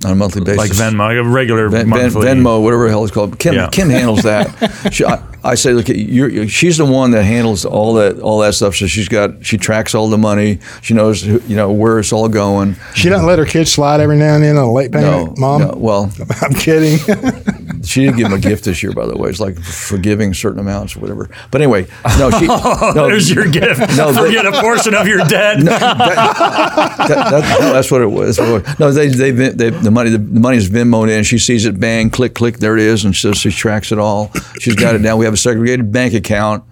[0.04, 0.58] On a monthly basis.
[0.58, 2.26] like Venmo, like a regular Ven- Ven- monthly.
[2.26, 3.38] Venmo, whatever the hell it's called.
[3.38, 3.68] Kim Yeah.
[3.70, 4.48] Kim handles that.
[4.92, 8.38] she, I, I say, look, you're, you're- she's the one that handles all that all
[8.40, 8.76] that stuff.
[8.76, 10.58] So she's got she tracks all the money.
[10.82, 12.76] She knows who- you know where it's all going.
[12.94, 15.38] She doesn't let her kids slide every now and then on a late No, payment,
[15.38, 15.60] mom.
[15.62, 16.12] no, well,
[16.42, 16.98] I'm kidding.
[17.82, 19.28] she didn't give him a gift this year, by the way.
[19.30, 21.28] It's like forgiving certain amounts or whatever.
[21.50, 21.86] But anyway,
[22.18, 22.46] no, she.
[22.48, 23.80] Oh, no, There's your gift.
[23.96, 25.58] No, they- Forget a portion of your debt.
[25.64, 28.36] that, that, no, that's what it was.
[28.36, 28.78] That's what it was.
[28.78, 31.23] No, they, they, they, the money, the, the money's Venmoed in.
[31.24, 34.31] She sees it, bang, click, click, there it is, and so she tracks it all.
[34.60, 35.19] She's got it down.
[35.19, 36.64] We have a segregated bank account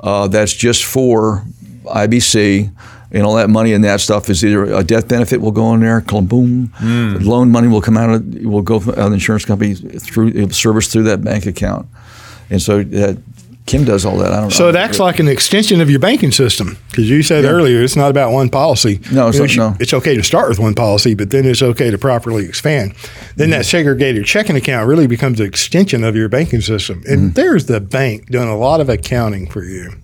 [0.00, 1.44] uh, that's just for
[1.84, 2.70] IBC.
[3.12, 5.80] And all that money and that stuff is either a death benefit will go in
[5.80, 7.16] there, boom, Hmm.
[7.20, 11.04] loan money will come out of will go from the insurance company through service through
[11.04, 11.86] that bank account,
[12.50, 13.18] and so that
[13.66, 14.30] Kim does all that.
[14.30, 14.48] I don't know.
[14.50, 17.96] So it acts like an extension of your banking system because you said earlier it's
[17.96, 19.00] not about one policy.
[19.10, 19.76] No, it's You know, not- sh- no.
[19.80, 22.92] It's okay to start with one policy, but then it's okay to properly expand.
[23.36, 27.02] Then that segregated checking account really becomes an extension of your banking system.
[27.08, 27.32] And Mm-hmm.
[27.32, 29.94] there's the bank doing a lot of accounting for you.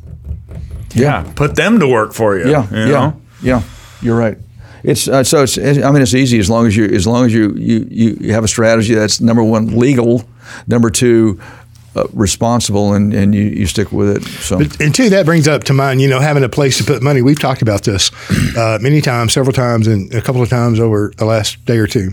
[0.95, 2.51] Yeah, put them to work for you.
[2.51, 3.21] Yeah, you yeah, know?
[3.43, 3.63] yeah.
[4.03, 4.39] You're right.
[4.83, 5.59] It's uh, so it's.
[5.59, 8.33] I mean, it's easy as long as you as long as you you you you
[8.33, 10.25] have a strategy that's number one legal,
[10.67, 11.39] number two
[11.97, 14.23] uh, responsible, and and you, you stick with it.
[14.25, 16.85] So But, and two, that brings up to mind, you know, having a place to
[16.85, 17.23] put money.
[17.23, 18.11] We've talked about this
[18.57, 21.87] uh, many times, several times, and a couple of times over the last day or
[21.87, 22.13] two.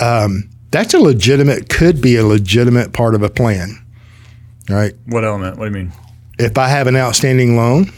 [0.00, 3.80] Um, that's a legitimate, could be a legitimate part of a plan,
[4.68, 4.92] right?
[5.06, 5.56] What element?
[5.56, 5.92] What do you mean?
[6.38, 7.92] if I have an outstanding loan.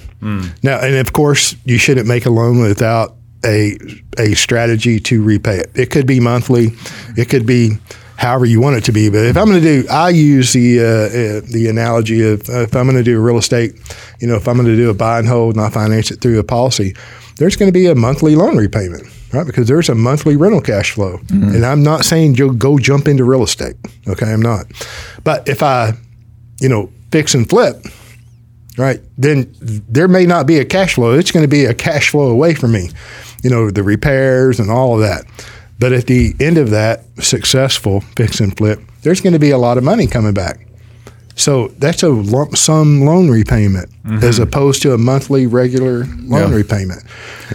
[0.63, 3.15] Now, and of course, you shouldn't make a loan without
[3.45, 3.79] a
[4.19, 5.71] a strategy to repay it.
[5.75, 6.71] It could be monthly,
[7.17, 7.79] it could be
[8.17, 9.09] however you want it to be.
[9.09, 12.63] But if I'm going to do, I use the uh, uh, the analogy of uh,
[12.63, 13.75] if I'm going to do real estate,
[14.21, 16.21] you know, if I'm going to do a buy and hold and I finance it
[16.21, 16.95] through a policy,
[17.37, 19.05] there's going to be a monthly loan repayment.
[19.33, 23.09] Right, because there's a monthly rental cash flow, and I'm not saying you go jump
[23.09, 23.75] into real estate.
[24.07, 24.67] Okay, I'm not.
[25.25, 25.95] But if I,
[26.61, 27.85] you know, fix and flip,
[28.79, 31.13] right, then there may not be a cash flow.
[31.19, 32.91] It's going to be a cash flow away from me,
[33.43, 35.25] you know, the repairs and all of that.
[35.79, 39.59] But at the end of that successful fix and flip, there's going to be a
[39.59, 40.67] lot of money coming back.
[41.35, 43.91] So that's a lump sum loan repayment
[44.23, 46.57] as opposed to a monthly regular loan Yeah.
[46.57, 47.03] repayment.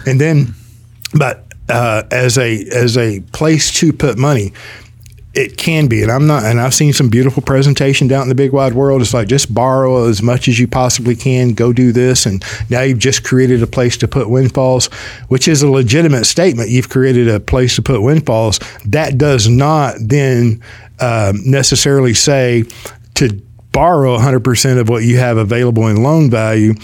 [0.06, 0.54] And then,
[1.14, 4.52] but uh, as a as a place to put money,
[5.34, 8.34] it can be, and I'm not, and I've seen some beautiful presentations out in the
[8.34, 9.00] big wide world.
[9.00, 12.82] It's like just borrow as much as you possibly can, go do this, and now
[12.82, 14.86] you've just created a place to put windfalls,
[15.28, 16.68] which is a legitimate statement.
[16.68, 18.60] You've created a place to put windfalls.
[18.84, 20.62] That does not then
[21.00, 22.64] um, necessarily say
[23.14, 23.40] to
[23.72, 26.74] borrow 100% of what you have available in loan value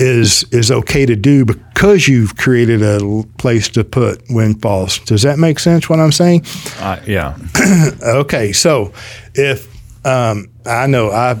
[0.00, 4.98] is is okay to do because you've created a place to put windfalls.
[5.00, 5.88] Does that make sense?
[5.88, 6.44] What I'm saying?
[6.78, 7.36] Uh, yeah.
[8.02, 8.92] Okay, so
[9.34, 9.68] if
[10.06, 11.38] um, I know I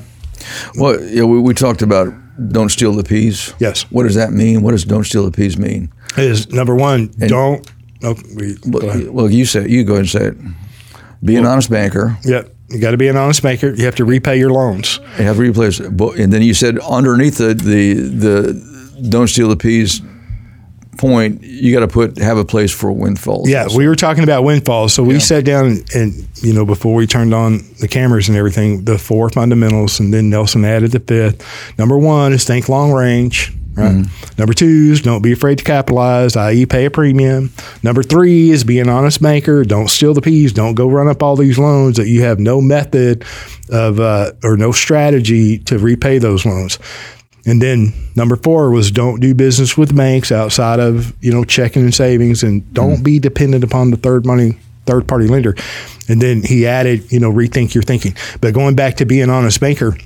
[0.76, 2.12] well, yeah, we, we talked about
[2.52, 3.54] don't steal the peas.
[3.58, 3.82] Yes.
[3.90, 4.62] What does that mean?
[4.62, 5.92] What does don't steal the peas mean?
[6.16, 7.68] is number one, don't.
[8.02, 10.36] Oh, we, Well, well, you say you go ahead and say it.
[11.22, 12.16] Be an honest banker.
[12.24, 13.74] Yep, you got to be an honest maker.
[13.74, 14.98] You have to repay your loans.
[15.18, 15.86] You have to replace it.
[15.88, 20.02] And then you said underneath the the, the don't steal the peas
[21.00, 23.48] point, you got to put have a place for windfalls.
[23.48, 24.92] Yeah, we were talking about windfalls.
[24.92, 28.36] So we sat down and, and, you know, before we turned on the cameras and
[28.36, 31.78] everything, the four fundamentals, and then Nelson added the fifth.
[31.78, 33.52] Number one is think long range.
[33.74, 34.04] Right.
[34.36, 37.52] Number two is don't be afraid to capitalize, i.e., pay a premium.
[37.82, 39.64] Number three is be an honest banker.
[39.64, 40.52] Don't steal the peas.
[40.52, 43.24] Don't go run up all these loans that you have no method
[43.70, 46.78] of uh, or no strategy to repay those loans.
[47.46, 51.82] And then number four was don't do business with banks outside of you know checking
[51.82, 55.54] and savings, and don't be dependent upon the third money third party lender.
[56.08, 58.14] And then he added, you know, rethink your thinking.
[58.40, 59.96] But going back to being an honest banker.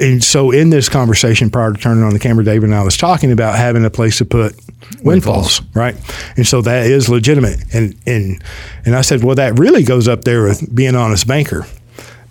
[0.00, 2.96] And so in this conversation prior to turning on the camera, David and I was
[2.96, 4.54] talking about having a place to put
[5.02, 5.96] windfalls, right?
[6.36, 7.74] And so that is legitimate.
[7.74, 8.42] And and
[8.84, 11.66] and I said, well, that really goes up there with being an honest banker.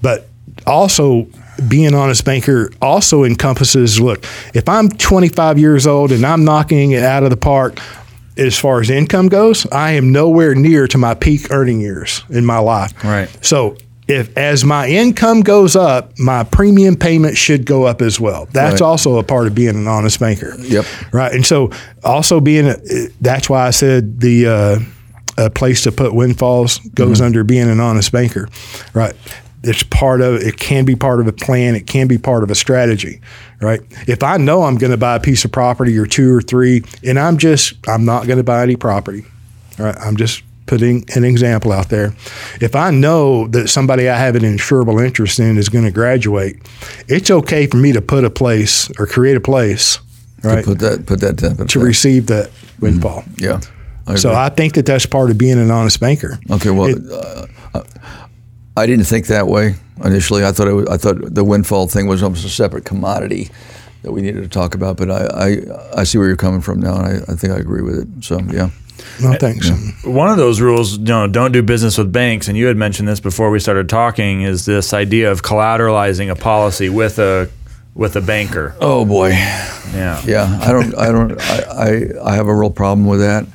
[0.01, 0.27] But
[0.65, 1.27] also
[1.67, 6.91] being an honest banker also encompasses look, if I'm 25 years old and I'm knocking
[6.91, 7.77] it out of the park
[8.37, 12.45] as far as income goes, I am nowhere near to my peak earning years in
[12.45, 13.03] my life.
[13.03, 13.29] Right.
[13.45, 18.47] So if as my income goes up, my premium payment should go up as well.
[18.51, 18.87] That's Right.
[18.87, 20.55] also a part of being an honest banker.
[20.59, 20.85] Yep.
[21.11, 21.31] Right.
[21.33, 21.71] And so
[22.03, 22.75] also being a,
[23.21, 24.79] that's why I said the uh,
[25.37, 28.47] a place to put windfalls goes under being an honest banker.
[28.93, 29.13] Right.
[29.63, 32.51] It's part of it can be part of a plan, it can be part of
[32.51, 33.21] a strategy,
[33.61, 33.79] right?
[34.07, 36.83] If I know I'm going to buy a piece of property or two or three
[37.03, 39.23] and I'm just I'm not going to buy any property.
[39.79, 39.95] Right?
[39.99, 42.13] I'm just putting an example out there.
[42.61, 46.57] If I know that somebody I have an insurable interest in is going to graduate,
[47.07, 49.99] it's okay for me to put a place or create a place,
[50.43, 52.49] right, Put that put that to receive that
[52.79, 53.23] windfall.
[53.37, 53.59] yeah.
[54.05, 54.33] I So.
[54.33, 56.37] I think that that's part of being an honest banker.
[56.51, 57.81] Okay, well, It- uh,
[58.75, 60.43] I didn't think that way initially.
[60.43, 63.49] I thought it was, I thought the windfall thing was almost a separate commodity
[64.01, 64.97] that we needed to talk about.
[64.97, 65.25] But I,
[65.95, 67.99] I, I see where you're coming from now, and I, I think I agree with
[67.99, 68.07] it.
[68.23, 68.69] So yeah,
[69.21, 69.69] No thanks.
[70.03, 73.07] One of those rules, you know, don't do business with banks, and you had mentioned
[73.07, 77.49] this before we started talking, is this idea of collateralizing a policy with a
[77.95, 78.75] with a banker.
[78.81, 80.19] Oh boy, Yeah.
[80.25, 80.59] yeah.
[80.63, 81.59] I don't, I don't, I,
[82.23, 83.45] I, I have a real problem with that.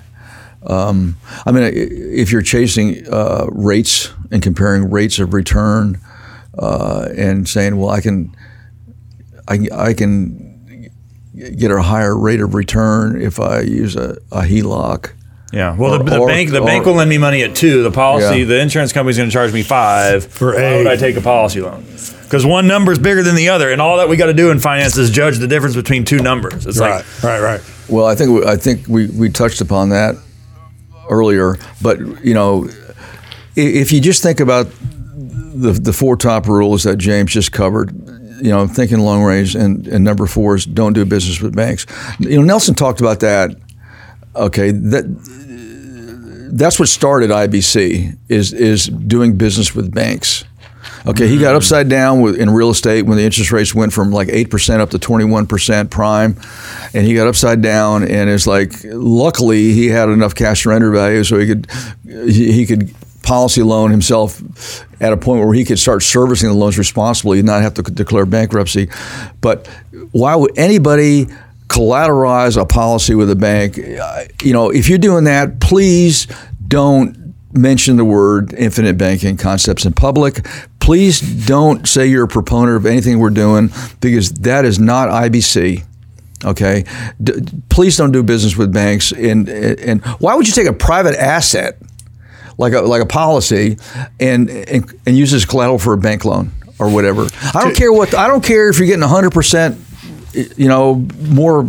[0.64, 5.98] Um, I mean, if you're chasing uh, rates and comparing rates of return
[6.56, 8.32] uh, and saying, well, I can,
[9.48, 10.88] I, I can
[11.56, 15.12] get a higher rate of return if I use a, a HELOC.
[15.52, 15.74] Yeah.
[15.76, 17.82] Well, the, Or- the or- bank the or- bank will lend me money at two.
[17.82, 18.44] The policy, Yeah.
[18.44, 20.24] the insurance company's going to charge me five.
[20.26, 20.78] For Why eight.
[20.78, 21.84] would I take a policy loan?
[22.24, 24.50] Because one number is bigger than the other, and all that we got to do
[24.50, 26.66] in finance is judge the difference between two numbers.
[26.66, 27.60] It's Right, like right, right.
[27.88, 30.16] Well, I think I think we, we touched upon that
[31.08, 32.68] earlier, but you know,
[33.56, 34.66] if you just think about
[35.54, 37.90] the the four top rules that James just covered,
[38.42, 41.86] you know, thinking long range, and, and number four is don't do business with banks.
[42.18, 43.56] You know, Nelson talked about that.
[44.36, 45.04] Okay, that
[46.52, 50.44] that's what started IBC is is doing business with banks.
[51.06, 51.56] Okay, he got mm.
[51.56, 54.82] upside down with, in real estate when the interest rates went from like eight percent
[54.82, 56.36] up to twenty one percent prime,
[56.94, 58.02] and he got upside down.
[58.02, 61.66] And it's like, luckily, he had enough cash surrender value so he could
[62.04, 64.40] he, he could policy loan himself
[65.02, 67.82] at a point where he could start servicing the loans responsibly and not have to
[67.82, 68.88] declare bankruptcy.
[69.40, 69.66] But
[70.12, 71.26] why would anybody?
[71.68, 73.78] Collateralize a policy with a bank.
[73.78, 76.26] Uh, You know, if you're doing that, please
[76.66, 80.46] don't mention the word infinite banking concepts in public.
[80.80, 83.70] Please don't say you're a proponent of anything we're doing
[84.00, 85.84] because that is not IBC.
[86.44, 86.84] Okay,
[87.22, 87.32] D-
[87.68, 89.12] please don't do business with banks.
[89.12, 91.78] And and why would you take a private asset
[92.58, 93.76] like a like a policy
[94.20, 97.26] and and, and use it as collateral for a bank loan or whatever?
[97.54, 99.78] I don't care what I don't care if you're getting 100 percent
[100.34, 101.64] you know, more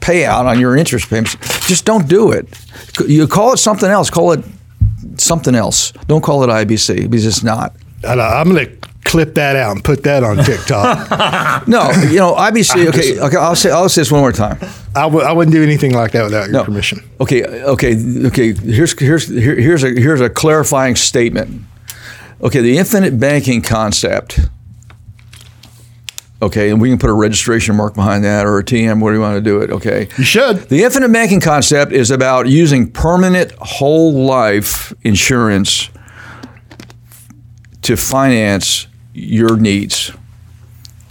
[0.00, 1.36] payout on your interest payments.
[1.66, 2.46] Just don't do it.
[3.06, 4.10] You call it something else.
[4.10, 4.44] Call it
[5.16, 5.92] something else.
[6.06, 7.74] Don't call it IBC because it's not.
[8.04, 11.66] I'm going to clip that out and put that on TikTok.
[11.68, 12.86] No, you know, IBC.
[12.88, 13.36] Okay, okay.
[13.36, 14.58] I'll say I'll say this one more time.
[14.94, 16.64] I w- I wouldn't do anything like that without your No.
[16.64, 17.00] permission.
[17.20, 18.52] Okay, okay, okay.
[18.52, 21.62] Here's here's here, here's a here's a clarifying statement.
[22.42, 24.38] Okay, the infinite banking concept.
[26.42, 29.00] Okay, and we can put a registration mark behind that or a TM.
[29.00, 29.70] Where do you want to do it?
[29.70, 30.68] Okay, You should.
[30.68, 35.88] The infinite banking concept is about using permanent whole life insurance
[37.82, 40.12] to finance your needs.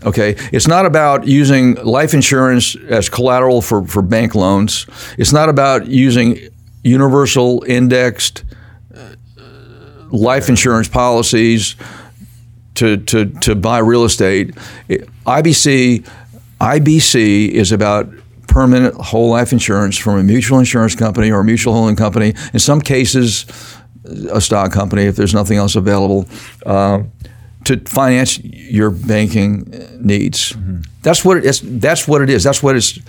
[0.06, 4.86] Okay, it's not about using life insurance as collateral for, for bank loans.
[5.18, 6.38] It's not about using
[6.84, 8.44] universal indexed
[8.96, 9.16] uh,
[10.12, 11.76] life insurance policies
[12.76, 14.54] to, to, to buy real estate.
[14.88, 16.08] It- IBC
[16.62, 18.10] IBC is about
[18.48, 22.34] permanent whole life insurance from a mutual insurance company or a mutual holding company.
[22.54, 23.46] In some cases,
[24.32, 26.26] a stock company if there's nothing else available.
[26.66, 27.04] Uh,
[27.66, 29.64] to finance your banking
[30.00, 30.56] needs.
[31.02, 31.62] That's what it is.
[31.62, 32.44] That's what it is.
[32.44, 33.00] That's what it's.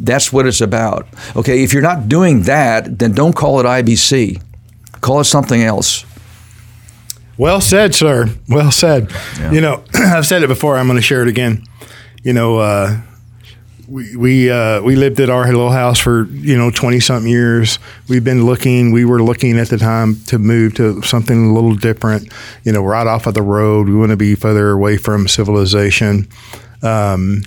[0.00, 1.08] That's what it's about.
[1.36, 4.40] Okay, if you're not doing that, then don't call it IBC.
[5.00, 6.04] Call it something else.
[7.38, 8.28] Well said, sir.
[8.48, 9.12] Well said.
[9.52, 10.76] You know, I've said it before.
[10.76, 11.64] I'm going to share it again.
[12.24, 13.00] You know, uh,
[13.86, 17.78] we we uh, we lived at our little house for you know twenty something years.
[18.08, 18.90] We've been looking.
[18.90, 22.30] We were looking at the time to move to something a little different.
[22.64, 23.88] You know, right off of the road.
[23.88, 26.28] We want to be further away from civilization.
[26.82, 27.42] Um,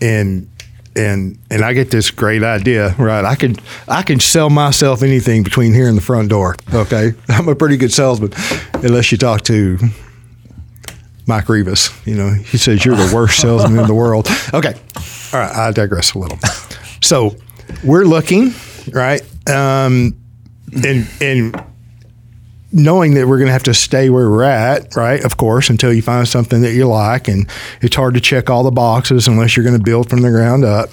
[0.00, 0.48] and
[0.96, 3.24] and and I get this great idea, right?
[3.24, 3.56] I can
[3.88, 6.56] I can sell myself anything between here and the front door.
[6.72, 8.32] Okay, I'm a pretty good salesman,
[8.74, 9.78] unless you talk to
[11.26, 11.90] Mike Rivas.
[12.06, 14.28] You know, he says you're the worst salesman in the world.
[14.54, 14.74] Okay,
[15.32, 16.38] all right, I digress a little.
[17.00, 17.36] So
[17.82, 18.52] we're looking,
[18.92, 20.14] right, um,
[20.84, 21.64] and and
[22.72, 25.22] knowing that we're going to have to stay where we're at, right?
[25.24, 27.48] Of course, until you find something that you like, and
[27.80, 30.64] it's hard to check all the boxes unless you're going to build from the ground
[30.64, 30.90] up.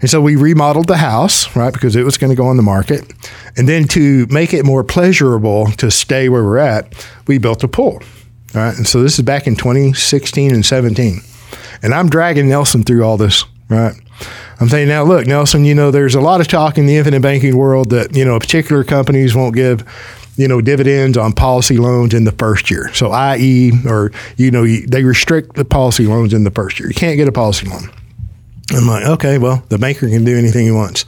[0.00, 2.62] And so we remodeled the house, right, because it was going to go on the
[2.62, 3.12] market.
[3.56, 6.92] And then to make it more pleasurable to stay where we're at,
[7.26, 8.02] we built a pool,
[8.52, 8.76] right?
[8.76, 11.20] And so this is back in 2016 and 17.
[11.82, 13.94] And I'm dragging Nelson through all this, right?
[14.60, 17.22] I'm saying now, look, Nelson, you know, there's a lot of talk in the infinite
[17.22, 19.84] banking world that, you know, particular companies won't give,
[20.36, 22.92] you know, dividends on policy loans in the first year.
[22.92, 26.88] So, i.e., or, you know, they restrict the policy loans in the first year.
[26.88, 27.90] You can't get a policy loan.
[28.70, 31.04] I'm like, okay, well, the banker can do anything he wants.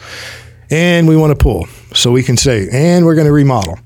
[0.70, 1.66] And we want to pull.
[1.94, 3.78] So we can say, and we're going to remodel.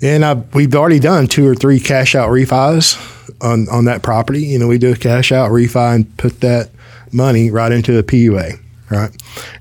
[0.00, 2.98] And I, we've already done two or three cash out refis
[3.42, 4.42] on, on that property.
[4.42, 6.70] You know, we do a cash out refi and put that
[7.12, 9.10] money right into a PUA, right?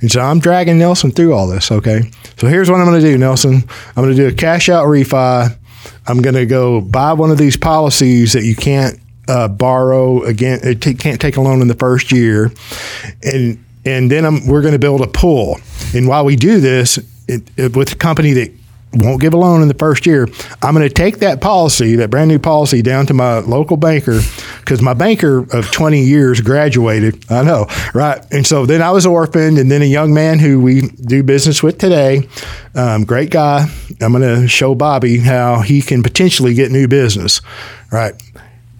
[0.01, 2.11] And so I'm dragging Nelson through all this, okay?
[2.37, 3.63] So here's what I'm going to do, Nelson.
[3.95, 5.55] I'm going to do a cash out refi.
[6.07, 10.59] I'm going to go buy one of these policies that you can't uh, borrow again.
[10.63, 12.51] It t- can't take a loan in the first year,
[13.21, 15.59] and and then I'm, we're going to build a pool.
[15.93, 16.97] And while we do this,
[17.27, 18.51] it, it, with a company that
[18.93, 20.27] won't give a loan in the first year.
[20.61, 24.19] I'm going to take that policy, that brand new policy, down to my local banker
[24.59, 27.25] because my banker of 20 years graduated.
[27.31, 28.23] I know, right?
[28.31, 31.63] And so then I was orphaned, and then a young man who we do business
[31.63, 32.27] with today,
[32.75, 33.67] um, great guy.
[34.01, 37.41] I'm going to show Bobby how he can potentially get new business,
[37.91, 38.13] right?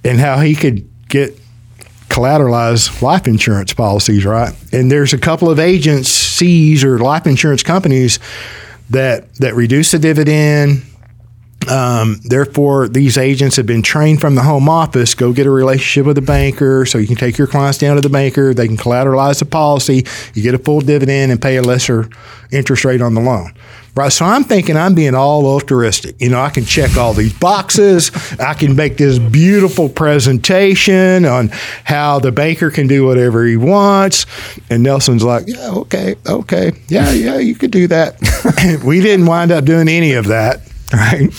[0.03, 1.39] And how he could get
[2.09, 4.53] collateralized life insurance policies, right?
[4.71, 8.19] And there's a couple of agencies or life insurance companies
[8.93, 10.83] that that reduce the dividend.
[11.69, 15.15] Um, therefore, these agents have been trained from the home office.
[15.15, 18.01] Go get a relationship with a banker, so you can take your clients down to
[18.01, 18.53] the banker.
[18.53, 20.05] They can collateralize the policy.
[20.33, 22.09] You get a full dividend and pay a lesser
[22.51, 23.53] interest rate on the loan.
[23.95, 24.11] Right.
[24.11, 26.19] So I'm thinking I'm being all altruistic.
[26.19, 28.11] You know, I can check all these boxes.
[28.39, 31.49] I can make this beautiful presentation on
[31.83, 34.25] how the banker can do whatever he wants.
[34.71, 36.71] And Nelson's like, yeah, okay, okay.
[36.87, 38.81] Yeah, yeah, you could do that.
[38.85, 40.61] we didn't wind up doing any of that.
[40.93, 41.33] Right.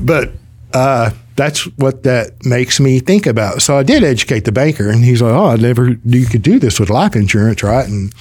[0.00, 0.30] But,
[0.72, 3.62] uh, that's what that makes me think about.
[3.62, 6.58] So I did educate the banker, and he's like, "Oh, I never you could do
[6.58, 8.12] this with life insurance, right?" And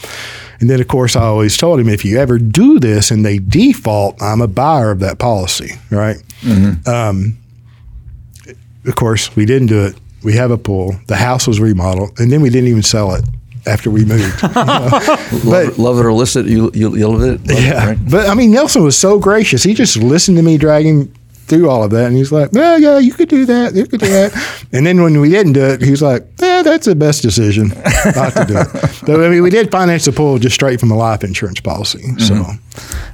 [0.62, 3.40] and then, of course, I always told him if you ever do this and they
[3.40, 6.18] default, I'm a buyer of that policy, right?
[6.42, 6.88] Mm-hmm.
[6.88, 7.38] Um,
[8.86, 10.00] of course, we didn't do it.
[10.24, 10.96] We have a pool.
[11.08, 13.26] The house was remodeled, and then we didn't even sell it
[13.66, 14.42] after we moved.
[14.44, 14.90] You know?
[14.92, 17.48] but, love, love, it or list it, you, you, you love it.
[17.48, 17.84] Love yeah.
[17.84, 17.98] It, right?
[18.10, 19.64] But I mean, Nelson was so gracious.
[19.64, 21.12] He just listened to me dragging
[21.52, 22.08] through all of that.
[22.08, 23.76] And he's like, yeah, yeah, you could do that.
[23.76, 24.66] You could do that.
[24.72, 27.68] and then when we didn't do it, he's like, yeah, that's the best decision
[28.16, 28.68] not to do it.
[29.02, 32.04] So, I mean, we did finance the pool just straight from a life insurance policy.
[32.04, 32.20] Mm-hmm.
[32.20, 32.46] So,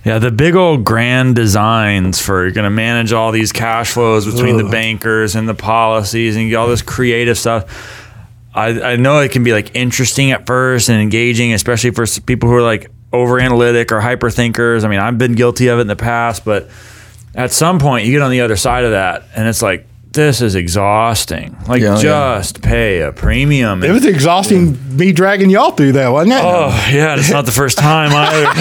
[0.04, 4.26] yeah, the big old grand designs for you're going to manage all these cash flows
[4.26, 4.66] between Ugh.
[4.66, 8.14] the bankers and the policies and all this creative stuff.
[8.54, 12.50] I, I know it can be like interesting at first and engaging, especially for people
[12.50, 14.84] who are like over analytic or hyper thinkers.
[14.84, 16.70] I mean, I've been guilty of it in the past, but
[17.38, 19.88] at some point you get on the other side of that and it's like
[20.18, 21.56] this is exhausting.
[21.68, 22.70] Like yeah, oh, just yeah.
[22.70, 23.84] pay a premium.
[23.84, 24.94] It was exhausting yeah.
[24.94, 26.42] me dragging y'all through that, wasn't it?
[26.44, 28.46] Oh yeah, it's not the first time either.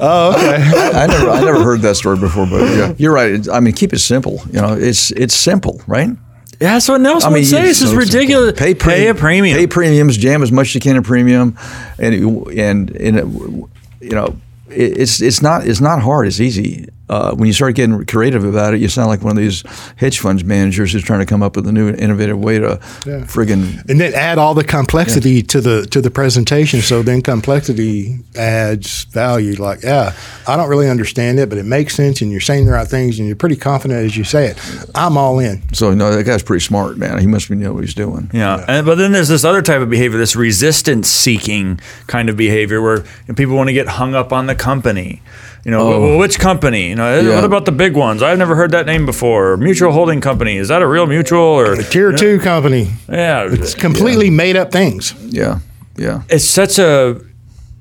[0.00, 0.56] oh okay.
[0.56, 3.46] I, I, never I never heard that story before, but yeah, you're right.
[3.50, 4.40] I mean, keep it simple.
[4.46, 6.08] You know, it's it's simple, right?
[6.08, 7.62] Yeah, that's what Nelson I mean, would say.
[7.62, 8.58] This so is ridiculous.
[8.58, 9.58] Pay, pre- pay a premium.
[9.58, 10.16] Pay premiums.
[10.16, 11.58] Jam as much as you can in premium,
[11.98, 13.68] and and and
[14.00, 14.36] you know
[14.74, 16.26] it's it's not it's not hard.
[16.26, 16.86] It's easy.
[17.12, 19.62] Uh, when you start getting creative about it, you sound like one of these
[19.96, 23.20] hedge funds managers who's trying to come up with a new innovative way to yeah.
[23.26, 25.42] friggin' and then add all the complexity yeah.
[25.42, 26.80] to the to the presentation.
[26.80, 29.56] So then complexity adds value.
[29.56, 30.14] Like, yeah,
[30.48, 33.18] I don't really understand it, but it makes sense, and you're saying the right things,
[33.18, 34.58] and you're pretty confident as you say it.
[34.94, 35.60] I'm all in.
[35.74, 37.18] So no, that guy's pretty smart, man.
[37.18, 38.30] He must be know what he's doing.
[38.32, 38.64] Yeah, yeah.
[38.68, 42.80] And, but then there's this other type of behavior, this resistance seeking kind of behavior,
[42.80, 43.04] where
[43.36, 45.20] people want to get hung up on the company.
[45.64, 46.00] You know, oh.
[46.00, 46.88] well, which company?
[46.88, 47.34] You know, eh, yeah.
[47.36, 48.20] what about the big ones?
[48.22, 49.56] I've never heard that name before.
[49.56, 50.56] Mutual holding company.
[50.56, 52.16] Is that a real mutual or a tier you know?
[52.18, 52.90] two company?
[53.08, 54.32] Yeah, it's completely yeah.
[54.32, 55.14] made up things.
[55.26, 55.60] Yeah,
[55.96, 56.22] yeah.
[56.28, 57.20] It's such a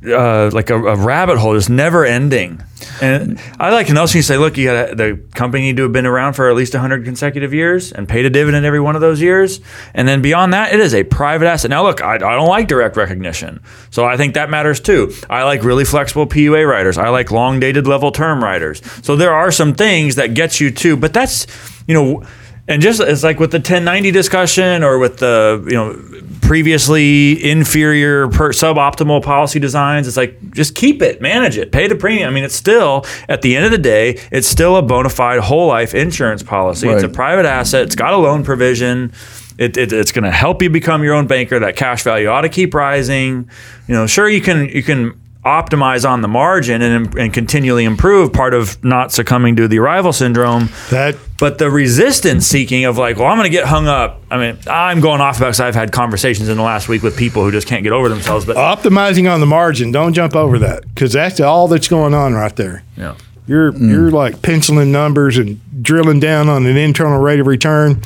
[0.06, 2.62] uh, like a, a, rabbit hole, just never ending.
[3.02, 6.08] And I like also you say, look, you got the company need to have been
[6.08, 9.22] around for at least 100 consecutive years and paid a dividend every one of those
[9.22, 9.62] years.
[9.94, 11.70] And then beyond that, it is a private asset.
[11.70, 13.62] Now, look, I, I don't like direct recognition,
[13.92, 15.14] so I think that matters too.
[15.30, 16.98] I like really flexible PUA riders.
[16.98, 18.82] I like long dated level term riders.
[19.04, 21.46] So there are some things that get you to, but that's
[21.88, 22.24] you know
[22.72, 26.02] and just it's like with the 1090 discussion or with the you know
[26.42, 31.96] previously inferior per, suboptimal policy designs it's like just keep it manage it pay the
[31.96, 32.30] premium.
[32.30, 35.40] I mean it's still at the end of the day it's still a bona fide
[35.40, 36.88] whole life insurance policy.
[36.88, 36.96] Right.
[36.96, 37.84] it's a private asset.
[37.84, 39.12] It's got a loan provision.
[39.58, 41.60] It, it, it's going to help you become your own banker.
[41.60, 43.50] That cash value ought to keep rising.
[43.88, 48.32] You know sure you can you can optimize on the margin and, and continually improve
[48.32, 53.18] part of not succumbing to the arrival syndrome That but the resistance seeking of like
[53.18, 55.74] well i'm going to get hung up i mean i'm going off about because i've
[55.74, 58.56] had conversations in the last week with people who just can't get over themselves but
[58.56, 59.92] optimizing on the margin.
[59.92, 62.84] Don't jump over that because that's all that's going on right there.
[62.96, 63.16] yeah
[63.48, 68.02] You're you're like penciling numbers and drilling down on an internal rate of return.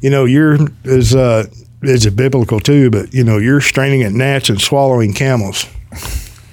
[0.00, 1.46] You know, you're as uh,
[1.82, 5.66] is it biblical too, but you know, you're straining at gnats and swallowing camels.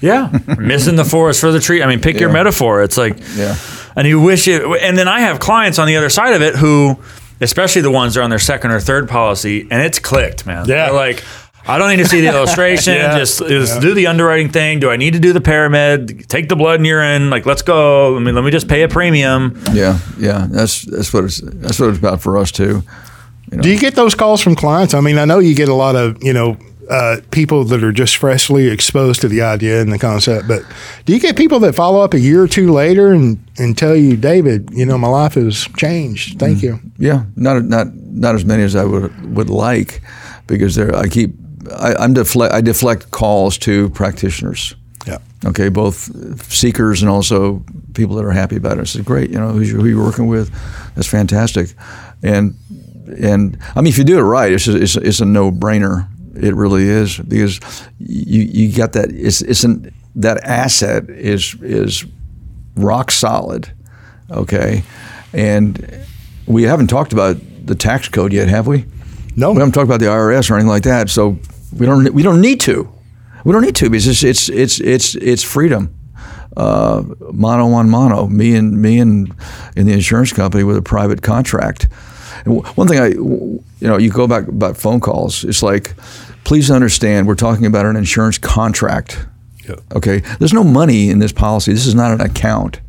[0.01, 1.81] Yeah, missing the forest for the tree.
[1.81, 2.83] I mean, pick your metaphor.
[2.83, 3.55] It's like, Yeah.
[3.95, 4.61] and you wish it.
[4.81, 6.97] And then I have clients on the other side of it who,
[7.41, 10.67] especially the ones that are on their second or third policy, and it's clicked, man.
[10.67, 10.85] Yeah.
[10.87, 11.23] They're like.
[11.69, 12.93] I don't need to see the illustration.
[12.93, 13.17] Yeah.
[13.19, 14.79] Just, just do the underwriting thing.
[14.79, 16.29] Do I need to do the pyramid?
[16.29, 17.29] Take the blood and urine.
[17.29, 18.15] Like, let's go.
[18.15, 19.61] I mean, let me just pay a premium.
[19.73, 20.47] Yeah, yeah.
[20.49, 22.83] That's that's what it's that's what it's about for us too.
[23.49, 24.93] Do you get those calls from clients?
[24.93, 26.55] I mean, I know you get a lot of you know
[26.89, 30.63] uh, people that are just freshly exposed to the idea and the concept, but
[31.05, 33.95] do you get people that follow up a year or two later and and tell
[33.95, 36.39] you, David, you know, my life has changed.
[36.39, 36.79] Thank you.
[36.97, 40.01] Yeah, not not not as many as I would would like,
[40.47, 41.31] because there I keep
[41.71, 44.75] I, I'm deflect I deflect calls to practitioners.
[45.05, 45.17] Yeah.
[45.45, 46.09] Okay, both
[46.51, 48.81] seekers and also people that are happy about it.
[48.81, 50.51] I said, great, you know, who you're working with,
[50.95, 51.73] that's fantastic,
[52.23, 52.55] and
[53.21, 56.07] and I mean, if you do it right, it's it's, it's a no brainer.
[56.37, 57.59] It really is because
[57.99, 62.05] you you got that it's it's an that asset is is
[62.75, 63.71] rock solid,
[64.31, 64.83] okay,
[65.33, 66.05] and
[66.45, 68.85] we haven't talked about the tax code yet, have we?
[69.35, 71.37] No, We haven't talked about the IRS or anything like that, so
[71.77, 72.91] we don't we don't need to.
[73.43, 75.93] We don't need to because it's it's it's it's, it's freedom.
[76.55, 79.31] Uh, mono on mono, me and me and
[79.75, 81.87] in the insurance company with a private contract.
[82.45, 85.43] And one thing I, you know, you go back about phone calls.
[85.43, 85.93] It's like,
[86.47, 89.27] please understand, we're talking about an insurance contract.
[89.67, 89.75] Yeah.
[89.93, 91.73] Okay, there's no money in this policy.
[91.73, 92.79] This is not an account.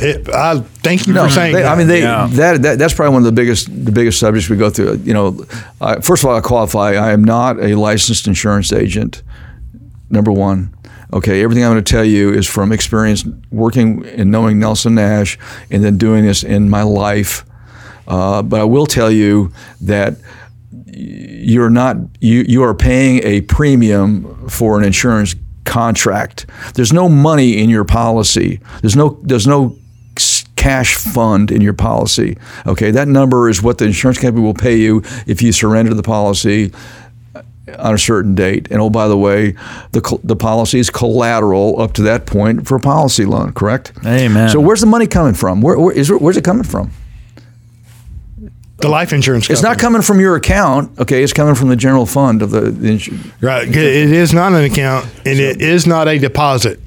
[0.00, 1.72] It, I thank you for saying They- that.
[1.72, 2.26] I mean, they, Yeah.
[2.32, 4.94] that, that that's probably one of the biggest the biggest subjects we go through.
[5.04, 5.46] You know,
[5.80, 6.94] uh, first of all, I qualify.
[6.94, 9.22] I am not a licensed insurance agent.
[10.10, 10.74] Number one,
[11.12, 11.40] okay.
[11.44, 15.38] Everything I'm going to tell you is from experience working and knowing Nelson Nash,
[15.70, 17.44] and then doing this in my life.
[18.08, 20.16] Uh, but I will tell you that
[20.96, 25.34] you're not you you are paying a premium for an insurance
[25.64, 26.46] contract.
[26.74, 28.60] There's no money in your policy.
[28.80, 29.76] There's no there's no
[30.56, 32.38] cash fund in your policy.
[32.66, 36.02] Okay, that number is what the insurance company will pay you if you surrender the
[36.02, 36.72] policy
[37.34, 37.42] uh,
[37.78, 38.68] on a certain date.
[38.70, 39.52] And oh, by the way,
[39.92, 43.52] the the policy is collateral up to that point for a policy loan.
[43.52, 43.92] Correct?
[44.06, 44.48] Amen.
[44.50, 45.60] So where's the money coming from?
[45.60, 46.90] Where, where is where's it coming from?
[48.84, 49.48] The life insurance.
[49.50, 50.98] It's not coming from your account.
[51.00, 53.26] Okay, it's coming from the general fund of the, the insurance.
[53.42, 53.66] Right.
[53.68, 53.76] It
[54.12, 56.78] is not an account and it is not a deposit.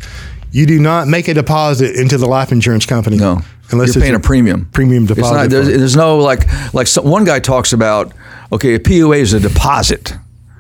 [0.52, 3.18] You do not make a deposit into the life insurance company.
[3.18, 3.42] No,
[3.72, 4.70] Unless you're paying a premium.
[4.72, 5.34] premium It's deposit.
[5.36, 8.14] not, there's, there's no like like some, one guy talks about.
[8.52, 10.14] Okay, a PUA is a deposit.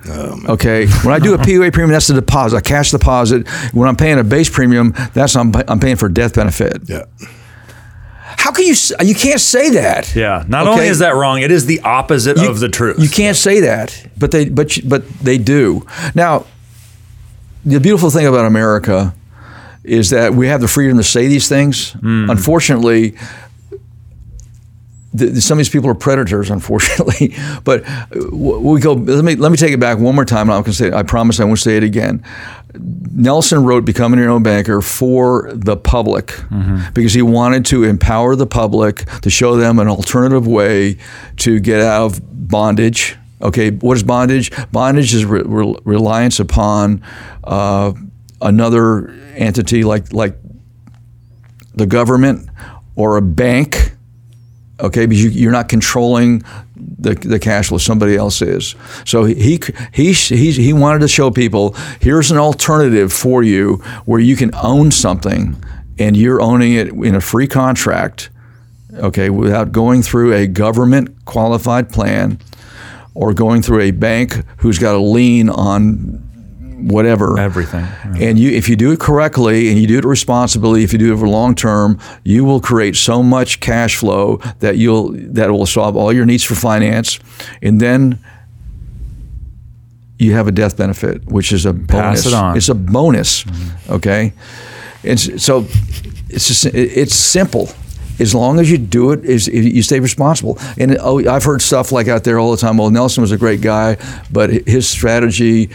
[0.10, 3.48] Oh, okay, when I do a PUA premium, that's a deposit, a cash deposit.
[3.74, 6.82] When I'm paying a base premium, that's I'm, I'm paying for death benefit.
[6.90, 7.04] yeah.
[8.48, 10.16] How can you you can't say that?
[10.16, 10.46] Yeah.
[10.48, 10.72] Not Okay.
[10.72, 12.98] only is that wrong, it is the opposite You- of the truth.
[12.98, 15.86] You can't say that, but they but but they do.
[16.16, 16.46] Now,
[17.66, 19.14] the beautiful thing about America
[19.84, 21.92] is that we have the freedom to say these things.
[22.00, 22.30] Hmm.
[22.30, 23.16] Unfortunately,
[25.18, 27.34] th- some of these people are predators, unfortunately.
[27.64, 28.94] But uh, we go.
[28.94, 30.50] Let me let me take it back one more time.
[30.50, 30.92] And I'm going to say.
[30.92, 32.24] I promise I won't say it again.
[33.14, 36.34] Nelson wrote "Becoming Your Own Banker" for the public
[36.94, 40.98] because he wanted to empower the public to show them an alternative way
[41.38, 43.18] to get out of bondage.
[43.42, 44.52] Okay, what is bondage?
[44.72, 47.02] Bondage is re- re- reliance upon
[47.44, 47.94] uh,
[48.42, 50.38] another entity like like
[51.76, 52.50] the government
[52.96, 53.94] or a bank
[54.80, 56.44] okay because you, you're not controlling
[56.76, 58.76] the, the cash flow somebody else is.
[59.06, 59.60] So he
[59.94, 63.76] he he he wanted to show people here's an alternative for you
[64.06, 65.56] where you can own something
[66.00, 68.30] and you're owning it in a free contract
[68.96, 72.40] okay without going through a government qualified plan
[73.14, 76.27] or going through a bank who's got a lien on
[76.78, 77.86] whatever Everything.
[78.22, 81.14] and you, if you do it correctly and you do it responsibly, if you do
[81.14, 85.66] it for long term, you will create so much cash flow that you'll that will
[85.66, 87.20] solve all your needs for finance,
[87.62, 88.20] and then
[90.20, 92.26] you have a death benefit, which is a bonus.
[92.26, 92.58] it on.
[92.58, 93.94] It's a bonus, mm-hmm.
[93.94, 94.34] okay.
[95.04, 95.66] And so
[96.30, 97.70] it's just it's simple.
[98.20, 100.58] As long as you do it, is you stay responsible.
[100.78, 102.78] And oh, I've heard stuff like out there all the time.
[102.78, 103.98] Well, Nelson was a great guy,
[104.32, 105.66] but his strategy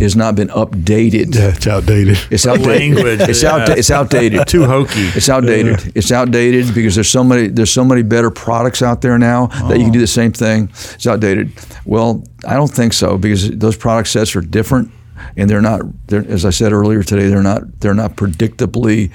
[0.00, 1.34] has not been updated.
[1.34, 2.18] Yeah, it's outdated.
[2.30, 2.96] It's outdated.
[2.96, 3.56] Language, It's, yeah.
[3.56, 4.46] out, it's outdated.
[4.46, 5.08] Too hokey.
[5.14, 5.92] It's outdated.
[5.96, 9.78] It's outdated because there's so many there's so many better products out there now that
[9.78, 10.02] you can do oh.
[10.02, 10.68] the same thing.
[10.94, 11.52] It's outdated.
[11.84, 14.90] Well, I don't think so because those product sets are different
[15.36, 19.12] and they're not they're, as I said earlier today they're not they're not predictably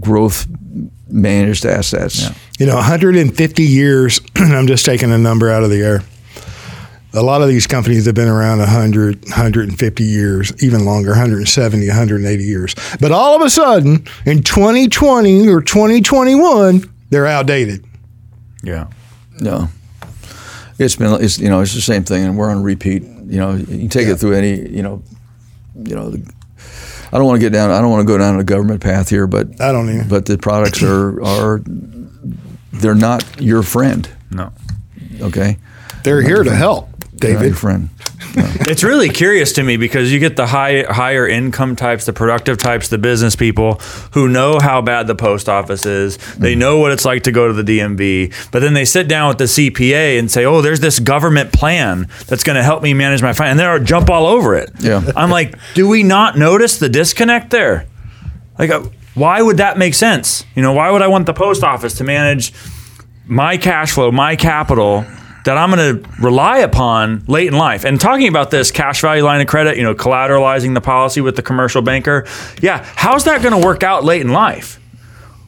[0.00, 0.46] growth
[1.08, 2.30] managed assets.
[2.58, 6.02] You know, 150 years, I'm just taking a number out of the air.
[7.14, 12.44] A lot of these companies have been around 100, 150 years, even longer, 170, 180
[12.44, 12.74] years.
[13.00, 17.86] But all of a sudden, in 2020 or 2021, they're outdated.
[18.62, 18.88] Yeah.
[19.40, 19.68] No.
[20.78, 23.02] It's been it's you know it's the same thing and we're on repeat.
[23.02, 25.02] You know, you can take it through any, you know,
[25.74, 26.32] you know, the,
[27.16, 29.08] I don't want to get down I don't want to go down a government path
[29.08, 30.04] here, but I don't either.
[30.06, 31.62] but the products are are
[32.74, 34.06] they're not your friend.
[34.30, 34.52] No.
[35.22, 35.56] Okay,
[36.04, 37.46] They're here to help, they're not David.
[37.46, 37.88] your friend.
[38.68, 42.58] It's really curious to me because you get the high, higher income types, the productive
[42.58, 43.74] types, the business people
[44.12, 46.16] who know how bad the post office is.
[46.34, 49.28] They know what it's like to go to the DMV, but then they sit down
[49.28, 52.92] with the CPA and say, "Oh, there's this government plan that's going to help me
[52.92, 54.70] manage my finance," and they jump all over it.
[54.80, 55.02] Yeah.
[55.14, 57.86] I'm like, do we not notice the disconnect there?
[58.58, 58.82] Like, uh,
[59.14, 60.44] why would that make sense?
[60.54, 62.52] You know, why would I want the post office to manage
[63.26, 65.06] my cash flow, my capital
[65.46, 67.84] that I'm going to rely upon late in life.
[67.84, 71.36] And talking about this cash value line of credit, you know, collateralizing the policy with
[71.36, 72.26] the commercial banker.
[72.60, 74.80] Yeah, how's that going to work out late in life?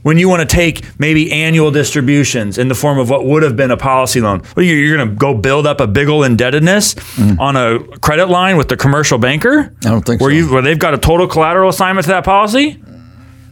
[0.02, 3.56] When you want to take maybe annual distributions in the form of what would have
[3.56, 6.94] been a policy loan, well, you're, going to go build up a big old indebtedness
[6.94, 7.38] mm-hmm.
[7.40, 9.74] on a credit line with the commercial banker.
[9.84, 10.36] I don't think where so.
[10.36, 12.80] you where they've got a total collateral assignment to that policy.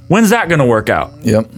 [0.08, 1.12] When's that going to work out?
[1.22, 1.50] Yep.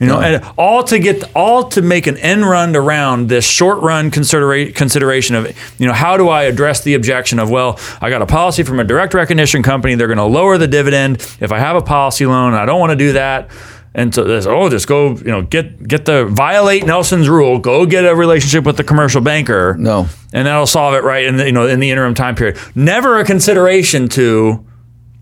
[0.00, 0.26] You know, No.
[0.26, 4.74] and all to get all to make an end run around this short run considera-
[4.74, 5.46] consideration of
[5.78, 8.80] you know how do I address the objection of well I got a policy from
[8.80, 12.26] a direct recognition company they're going to lower the dividend if I have a policy
[12.26, 13.50] loan I don't want to do that
[13.94, 17.86] and so this oh just go you know get get the violate Nelson's rule go
[17.86, 20.08] get a relationship with the commercial banker No.
[20.32, 23.20] and that'll solve it right in the you know in the interim time period never
[23.20, 24.66] a consideration to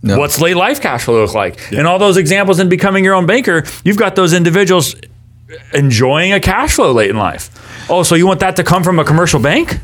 [0.03, 0.19] No.
[0.19, 1.73] what's late life cash flow look like?
[1.73, 4.97] And all those examples in becoming your own banker, you've got those individuals
[5.73, 7.51] enjoying a cash flow late in life.
[7.89, 9.79] Oh, so you want that to come from a commercial bank?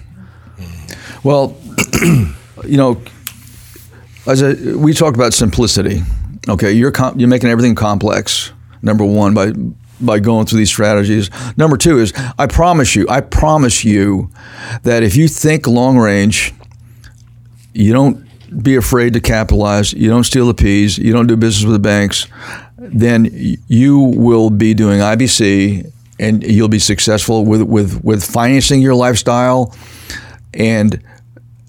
[1.23, 1.57] Well,
[2.03, 3.01] you know,
[4.27, 6.03] as a, we talked about simplicity.
[6.49, 8.53] Okay, you're com- you're making everything complex.
[8.82, 9.53] Number one, by
[10.01, 11.31] by going through these strategies.
[11.57, 14.31] Number two is, I promise you, I promise you,
[14.85, 16.55] that if you think long range,
[17.73, 18.28] you don't
[18.62, 19.93] be afraid to capitalize.
[19.93, 20.99] You don't steal the peas.
[20.99, 22.27] You don't do business with the banks.
[22.77, 23.29] Then
[23.66, 29.75] you will be doing IBC, and you'll be successful with with with financing your lifestyle,
[30.55, 31.03] and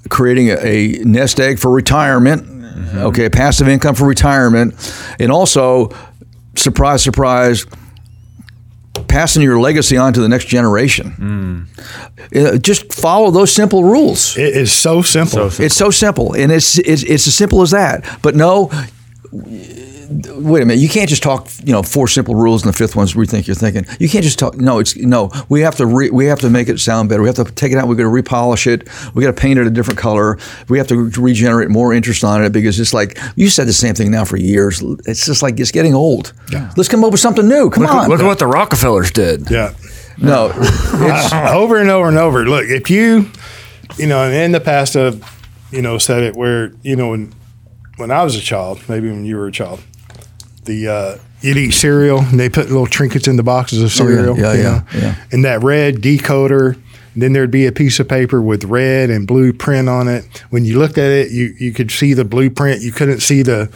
[0.10, 2.44] creating a, a nest egg for retirement.
[2.44, 2.98] Mm-hmm.
[3.00, 4.74] Okay, a passive income for retirement,
[5.20, 5.90] and also,
[6.56, 7.66] surprise, surprise,
[9.10, 11.68] passing your legacy on to the next generation.
[12.36, 14.38] Uh, just follow those simple rules.
[14.38, 15.50] It is so simple.
[15.50, 18.04] So It's so simple, and it's, it's it's as simple as that.
[18.22, 18.70] But no,
[20.10, 20.82] wait a minute.
[20.82, 21.48] You can't just talk.
[21.64, 23.86] You know, four simple rules, and the fifth one's rethink your thinking.
[24.00, 24.58] You can't just talk.
[24.58, 25.32] No, it's no.
[25.50, 27.22] We have to re, we have to make it sound better.
[27.22, 27.88] We have to take it out.
[27.88, 28.88] We got to repolish it.
[29.14, 30.38] We got to paint it a different color.
[30.68, 33.96] We have to regenerate more interest on it because it's like you said the same
[33.96, 34.82] thing now for years.
[35.06, 36.34] It's just like it's getting old.
[36.76, 37.70] Let's come up with something new.
[37.70, 38.10] Come on.
[38.10, 39.50] Look at what the Rockefellers did.
[39.50, 39.74] Yeah.
[40.18, 42.46] no, it's over and over and over.
[42.46, 43.30] Look, if you,
[43.98, 45.24] you know, in the past, I've,
[45.72, 47.34] you know, said it where, you know, when,
[47.98, 49.82] when I was a child, maybe when you were a child,
[50.70, 54.08] the, uh, you'd eat cereal and they put little trinkets in the boxes of Oh,
[54.10, 54.16] yeah.
[54.16, 54.38] cereal.
[54.38, 55.16] Yeah, yeah, yeah.
[55.32, 56.80] And that red decoder,
[57.16, 60.26] then there'd be a piece of paper with red and blue print on it.
[60.52, 62.82] When you looked at it, you, you could see the blueprint.
[62.82, 63.70] You couldn't see the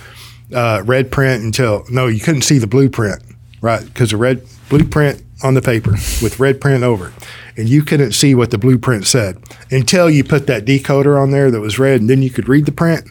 [0.53, 3.21] uh, red print until, no, you couldn't see the blueprint,
[3.61, 3.83] right?
[3.83, 5.91] Because the red blueprint on the paper
[6.21, 7.13] with red print over it.
[7.57, 9.37] And you couldn't see what the blueprint said
[9.71, 12.65] until you put that decoder on there that was red, and then you could read
[12.65, 13.07] the print.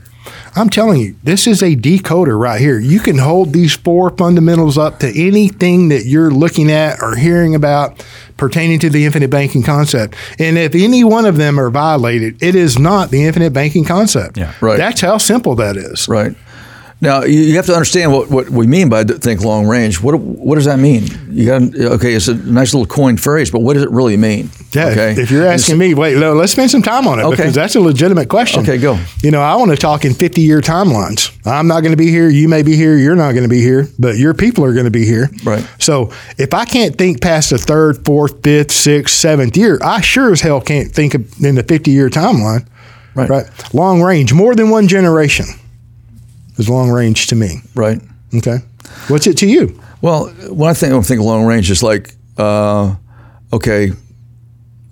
[0.55, 2.79] I'm telling you, this is a decoder right here.
[2.79, 7.55] You can hold these four fundamentals up to anything that you're looking at or hearing
[7.55, 8.05] about
[8.37, 10.15] pertaining to the infinite banking concept.
[10.39, 14.37] And if any one of them are violated, it is not the infinite banking concept.
[14.37, 14.53] Yeah.
[14.61, 14.77] Right.
[14.77, 16.09] That's how simple that is.
[16.09, 16.35] right.
[17.03, 20.01] Now you you have to understand what, what we mean by think long range.
[20.01, 21.09] What what does that mean?
[21.31, 21.63] You got
[21.97, 22.15] okay.
[22.15, 24.51] It's a nice little coined phrase, but what does it really mean?
[24.71, 24.87] Yeah.
[24.87, 25.21] Okay.
[25.21, 27.37] If you're asking me, wait, no, let's spend some time on it Okay.
[27.37, 28.63] because that's a legitimate question.
[28.63, 28.99] Okay, go.
[29.21, 31.37] You know, I want to talk in 50 year timelines.
[31.45, 32.29] I'm not going to be here.
[32.29, 32.97] You may be here.
[32.97, 35.29] You're not going to be here, but your people are going to be here.
[35.43, 35.69] Right.
[35.81, 40.31] So if I can't think past the third, fourth, fifth, sixth, seventh year, I sure
[40.31, 42.65] as hell can't think in the 50 year timeline.
[43.17, 43.29] Right.
[43.29, 43.75] Right.
[43.75, 45.47] Long range, more than one generation
[46.63, 47.61] is long range to me.
[47.75, 48.01] right.
[48.35, 48.59] Okay.
[49.09, 49.79] What's it to you?
[50.01, 52.95] Well, when I think I think long range is like, uh,
[53.53, 53.91] okay,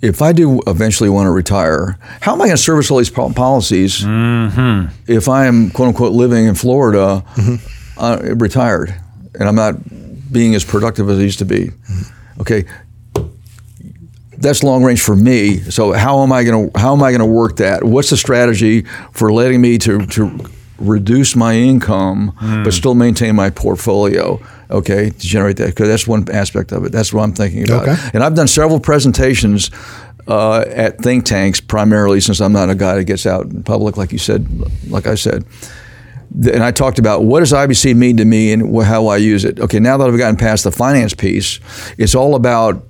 [0.03, 3.11] if I do eventually want to retire, how am I going to service all these
[3.11, 4.03] po- policies
[5.09, 7.25] if I am quote unquote living in Florida,
[7.97, 8.95] uh, retired,
[9.39, 9.75] and I'm not
[10.33, 11.71] being as productive as I used to be?
[12.41, 12.65] Okay.
[14.39, 15.59] That's long range for me.
[15.71, 17.85] So how am I going to how am I going to work that?
[17.85, 18.83] What's the strategy
[19.13, 20.39] for letting me to to
[20.81, 22.35] reduce my income
[22.65, 24.41] but still maintain my portfolio?
[24.71, 26.93] Okay, to generate that because that's one aspect of it.
[26.93, 27.89] That's what I'm thinking about.
[27.89, 28.11] Okay.
[28.15, 29.71] And I've done several presentations
[30.29, 33.97] uh, at think tanks, primarily since I'm not a guy that gets out in public,
[33.97, 34.47] like you said,
[34.89, 35.45] like I said.
[36.33, 39.59] And I talked about what does IBC mean to me and how I use it.
[39.59, 41.59] Okay, now that I've gotten past the finance piece,
[41.99, 42.87] it's all about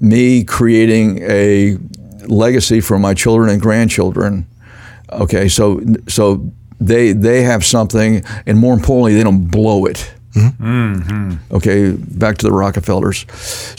[0.00, 1.78] me creating a
[2.26, 4.46] legacy for my children and grandchildren.
[5.10, 10.12] Okay, so so they they have something, and more importantly, they don't blow it.
[10.34, 11.54] Mm-hmm.
[11.54, 13.24] Okay, back to the Rockefellers.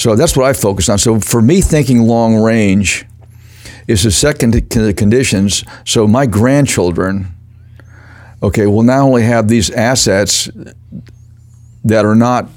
[0.02, 0.98] So that's what I focus on.
[0.98, 3.06] So for me, thinking long range
[3.88, 5.64] is the second to the conditions.
[5.86, 7.28] So my grandchildren,
[8.42, 10.50] okay, will not only have these assets
[11.84, 12.50] that are not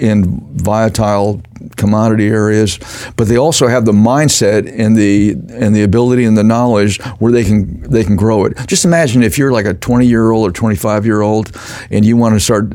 [0.00, 1.42] in volatile
[1.76, 2.78] commodity areas,
[3.16, 7.30] but they also have the mindset and the and the ability and the knowledge where
[7.32, 8.56] they can they can grow it.
[8.66, 11.56] Just imagine if you're like a 20 year old or 25 year old
[11.90, 12.72] and you want to start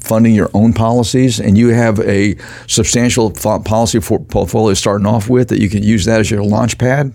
[0.00, 2.36] funding your own policies and you have a
[2.66, 6.78] substantial policy for- portfolio starting off with that you can use that as your launch
[6.78, 7.12] pad.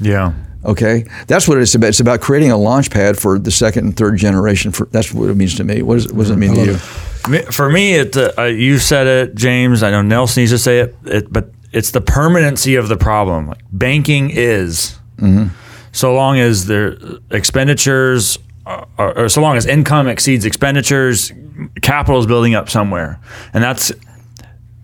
[0.00, 0.32] Yeah.
[0.64, 1.88] Okay, that's what it's about.
[1.88, 4.72] It's about creating a launch pad for the second and third generation.
[4.72, 5.80] For that's what it means to me.
[5.82, 6.72] What, is, what does it mean to you?
[6.72, 6.78] Me-
[7.52, 9.82] For me, it uh, you said it, James.
[9.82, 13.48] I know Nelson needs to say it, it but it's the permanency of the problem.
[13.48, 14.98] Like, banking is
[15.92, 16.96] so long as their
[17.30, 21.32] expenditures, are, or so long as income exceeds expenditures,
[21.82, 23.18] capital is building up somewhere,
[23.52, 23.92] and that's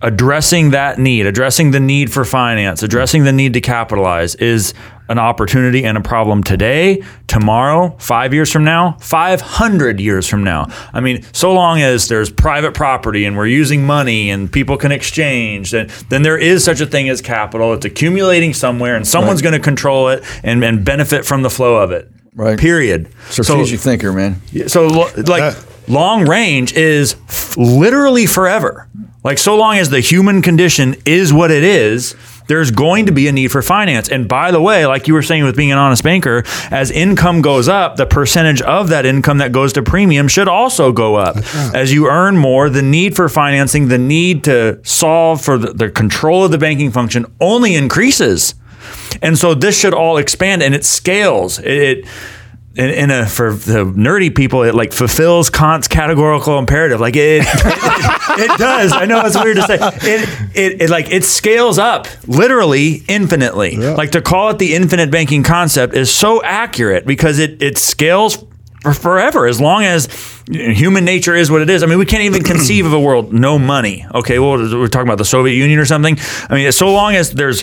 [0.01, 4.75] addressing that need, addressing the need for finance, addressing the need to capitalize is
[5.13, 10.67] an opportunity and a problem today, tomorrow, five years from now, 500 years from now.
[10.93, 14.91] I mean, so long as there's private property and we're using money and people can
[14.91, 17.73] exchange, then, then there is such a thing as capital.
[17.75, 21.77] It's accumulating somewhere and someone's going to control it and, and benefit from the flow
[21.77, 22.11] of it.
[22.35, 22.59] Right.
[22.59, 23.11] Period.
[23.29, 24.41] Strategic thinker, man.
[24.69, 25.55] So, like,
[25.87, 28.89] long range is f- literally forever.
[29.23, 32.17] Like, so long as the human condition is what it is,
[32.47, 34.09] there's going to be a need for finance.
[34.09, 37.43] And by the way, like you were saying with being an honest banker, as income
[37.43, 41.37] goes up, the percentage of that income that goes to premium should also go up.
[41.75, 45.91] As you earn more, the need for financing, the need to solve for the, the
[45.91, 48.55] control of the banking function only increases.
[49.21, 51.59] And so this should all expand and it scales.
[51.61, 52.07] It, it
[52.75, 57.01] in, in a for the nerdy people, it like fulfills Kant's categorical imperative.
[57.01, 57.47] Like it, it,
[58.51, 58.93] it does.
[58.93, 59.79] I know it's weird to say.
[59.81, 63.77] It, it, it like it scales up literally infinitely.
[63.77, 68.45] Like to call it the infinite banking concept is so accurate because it it scales
[68.83, 70.09] for forever as long as
[70.49, 71.85] human nature is what it is.
[71.85, 74.05] I mean, we can't even conceive of a world no money.
[74.13, 76.17] Okay, well, we're talking about the Soviet Union or something.
[76.51, 77.63] I mean, so long as there's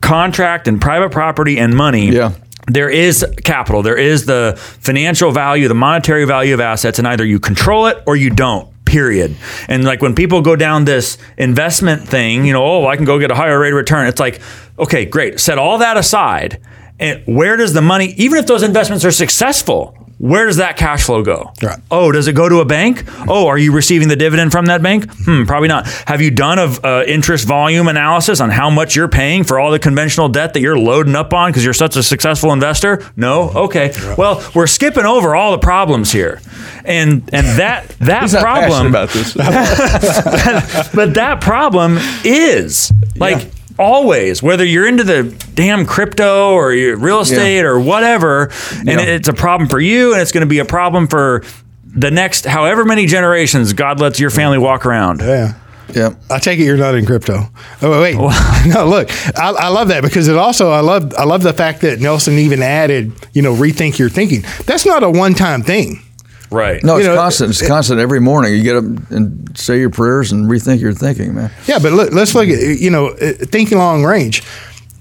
[0.00, 2.32] contract and private property and money, Yeah.
[2.66, 3.82] There is capital.
[3.82, 8.02] There is the financial value, the monetary value of assets, and either you control it
[8.06, 8.72] or you don't.
[8.84, 9.36] Period.
[9.68, 13.18] And like when people go down this investment thing, you know, oh, I can go
[13.18, 14.06] get a higher rate of return.
[14.06, 14.40] It's like,
[14.78, 15.40] okay, great.
[15.40, 16.60] Set all that aside.
[16.98, 21.04] And where does the money, even if those investments are successful, where does that cash
[21.04, 21.52] flow go?
[21.62, 21.78] Right.
[21.90, 23.04] Oh, does it go to a bank?
[23.28, 25.10] Oh, are you receiving the dividend from that bank?
[25.10, 25.86] Hmm, probably not.
[26.06, 29.70] Have you done a uh, interest volume analysis on how much you're paying for all
[29.70, 33.04] the conventional debt that you're loading up on because you're such a successful investor?
[33.14, 33.50] No.
[33.50, 33.92] Okay.
[34.16, 36.40] Well, we're skipping over all the problems here,
[36.84, 39.34] and and that that problem about this.
[40.94, 45.22] but that problem is like always whether you're into the
[45.54, 49.00] damn crypto or your real estate or whatever and Yeah.
[49.00, 51.42] it's a problem for you and it's going to be a problem for
[51.84, 55.54] the next however many generations god lets your family walk around Yeah.
[55.94, 56.10] yeah.
[56.30, 57.48] I take it you're not in crypto.
[57.82, 58.14] Oh wait,
[58.66, 58.86] no.
[58.88, 59.08] Look,
[59.38, 62.34] I, I love that because it also I love I love the fact that Nelson
[62.38, 64.42] even added you know rethink your thinking.
[64.66, 66.02] That's not a one time thing.
[66.50, 66.82] Right.
[66.82, 67.50] No, You it's know, constant.
[67.50, 68.54] It's constant every morning.
[68.54, 71.50] You get up and say your prayers and rethink your thinking, man.
[71.66, 74.42] Yeah, but look, let's look at you know uh, thinking long range.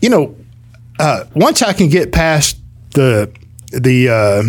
[0.02, 0.36] You know,
[1.00, 2.58] uh, once I can get past
[2.92, 3.32] the
[3.72, 4.44] the uh,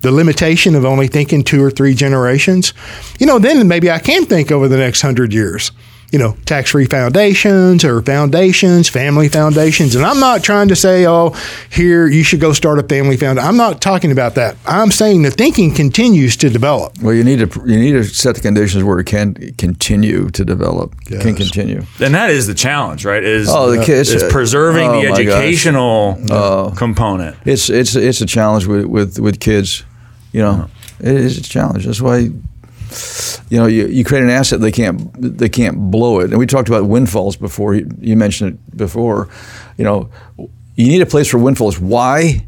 [0.00, 2.72] the limitation of only thinking two or three generations,
[3.18, 5.72] you know, then maybe I can think over the next hundred years.
[6.10, 9.94] You know, tax free foundations or foundations, family foundations.
[9.94, 11.36] And I'm not trying to say, oh,
[11.70, 13.46] here, you should go start a family foundation.
[13.46, 14.56] I'm not talking about that.
[14.66, 16.96] I'm saying the thinking continues to develop.
[17.02, 20.44] Well, you need to you need to set the conditions where it can continue to
[20.46, 21.82] develop, can continue.
[22.00, 23.22] And that is the challenge, right?
[23.22, 25.42] Is Oh, the kids- is preserving oh the my gosh.
[25.42, 27.36] educational component.
[27.44, 29.84] It's it's it's a challenge with with, with kids.
[30.32, 30.70] You know,
[31.00, 31.84] it is a challenge.
[31.84, 32.30] That's why.
[33.50, 36.30] You know, you, you create an asset they can't they can't blow it.
[36.30, 37.74] And we talked about windfalls before.
[37.74, 39.28] You, you mentioned it before.
[39.76, 40.10] You know,
[40.76, 41.78] you need a place for windfalls.
[41.78, 42.46] Why?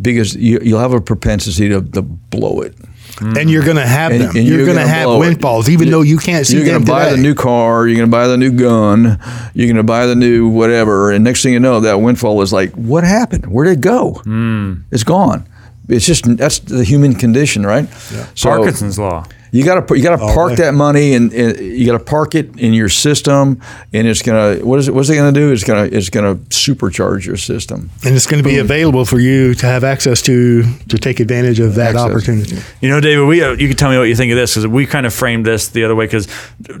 [0.00, 2.74] Because you, you'll have a propensity to, to blow it.
[3.20, 4.36] And you're going to have And- them.
[4.36, 6.86] and you're, you're going to have windfalls, even though you can't see You're them going
[6.86, 7.16] to buy today.
[7.16, 7.86] the new car.
[7.86, 9.18] You're going to buy the new gun.
[9.54, 11.12] You're going to buy the new whatever.
[11.12, 13.46] And next thing you know, that windfall is like, what happened?
[13.52, 14.14] Where did it go?
[14.24, 14.74] Hmm.
[14.90, 15.46] It's gone.
[15.88, 17.86] It's just that's the human condition, right?
[18.34, 19.24] So Parkinson's law.
[19.52, 20.64] You got to you got to park day.
[20.64, 23.60] that money and, and you got to park it in your system,
[23.92, 24.94] and it's gonna what is it?
[24.94, 25.52] What's it gonna do?
[25.52, 27.90] It's gonna it's gonna supercharge your system.
[28.04, 31.60] and it's going to be available for you to have access to to take advantage
[31.60, 32.00] of that Access.
[32.10, 32.56] opportunity.
[32.80, 34.66] You know, David, we uh, you can tell me what you think of this because
[34.66, 36.06] we kind of framed this the other way.
[36.06, 36.26] Because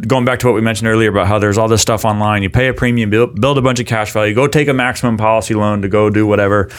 [0.06, 2.48] going back to what we mentioned earlier about how there's all this stuff online, you
[2.50, 5.54] pay a premium, build, build a bunch of cash value, go take a maximum policy
[5.54, 6.70] loan to go do whatever.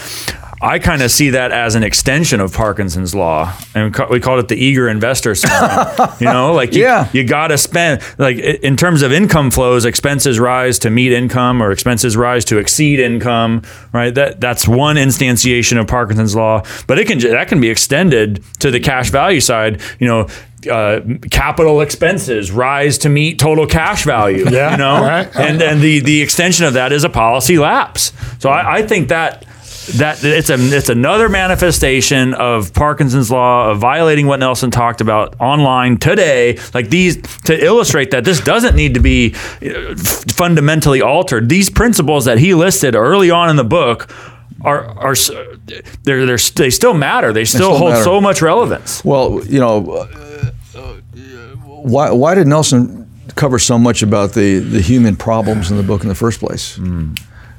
[0.62, 4.20] I kind of see that as an extension of Parkinson's law, and we ca- we
[4.22, 5.83] called it the eager investor syndrome.
[6.20, 7.10] You know, like you, Yeah.
[7.14, 11.62] you got to spend like in terms of income flows, expenses rise to meet income,
[11.62, 13.62] or expenses rise to exceed income.
[13.92, 14.14] Right.
[14.14, 18.72] That that's one instantiation of Parkinson's law, but it can that can be extended to
[18.72, 19.82] the cash value side.
[20.00, 20.28] You know.
[20.72, 24.50] Uh, capital expenses rise to meet total cash value.
[24.50, 25.28] Yeah, you know, right.
[25.36, 28.14] and and the the extension of that is a policy lapse.
[28.40, 29.46] So I, I think that
[29.88, 35.36] that it's a it's another manifestation of Parkinson's law of violating what Nelson talked about
[35.40, 36.58] online today.
[36.74, 41.50] Like these to illustrate that this doesn't need to be uh, fundamentally altered.
[41.50, 44.10] These principles that he listed early on in the book.
[44.62, 45.16] Are, are
[46.04, 47.34] they're, they're, they still matter.
[47.34, 48.04] They still, still hold matter.
[48.04, 49.04] so much relevance.
[49.04, 50.94] Well, you know, uh, uh,
[51.84, 56.04] why why did Nelson cover so much about the the human problems in the book
[56.04, 56.80] in the first place?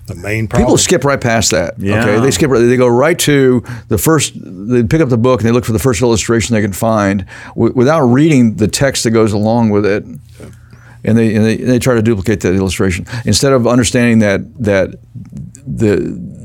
[0.07, 0.67] The main problem.
[0.67, 1.75] People skip right past that.
[1.79, 2.03] Yeah.
[2.03, 2.51] Okay, they skip.
[2.51, 4.35] right- They go right to the first.
[4.37, 7.25] They pick up the book and they look for the first illustration they can find
[7.55, 10.05] w- without reading the text that goes along with it.
[11.07, 14.41] And they, and they and they try to duplicate that illustration instead of understanding that
[14.63, 14.95] that
[15.67, 15.97] the,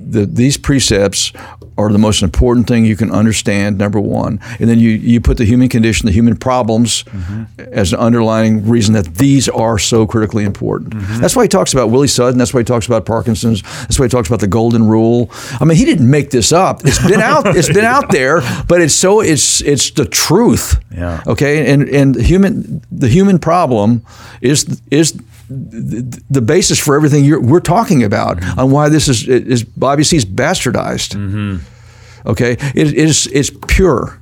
[0.10, 1.32] the these precepts
[1.80, 3.78] are the most important thing you can understand.
[3.78, 7.44] Number one, and then you you put the human condition, the human problems, mm-hmm.
[7.72, 10.94] as an underlying reason that these are so critically important.
[10.94, 11.22] Mm-hmm.
[11.22, 12.38] That's why he talks about Willie Sutton.
[12.38, 13.62] That's why he talks about Parkinson's.
[13.62, 15.30] That's why he talks about the golden rule.
[15.60, 16.82] I mean, he didn't make this up.
[16.86, 17.40] It's been out.
[17.60, 20.80] It's been out there, but it's so it's it's the truth.
[20.96, 21.24] Yeah.
[21.28, 21.72] Okay.
[21.72, 24.04] And and human the human problem
[24.42, 25.20] is is
[25.50, 28.60] the, the basis for everything we're talking about mm-hmm.
[28.60, 31.16] on why this is is obviously is bastardized.
[31.16, 32.30] Mm-hmm.
[32.30, 32.52] Okay.
[32.76, 34.22] It is it's pure.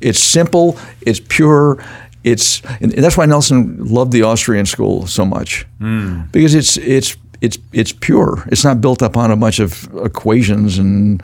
[0.00, 0.78] It's simple.
[1.02, 1.82] It's pure.
[2.22, 6.30] It's and that's why Nelson loved the Austrian school so much mm.
[6.32, 8.44] because it's it's it's it's pure.
[8.48, 11.22] It's not built upon a bunch of equations and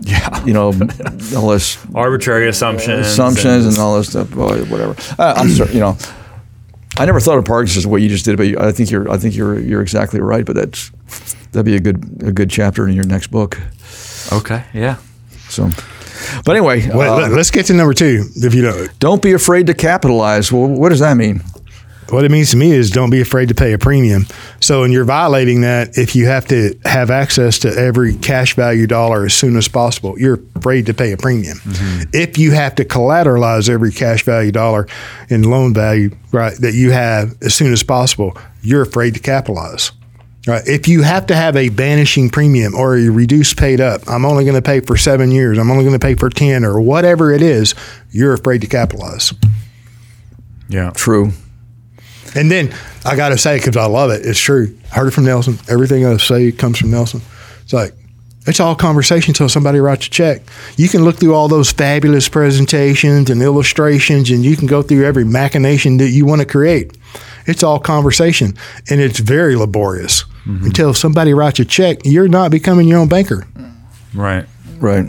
[0.00, 0.66] yeah, you know,
[1.36, 3.06] all this Arbitrary assumptions.
[3.06, 4.30] assumptions and all this stuff.
[4.30, 4.96] Boy, whatever.
[5.18, 5.72] Uh, I'm sorry.
[5.74, 5.96] You know,
[6.98, 9.16] I never thought of Parkinson's the way you just did, but I think you're I
[9.16, 10.44] think you're you're exactly right.
[10.44, 10.90] But that's
[11.52, 13.58] that'd be a good a good chapter in your next book.
[14.32, 14.64] Okay.
[14.74, 14.96] Yeah.
[15.48, 15.70] So,
[16.44, 18.24] but anyway, Wait, uh, let- let's get to number two.
[18.36, 20.50] If you don't, don't be afraid to capitalize.
[20.52, 21.42] Well, what does that mean?
[22.12, 24.26] What it means to me is don't be afraid to pay a premium.
[24.60, 28.86] So, and you're violating that if you have to have access to every cash value
[28.86, 30.18] dollar as soon as possible.
[30.18, 31.58] You're afraid to pay a premium.
[31.58, 32.10] Mm-hmm.
[32.12, 34.86] If you have to collateralize every cash value dollar
[35.28, 39.92] in loan value, right, that you have as soon as possible, you're afraid to capitalize.
[40.46, 40.66] Right.
[40.66, 44.44] If you have to have a vanishing premium or a reduced paid up, I'm only
[44.44, 47.32] going to pay for seven years, I'm only going to pay for 10 or whatever
[47.32, 47.76] it is,
[48.10, 49.32] you're afraid to capitalize.
[50.68, 50.90] Yeah.
[50.90, 51.32] True.
[52.34, 54.76] And then I got to say, because I love it, it's true.
[54.90, 55.58] I heard it from Nelson.
[55.68, 57.20] Everything I say comes from Nelson.
[57.62, 57.92] It's like,
[58.46, 60.42] it's all conversation until somebody writes a check.
[60.76, 65.04] You can look through all those fabulous presentations and illustrations, and you can go through
[65.04, 66.96] every machination that you want to create.
[67.46, 68.56] It's all conversation,
[68.90, 70.24] and it's very laborious.
[70.44, 73.46] Until somebody writes a check, you're not becoming your own banker.
[74.12, 74.44] Right.
[74.78, 75.06] Right.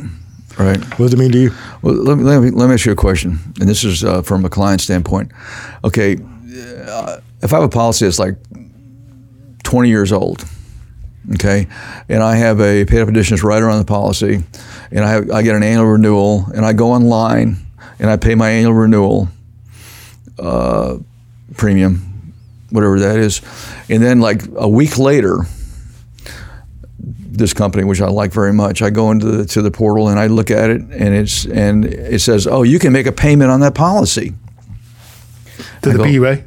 [0.60, 0.78] Right.
[0.78, 1.52] What does it mean to you?
[1.82, 4.22] Well, let me, let me, let me ask you a question, and this is uh,
[4.22, 5.32] from a client standpoint.
[5.84, 6.18] Okay,
[6.88, 8.36] uh, if I have a policy that's like
[9.64, 10.46] 20 years old,
[11.36, 11.68] okay,
[12.10, 14.44] and I have a paid up additions right around the policy,
[14.92, 17.58] and I, have, I get an annual renewal, and I go online
[18.00, 19.28] and I pay my annual renewal
[20.40, 20.98] uh,
[21.58, 22.34] premium,
[22.70, 23.42] whatever that is,
[23.90, 25.40] and then like a week later,
[27.00, 28.82] this company, which I like very much.
[28.82, 31.86] I go into the, to the portal and I look at it, and it's and
[31.86, 34.34] it says, "Oh, you can make a payment on that policy."
[35.82, 36.44] To I the go- PUA?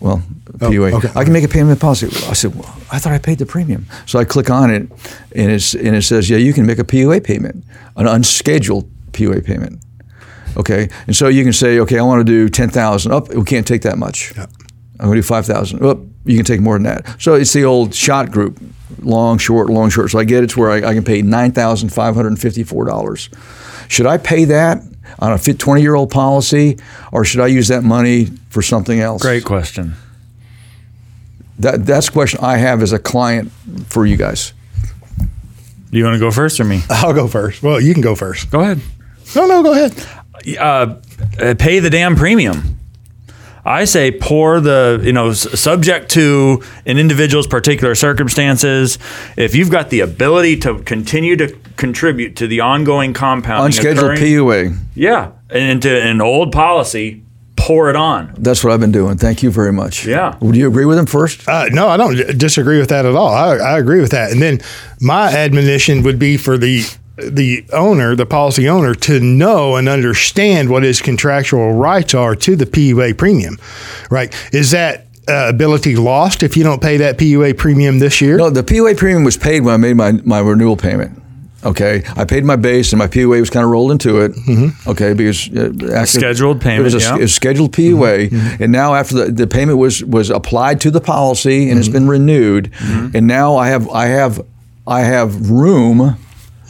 [0.00, 0.22] Well,
[0.62, 0.92] Oh, PUA.
[0.94, 1.10] okay.
[1.14, 2.06] I can make a payment policy.
[2.28, 3.86] I said, well, I thought I paid the premium.
[4.06, 4.90] So I click on it,
[5.34, 7.64] and it's and it says, "Yeah, you can make a PUA payment,
[7.96, 9.80] an unscheduled PUA payment."
[10.56, 13.12] Okay, and so you can say, "Okay, I want to do ten thousand.
[13.12, 14.32] Up, we can't take that much.
[14.36, 14.46] Yeah.
[14.98, 15.82] I'm going to do five thousand.
[15.84, 18.58] Up, you can take more than that." So it's the old shot group,
[19.00, 20.10] long, short, long, short.
[20.10, 22.40] So I get it to where I, I can pay nine thousand five hundred and
[22.40, 23.30] fifty-four dollars.
[23.88, 24.82] Should I pay that
[25.18, 26.78] on a 20-year-old policy,
[27.12, 29.22] or should I use that money for something else?
[29.22, 29.94] Great question.
[31.58, 33.52] That, that's the question I have as a client
[33.86, 34.52] for you guys.
[35.90, 36.82] Do you want to go first or me?
[36.90, 37.62] I'll go first.
[37.62, 38.50] Well, you can go first.
[38.50, 38.80] Go ahead.
[39.34, 39.94] No, no, go ahead.
[40.58, 40.96] uh,
[41.40, 42.78] uh, pay the damn premium.
[43.64, 48.98] I say pour the, you know, subject to an individual's particular circumstances.
[49.36, 54.18] If you've got the ability to continue to contribute to the ongoing compounding, Unscheduled occurring-
[54.20, 54.76] PUA.
[54.94, 57.22] yeah, and into an old policy,
[57.56, 58.32] pour it on.
[58.38, 59.16] That's what I've been doing.
[59.18, 60.06] Thank you very much.
[60.06, 60.34] Yeah.
[60.40, 61.46] Would you agree with him first?
[61.48, 63.28] Uh, no, I don't disagree with that at all.
[63.34, 64.32] I, I agree with that.
[64.32, 64.60] And then
[65.00, 66.84] my admonition would be for the
[67.16, 72.56] the owner, the policy owner, to know and understand what his contractual rights are to
[72.56, 73.58] the PUA premium.
[74.10, 74.34] Right?
[74.54, 78.38] Is that uh, ability lost if you don't pay that PUA premium this year?
[78.38, 81.19] No, the PUA premium was paid when I made my, my renewal payment.
[81.62, 84.32] Okay, I paid my base and my PUA was kind of rolled into it.
[84.32, 84.90] Mm-hmm.
[84.90, 87.16] Okay, because uh, actually- Scheduled payment, It was a, yeah.
[87.16, 88.36] it was scheduled PUA, mm-hmm.
[88.36, 88.62] mm-hmm.
[88.62, 92.08] and now after the, the payment was was applied to the policy and it's been
[92.08, 94.44] renewed, and now I have I have
[94.86, 96.16] I have room.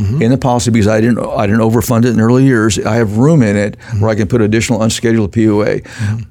[0.01, 2.79] In the policy, because I didn't, I didn't overfund it in early years.
[2.79, 5.83] I have room in it where I can put additional unscheduled PUA.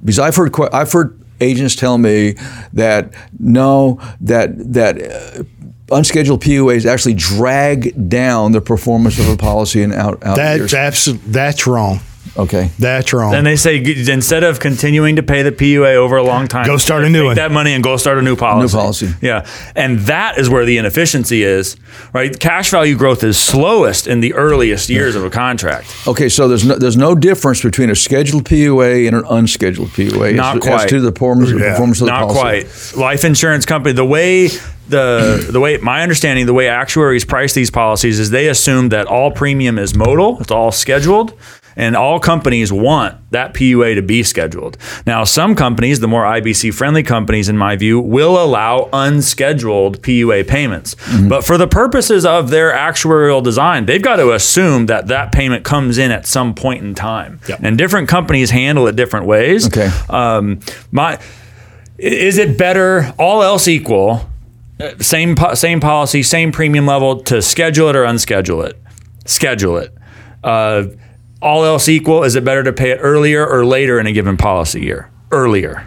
[0.03, 2.33] Because I've heard, I've heard agents tell me
[2.73, 5.43] that no, that that uh,
[5.91, 10.73] unscheduled PUAs actually drag down the performance of a policy in out out that's years.
[10.73, 11.99] abs- that's wrong.
[12.39, 12.69] Okay.
[12.79, 13.33] That's wrong.
[13.35, 16.77] And they say instead of continuing to pay the PUA over a long time, Go
[16.77, 17.35] start a new take one.
[17.35, 18.75] That money and go start a new policy.
[18.75, 19.13] New policy.
[19.21, 19.45] Yeah,
[19.75, 21.75] and that is where the inefficiency is.
[22.13, 25.93] Right, cash value growth is slowest in the earliest years of a contract.
[26.07, 30.35] Okay, so there's no, there's no difference between a scheduled PUA and an unscheduled PUA
[30.35, 30.83] Not as, quite.
[30.85, 31.71] as to the performance, Yeah.
[31.71, 32.39] performance of the Not policy.
[32.95, 32.97] quite.
[33.01, 34.49] Life insurance company, the way
[34.87, 39.05] the the way my understanding, the way actuaries price these policies is they assume that
[39.05, 41.33] all premium is modal, it's all scheduled.
[41.79, 44.77] And all companies want that PUA to be scheduled.
[45.07, 50.45] Now, some companies, the more IBC friendly companies, in my view, will allow unscheduled PUA
[50.47, 50.95] payments.
[51.29, 55.63] But for the purposes of their actuarial design, they've got to assume that that payment
[55.63, 57.39] comes in at some point in time.
[57.47, 57.59] Yep.
[57.63, 59.67] And different companies handle it different ways.
[59.67, 59.89] Okay.
[60.09, 60.59] Um,
[60.91, 61.17] my
[61.97, 64.29] is it better, all else equal,
[64.79, 68.81] uh, same same policy, same premium level to schedule it or unschedule it?
[69.25, 69.93] Schedule it.
[70.43, 70.83] Uh,
[71.41, 74.37] all else equal, is it better to pay it earlier or later in a given
[74.37, 75.09] policy year?
[75.31, 75.85] Earlier.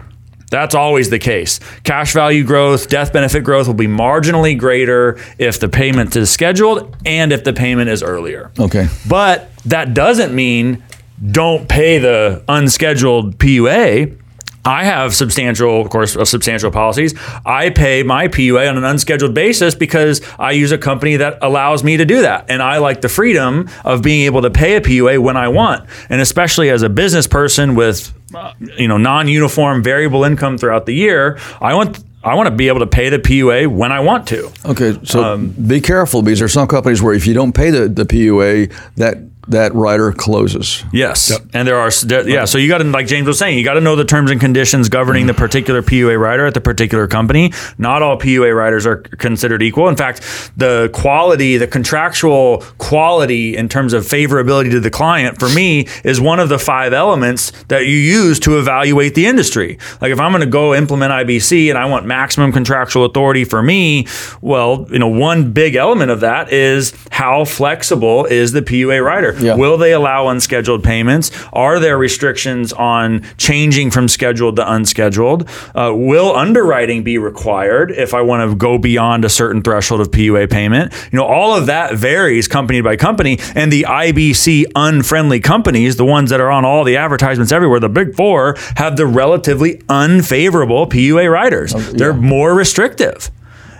[0.49, 1.59] That's always the case.
[1.83, 6.95] Cash value growth, death benefit growth will be marginally greater if the payment is scheduled
[7.07, 8.51] and if the payment is earlier.
[8.59, 8.87] Okay.
[9.09, 10.83] But that doesn't mean
[11.31, 14.19] don't pay the unscheduled PUA.
[14.65, 17.13] I have substantial, of course, of substantial policies.
[17.45, 21.83] I pay my PUA on an unscheduled basis because I use a company that allows
[21.83, 22.45] me to do that.
[22.49, 25.87] And I like the freedom of being able to pay a PUA when I want.
[26.09, 30.93] And especially as a business person with, uh, you know, non-uniform variable income throughout the
[30.93, 34.27] year, I want I want to be able to pay the PUA when I want
[34.29, 34.49] to.
[34.63, 37.89] Okay, so Um, be careful because there's some companies where if you don't pay the,
[37.89, 39.17] the PUA, that
[39.47, 40.83] that rider closes.
[40.91, 42.45] Yes, and there are there, yeah.
[42.45, 44.39] So you got to like James was saying, you got to know the terms and
[44.39, 45.41] conditions governing the mm-hmm.
[45.41, 47.51] particular PUA rider at the particular company.
[47.77, 49.89] Not all PUA riders are considered equal.
[49.89, 50.21] In fact,
[50.55, 56.21] the quality, the contractual quality in terms of favorability to the client, for me, is
[56.21, 59.77] one of the five elements that you use to evaluate the industry.
[60.01, 63.61] Like if I'm going to go implement IBC and I want maximum contractual authority for
[63.61, 64.07] me,
[64.41, 69.32] well, you know, one big element of that is how flexible is the PUA rider.
[69.39, 69.55] Yeah.
[69.55, 71.31] Will they allow unscheduled payments?
[71.53, 75.49] Are there restrictions on changing from scheduled to unscheduled?
[75.75, 80.11] Uh, will underwriting be required if I want to go beyond a certain threshold of
[80.11, 80.93] PUA payment?
[81.11, 86.05] You know, all of that varies company by company, and the IBC unfriendly companies, the
[86.05, 90.87] ones that are on all the advertisements everywhere, the big four, have the relatively unfavorable
[90.87, 91.73] PUA riders.
[91.91, 93.31] They're more restrictive.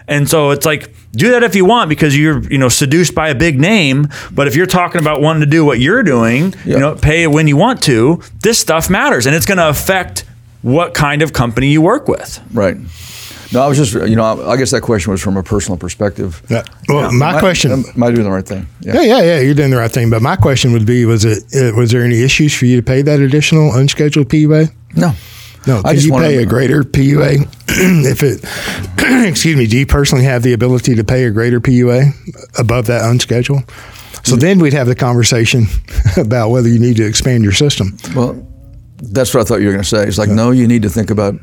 [0.08, 3.30] And so it's like do that if you want because you're you know seduced by
[3.30, 4.08] a big name.
[4.32, 6.74] But if you're talking about wanting to do what you're doing, Yeah.
[6.74, 8.22] you know, pay when you want to.
[8.42, 10.26] This stuff matters, and it's going to affect
[10.62, 12.40] what kind of company you work with.
[12.54, 12.78] Right.
[13.52, 15.78] No, I was just, you know, I I guess that question was from a personal
[15.78, 16.42] perspective.
[16.50, 16.64] Yeah.
[16.90, 17.72] Well, my Am I- question.
[17.72, 18.66] Am, am I doing the right thing?
[18.82, 19.40] yeah, yeah, yeah.
[19.42, 20.10] You're doing the right thing.
[20.10, 21.44] But my question would be: Was it?
[21.56, 24.70] uh, Was there any issues for you to pay that additional unscheduled PUA?
[24.96, 25.12] No.
[25.68, 25.80] No.
[25.80, 28.44] I Could just you wanna- pay a greater PUA if it?
[29.30, 29.68] excuse me.
[29.68, 33.66] Do you personally have the ability to pay a greater PUA above that unscheduled?
[33.68, 34.28] Mm.
[34.28, 35.66] So then we'd have the conversation
[36.18, 37.98] about whether you need to expand your system.
[38.16, 38.46] Well,
[38.98, 40.04] that's what I thought you were going to say.
[40.08, 41.36] It's like, no, you need to think about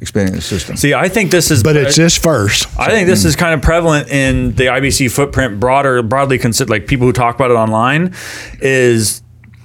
[0.00, 0.76] expanding the system.
[0.76, 2.66] See, I think this is, But it's just first.
[2.78, 6.86] I think this is kind of prevalent in the IBC footprint, broader, broadly considered, like
[6.86, 8.14] people who talk about it online,
[8.60, 9.21] is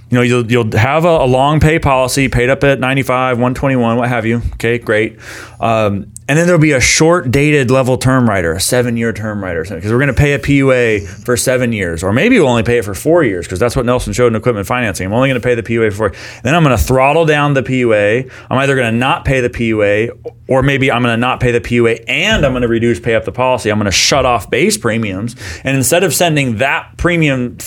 [0.10, 3.98] you know you'll you'll have a, a long pay policy paid up at 95 121
[3.98, 4.42] what have you.
[4.54, 5.20] Okay great.
[5.60, 9.42] Um, and then there'll be a short dated level term rider, a seven year term
[9.44, 12.64] rider, because we're going to pay a pua for seven years or maybe we'll only
[12.64, 15.06] pay it for four years because that's what nelson showed in equipment financing.
[15.08, 16.12] I'm only going to pay the pua for
[16.44, 19.50] then i'm going to throttle down the pua i'm either going to not pay the
[19.50, 20.10] pua
[20.48, 23.16] or maybe i'm going to not pay the pua and i'm going to reduce pay
[23.16, 23.72] up the policy.
[23.72, 27.58] I'm going to shut off base premiums and instead of sending that premium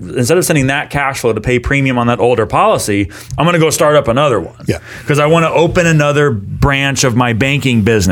[0.00, 3.54] instead of sending that cash flow to pay premium on that older policy i'm going
[3.54, 4.64] to go start up another one.
[4.66, 4.78] Yeah.
[5.00, 8.07] because i want to open another branch of my banking business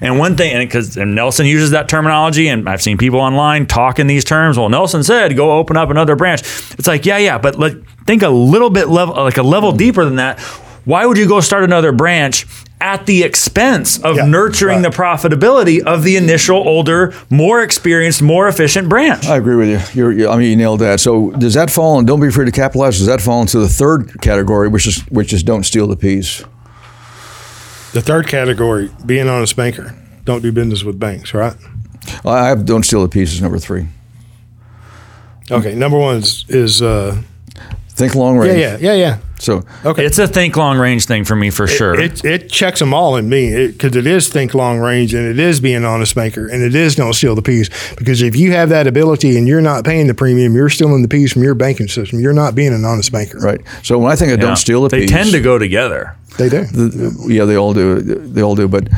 [0.00, 3.66] and one thing and because and nelson uses that terminology and i've seen people online
[3.66, 6.40] talk in these terms well nelson said go open up another branch
[6.78, 7.56] it's like yeah yeah but
[8.06, 10.40] think a little bit level like a level deeper than that
[10.84, 12.46] why would you go start another branch
[12.80, 14.90] at the expense of Yeah, nurturing right.
[14.92, 19.80] the profitability of the initial older more experienced more efficient branch I agree with you.
[19.98, 21.00] You're, you I mean, you nailed that.
[21.00, 21.98] So does that fall?
[21.98, 22.98] And don't be afraid to capitalize.
[22.98, 26.44] Does that fall into the third category, which is which is don't steal the peas?
[27.94, 29.94] The third category, being an honest banker.
[30.24, 31.54] Don't do business with banks, right?
[32.24, 33.40] I have don't steal the pieces.
[33.40, 33.86] number three.
[35.48, 35.76] Okay.
[35.76, 37.22] Number one is, is uh,
[37.96, 38.58] Think long range.
[38.58, 39.18] yeah, yeah, yeah.
[39.38, 40.04] So Okay.
[40.04, 43.16] it's a think long range thing for me for sure It, it checks them all
[43.16, 46.48] in me because it, is think long range and it is being an honest banker
[46.48, 47.68] and it is don't steal the peas.
[47.96, 51.08] Because if you have that ability and you're not paying the premium, you're stealing the
[51.08, 52.18] peas from your banking system.
[52.20, 53.38] You're not being an honest banker.
[53.38, 53.60] right.
[53.84, 54.46] So when I think of Yeah.
[54.46, 56.64] don't steal the they peas, tend to go together They do.
[56.64, 58.00] the- yeah, they all do.
[58.00, 58.66] They all do.
[58.66, 58.88] But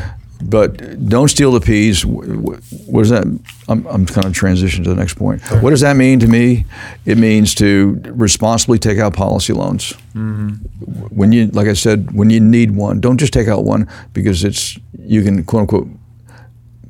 [0.48, 2.02] but don't steal the peas.
[2.02, 3.24] wh- wh- What does that?
[3.68, 5.42] I'm, I'm kind of transition to the next point.
[5.62, 6.64] What does that mean to me?
[7.04, 9.92] It means to responsibly take out policy loans.
[10.14, 14.44] When you, like I said, when you need one, don't just take out one because
[14.44, 15.88] it's you can quote unquote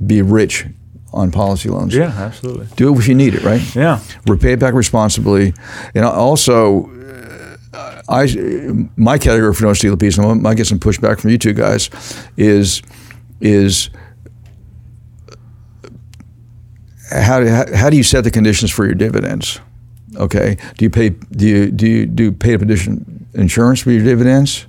[0.07, 0.67] be rich
[1.13, 1.95] on policy loans.
[1.95, 3.63] yeah absolutely Do it if you need it, right?
[3.75, 5.55] yeah repay it back responsibly,
[5.95, 6.91] and also.
[7.73, 8.27] uh, I,
[8.97, 11.39] my category for don't steal the peas, and I might get some pushback from you
[11.39, 11.91] two guys,
[12.37, 12.81] is
[13.41, 13.91] is
[17.11, 19.61] how do, how, do you set the conditions for your dividends?
[20.17, 24.03] Okay, do you pay do you do you do pay up addition insurance for your
[24.03, 24.67] dividends?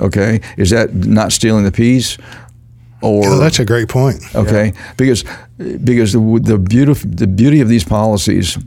[0.00, 2.18] Okay, is that not stealing the peas?
[3.00, 4.22] Or Oh, that's a great point.
[4.34, 5.24] Okay, because
[5.84, 8.58] because the the beauty the beauty of these policies,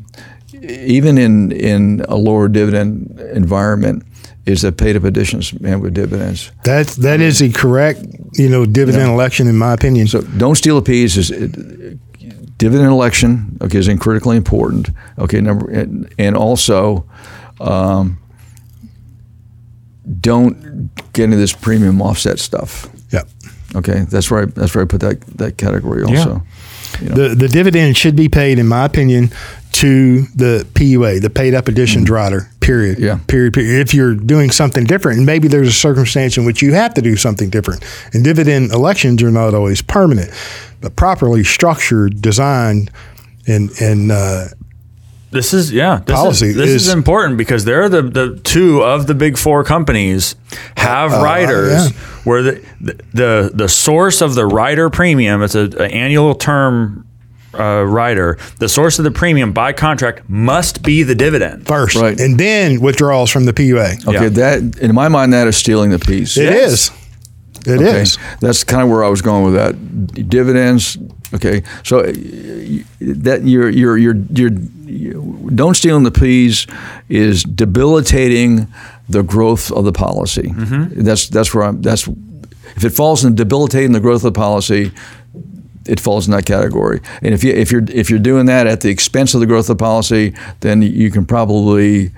[0.53, 4.03] even in in a lower dividend environment,
[4.47, 6.51] is that paid up additions and with dividends.
[6.63, 7.99] That that is the correct,
[8.33, 10.07] you know, dividend election in my opinion.
[10.07, 11.29] So don't steal the peas is
[12.57, 13.57] dividend election.
[13.61, 14.89] Okay, is critically important.
[15.19, 17.05] Okay, number and, and also.
[17.59, 18.19] Um,
[20.21, 22.87] don't get into this premium offset stuff.
[23.11, 23.23] yeah.
[23.75, 26.41] Okay, that's where I, that's where I put that that category also.
[27.01, 27.15] You know.
[27.15, 29.31] The the dividend should be paid, in my opinion,
[29.73, 32.49] to the PUA, the paid up additions rider.
[32.59, 32.95] Period.
[32.97, 33.05] Mm-hmm.
[33.05, 33.19] Yeah.
[33.27, 33.53] Period.
[33.53, 33.79] Period.
[33.87, 37.01] If you're doing something different, and maybe there's a circumstance in which you have to
[37.01, 37.83] do something different,
[38.13, 40.31] and dividend elections are not always permanent,
[40.81, 42.91] but properly structured, designed,
[43.47, 44.45] and and uh,
[45.31, 46.01] This is yeah.
[46.05, 49.37] This Policy is, this is, is- important because they're the the two of the big
[49.37, 50.35] four companies
[50.75, 51.99] have riders Uh, yeah.
[52.25, 52.61] where the,
[53.13, 57.06] the the source of the rider premium it's a, an annual term
[57.59, 58.37] uh, rider.
[58.59, 61.65] The source of the premium by contract must be the dividend.
[61.67, 62.19] first, Right.
[62.19, 64.07] and then withdrawals from the PUA.
[64.07, 64.29] Okay, Yeah.
[64.29, 66.37] that in my mind that is stealing the peas.
[66.37, 66.71] It Yes.
[66.71, 66.91] is.
[67.65, 68.01] It okay?
[68.01, 68.17] is.
[68.39, 70.29] That's kind of where I was going with that.
[70.29, 70.97] Dividends.
[71.33, 72.13] Okay, so uh,
[73.01, 74.51] that you're you're you're you're
[74.85, 76.65] you, don't steal in the peas
[77.09, 78.67] is debilitating
[79.09, 80.53] the growth of the policy.
[80.95, 81.81] That's that's where I'm.
[81.81, 82.07] That's
[82.77, 84.91] if it falls in debilitating the growth of the policy,
[85.87, 87.01] it falls in that category.
[87.21, 89.69] And if you if you're if you're doing that at the expense of the growth
[89.69, 92.11] of the policy, then you can probably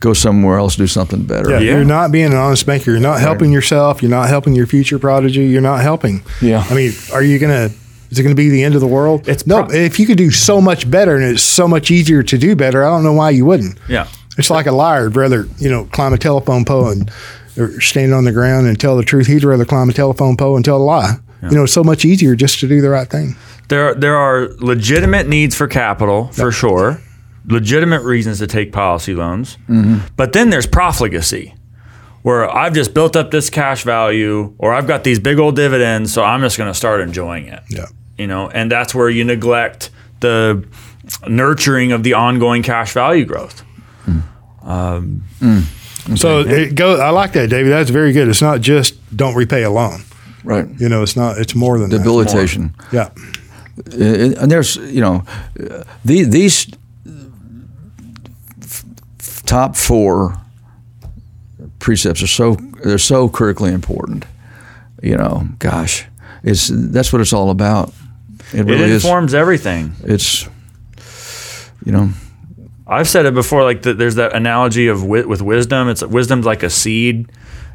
[0.00, 1.50] go somewhere else, do something better.
[1.50, 1.72] Yeah, Yeah.
[1.76, 2.90] you're not being an honest banker.
[2.90, 4.02] You're not helping yourself.
[4.02, 5.44] You're not helping your future prodigy.
[5.46, 6.22] You're not helping.
[6.40, 6.64] Yeah.
[6.68, 7.70] I mean, are you gonna?
[8.10, 9.26] Is it going to be the end of the world?
[9.26, 9.64] It's no.
[9.64, 12.54] pro- if you could do so much better and it's so much easier to do
[12.54, 13.78] better, I don't know why you wouldn't.
[13.88, 14.06] Yeah.
[14.36, 17.10] It's like a liar would rather you know climb a telephone pole and
[17.56, 19.28] or stand on the ground and tell the truth.
[19.28, 21.14] He'd rather climb a telephone pole and tell a lie.
[21.50, 23.34] You know, it's so much easier just to do the right thing.
[23.68, 27.00] There, there are legitimate needs for capital for sure,
[27.46, 30.06] legitimate reasons to take policy loans, mm-hmm.
[30.16, 31.54] but then there's profligacy,
[32.22, 36.12] where I've just built up this cash value, or I've got these big old dividends,
[36.12, 37.62] so I'm just going to start enjoying it.
[37.68, 37.86] Yeah.
[38.16, 39.90] You know, and that's where you neglect
[40.20, 40.64] the
[41.26, 43.64] nurturing of the ongoing cash value growth.
[44.06, 44.22] Mm.
[44.62, 46.18] Um, mm.
[46.18, 47.00] So it go.
[47.00, 47.72] I like that, David.
[47.72, 48.28] That's very good.
[48.28, 50.02] It's not just don't repay a loan.
[50.44, 50.66] Right.
[50.78, 51.38] You know, it's not.
[51.38, 51.98] It's more than that.
[51.98, 52.74] Debilitation.
[52.92, 53.10] Yeah.
[53.92, 55.24] and and there's you know
[55.58, 56.66] uh, the, these
[58.62, 58.84] f-
[59.20, 60.36] f- top four
[61.78, 62.54] precepts are so
[62.84, 64.24] they're so critically important
[65.02, 66.04] you know gosh
[66.44, 67.88] it's that's what it's all about
[68.52, 69.04] it It really is
[69.34, 69.94] everything.
[70.04, 70.46] it's
[71.84, 72.10] you know
[72.86, 73.62] I've said it before.
[73.62, 75.88] Like the, there's that analogy of wi- with wisdom.
[75.88, 77.30] It's wisdom's like a seed.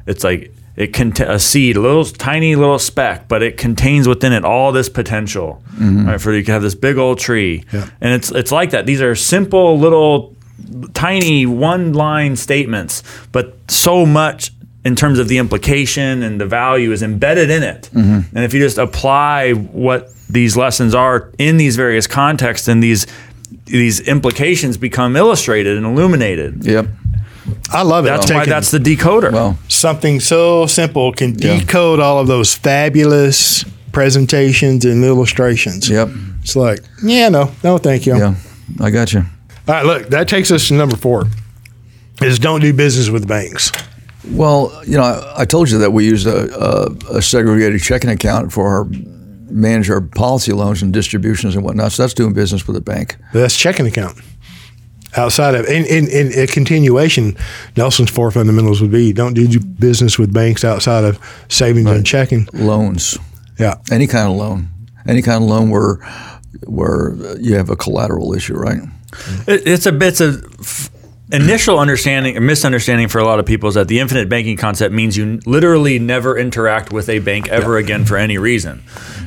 [0.06, 4.08] It's like it can cont- a seed, a little tiny little speck, but it contains
[4.08, 5.62] within it all this potential.
[5.74, 6.08] Mm-hmm.
[6.08, 7.90] Right, for you can have this big old tree, Yeah.
[8.00, 8.86] and it's it's like that.
[8.86, 10.36] These are simple little,
[10.94, 14.52] tiny one line statements, but so much
[14.86, 17.90] in terms of the implication and the value is embedded in it.
[17.94, 18.36] Mm-hmm.
[18.36, 23.06] And if you just apply what these lessons are in these various contexts and these
[23.66, 26.66] these implications become illustrated and illuminated.
[26.66, 26.88] yep
[27.72, 28.10] I love it.
[28.10, 29.32] That's why Taking that's the decoder.
[29.32, 31.60] well something so simple can Yeah.
[31.60, 35.90] decode all of those fabulous presentations and illustrations.
[35.90, 36.10] yep
[36.42, 38.16] It's like, yeah, no, no, thank you.
[38.18, 38.36] yeah
[38.80, 39.20] i got you
[39.68, 41.26] All right, look, that takes us to number four.
[42.22, 43.72] Is don't do business with banks.
[44.32, 46.48] Well, you know, I, I told you that we use a,
[47.12, 48.86] a, a segregated checking account for our
[49.50, 51.92] manage our policy loans and distributions and whatnot.
[51.92, 53.16] So that's doing business with a bank.
[53.34, 54.18] That's checking account.
[55.18, 57.36] Outside of in, in, in a continuation,
[57.76, 61.20] Nelson's four fundamentals would be don't do business with banks outside of
[61.50, 62.48] savings and checking.
[62.54, 63.18] Loans,
[63.60, 63.76] Yeah.
[63.92, 64.68] any kind of loan,
[65.08, 65.96] any kind of loan where
[66.66, 68.80] where you have a collateral issue, right?
[69.48, 70.90] It, it's a it's a f-
[71.32, 74.94] initial understanding, a misunderstanding for a lot of people is that the infinite banking concept
[74.94, 78.82] means you literally never interact with a bank ever again for any reason,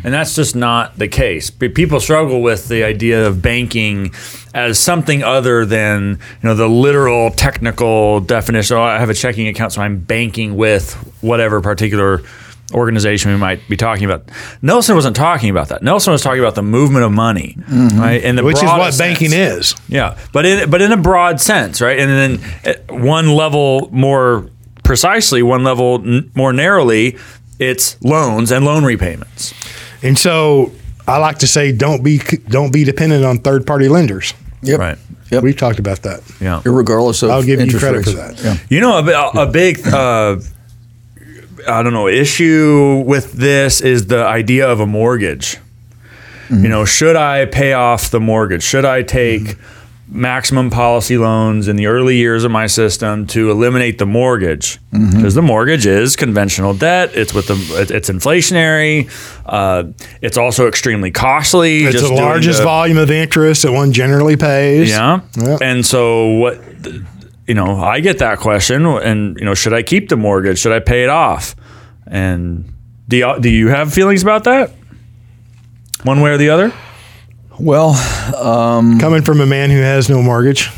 [0.04, 1.50] and that's just not the case.
[1.50, 4.12] People struggle with the idea of banking
[4.54, 8.76] as something other than you know the literal technical definition.
[8.76, 12.22] Oh, I have a checking account, so I'm banking with whatever particular
[12.72, 14.30] organization we might be talking about.
[14.62, 15.82] Nelson wasn't talking about that.
[15.82, 17.98] Nelson was talking about the movement of money, mm-hmm.
[17.98, 18.22] right?
[18.22, 19.74] And the Which is what broadest banking is.
[19.88, 21.98] Yeah, but in but in a broad sense, right?
[21.98, 24.48] And then at one level more
[24.84, 27.18] precisely, one level n- more narrowly,
[27.58, 29.54] it's loans and loan repayments.
[30.02, 30.72] And so
[31.06, 32.18] I like to say don't be
[32.48, 34.34] don't be dependent on third party lenders.
[34.62, 34.78] Yep.
[34.78, 34.98] Right.
[35.30, 35.42] Yep.
[35.42, 36.22] We've talked about that.
[36.40, 36.60] Yeah.
[36.64, 38.42] Regardless of I'll give you interest credit for rates.
[38.42, 38.44] that.
[38.44, 38.56] Yeah.
[38.68, 40.40] You know, a, bi- a big, uh,
[41.68, 45.56] I don't know, issue with this is the idea of a mortgage.
[46.50, 48.64] You know, should I pay off the mortgage?
[48.64, 49.56] Should I take
[50.10, 54.78] maximum policy loans in the early years of my system to eliminate the mortgage?
[54.90, 57.10] Because the mortgage is conventional debt.
[57.14, 59.08] It's with the it's inflationary.
[59.46, 59.84] Uh,
[60.20, 61.84] it's also extremely costly.
[61.84, 64.90] It's just the largest the- volume of interest that one generally pays.
[64.90, 65.20] yeah.
[65.36, 65.58] Yeah.
[65.60, 66.60] And so what
[67.46, 70.58] you know, I get that question and you know, should I keep the mortgage?
[70.58, 71.56] Should I pay it off?
[72.06, 72.72] And
[73.08, 74.72] do you, do you have feelings about that?
[76.04, 76.72] One way or the other?
[77.60, 77.94] Well,
[79.00, 80.70] Coming from a man who has no mortgage.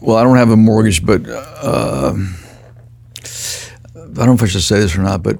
[0.00, 4.80] well, I don't have a mortgage, but uh, I don't know if I should say
[4.80, 5.38] this or not, but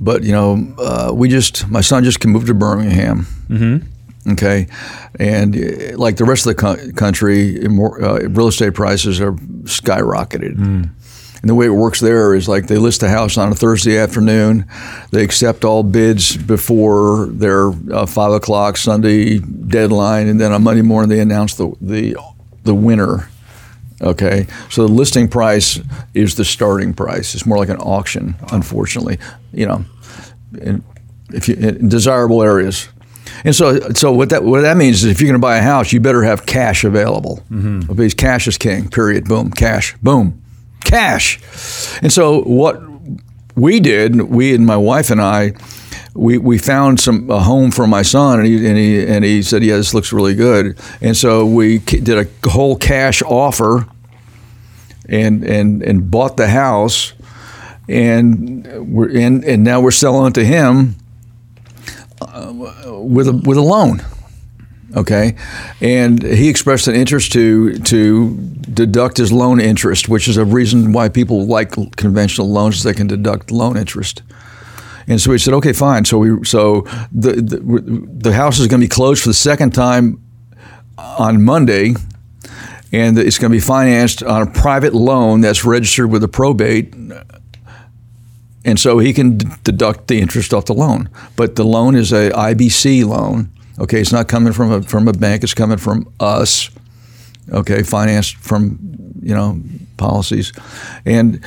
[0.00, 3.26] but you know, uh, we just my son just can moved to Birmingham.
[3.48, 4.32] Mm-hmm.
[4.32, 4.66] Okay,
[5.18, 7.68] and uh, like the rest of the co- country, uh,
[8.28, 9.32] real estate prices are
[9.64, 10.90] skyrocketed.
[11.40, 13.96] And the way it works there is like they list a house on a Thursday
[13.96, 14.66] afternoon,
[15.10, 20.82] they accept all bids before their uh, five o'clock Sunday deadline, and then on Monday
[20.82, 22.16] morning they announce the the
[22.64, 23.30] the winner
[24.02, 25.78] Okay, so the listing price
[26.14, 27.34] is the starting price.
[27.34, 29.18] It's more like an auction, unfortunately.
[29.52, 29.84] You know,
[30.58, 30.82] in,
[31.34, 32.88] if you in desirable areas.
[33.44, 35.62] And so, so what that what that means is if you're going to buy a
[35.62, 37.42] house, you better have cash available.
[37.50, 37.92] Mm-hmm.
[37.92, 38.88] Because cash is king.
[38.88, 39.26] Period.
[39.26, 39.50] Boom.
[39.50, 39.94] Cash.
[40.02, 40.42] Boom.
[40.84, 41.38] Cash.
[42.02, 42.82] And so what
[43.56, 45.52] we did, we and my wife and I,
[46.14, 49.42] we, we found some a home for my son, and he, and he and he
[49.42, 53.86] said, "Yeah, this looks really good." And so we did a whole cash offer,
[55.08, 57.12] and and and bought the house,
[57.88, 60.96] and we're in, and now we're selling it to him
[62.20, 64.02] uh, with a with a loan.
[64.96, 65.36] Okay,
[65.80, 70.92] and he expressed an interest to to deduct his loan interest, which is a reason
[70.92, 74.22] why people like conventional loans; they can deduct loan interest.
[75.06, 76.04] And so we said, okay, fine.
[76.04, 79.74] So we so the the, the house is going to be closed for the second
[79.74, 80.20] time
[80.98, 81.94] on Monday,
[82.92, 86.94] and it's going to be financed on a private loan that's registered with the probate.
[88.62, 92.30] And so he can deduct the interest off the loan, but the loan is a
[92.30, 93.50] IBC loan.
[93.80, 96.70] Okay, it's not coming from a from a bank; it's coming from us.
[97.50, 98.78] Okay, financed from
[99.22, 99.60] you know
[99.96, 100.52] policies,
[101.04, 101.44] and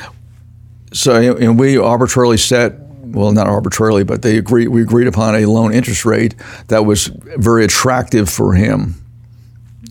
[0.91, 2.83] so and we arbitrarily set
[3.13, 4.69] well, not arbitrarily, but they agreed.
[4.69, 6.35] We agreed upon a loan interest rate
[6.67, 7.07] that was
[7.37, 8.95] very attractive for him.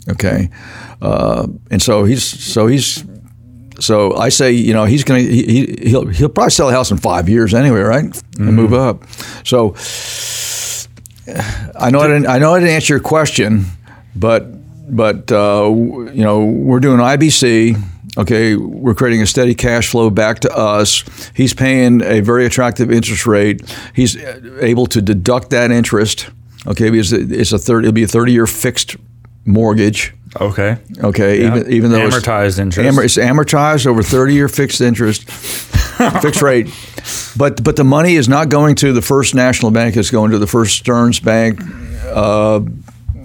[0.08, 0.50] Okay,
[1.00, 3.04] uh, and so he's so he's
[3.78, 6.90] so I say you know he's going to he, he'll he'll probably sell a house
[6.90, 8.04] in five years anyway, right?
[8.04, 8.48] Mm-hmm.
[8.48, 9.04] And move up.
[9.44, 9.74] So
[11.78, 13.66] I know I didn't I know I didn't answer your question,
[14.16, 14.46] but
[14.94, 17.80] but uh, you know we're doing IBC
[18.18, 21.02] Okay, we're creating a steady cash flow back to us.
[21.34, 23.62] He's paying a very attractive interest rate.
[23.94, 26.28] He's able to deduct that interest.
[26.66, 27.84] Okay, because it's a third.
[27.84, 28.96] It'll be a thirty-year fixed
[29.46, 30.12] mortgage.
[30.38, 30.76] Okay.
[31.02, 31.40] Okay.
[31.40, 31.56] Yeah.
[31.56, 35.24] Even even though amortized it's, interest, it's amortized over thirty-year fixed interest,
[36.20, 36.68] fixed rate.
[37.36, 39.96] But but the money is not going to the First National Bank.
[39.96, 41.60] It's going to the First Stearns Bank.
[42.04, 42.60] Uh,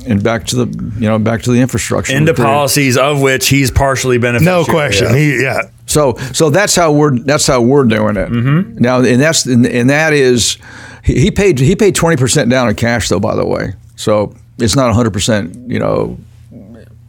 [0.08, 3.70] and back to the you know back to the infrastructure into policies of which he's
[3.72, 4.60] partially beneficial.
[4.60, 5.08] No question.
[5.08, 5.18] Yeah.
[5.18, 5.62] He, yeah.
[5.86, 8.78] So so that's how we're that's how we're doing it mm-hmm.
[8.78, 10.58] now, and that's and, and that is
[11.04, 13.20] he, he paid he paid twenty percent down in cash though.
[13.20, 15.70] By the way, so it's not hundred percent.
[15.70, 16.18] You know.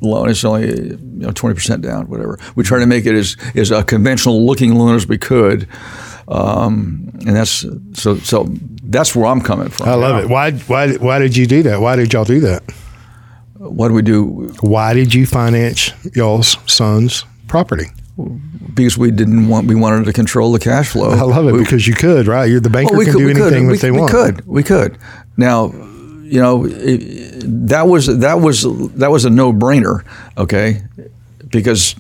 [0.00, 2.38] Loan it's only you know twenty percent down, whatever.
[2.54, 5.66] We try to make it as as a conventional looking loan as we could,
[6.28, 7.64] um, and that's
[7.94, 8.46] so so
[8.84, 9.88] that's where I'm coming from.
[9.88, 10.28] I love it.
[10.28, 11.80] Why why why did you do that?
[11.80, 12.62] Why did y'all do that?
[13.59, 14.55] what do we do?
[14.60, 17.86] Why did you finance y'all's son's property?
[18.74, 21.10] Because we didn't want we wanted to control the cash flow.
[21.10, 22.46] I love it we, because you could, right?
[22.46, 24.12] You're the banker well, can could, do anything we, that they we want.
[24.12, 24.98] We could, we could.
[25.36, 25.66] Now,
[26.22, 26.98] you know, it,
[27.68, 28.62] that was that was
[28.94, 30.05] that was a no brainer.
[30.36, 30.82] Okay,
[31.48, 31.94] because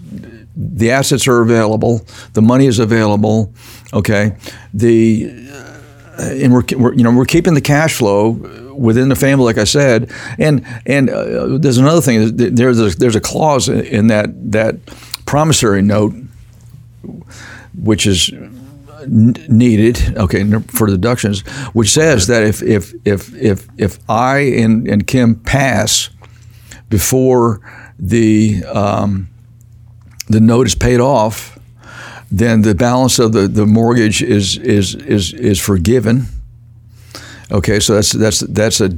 [0.58, 3.52] the assets are available, the money is available.
[3.94, 4.36] Okay,
[4.74, 5.30] the
[6.18, 8.30] and we're, we're you know we're keeping the cash flow
[8.76, 10.10] within the family, like I said.
[10.38, 12.36] And and uh, there's another thing.
[12.36, 14.84] There's a, there's a clause in that that
[15.26, 16.14] promissory note,
[17.80, 18.30] which is
[19.06, 25.06] needed okay for deductions which says that if if if if if I and, and
[25.06, 26.10] Kim pass
[26.90, 27.60] before
[27.96, 29.28] the um,
[30.28, 31.58] the note is paid off
[32.30, 36.26] then the balance of the, the mortgage is is is is forgiven
[37.50, 38.90] Okay, so that's that's that's a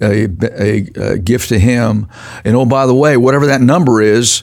[0.00, 0.28] a,
[0.60, 2.08] a, a gift to him.
[2.44, 4.42] And oh, by the way, whatever that number is,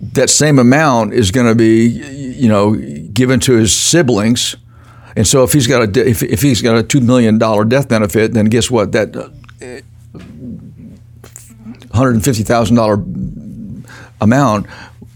[0.00, 4.56] that same amount is going to be, you know, given to his siblings.
[5.16, 7.88] And so if he's got a if, if he's got a two million dollar death
[7.88, 8.90] benefit, then guess what?
[8.90, 9.28] That uh,
[11.96, 12.96] hundred and fifty thousand dollar
[14.20, 14.66] amount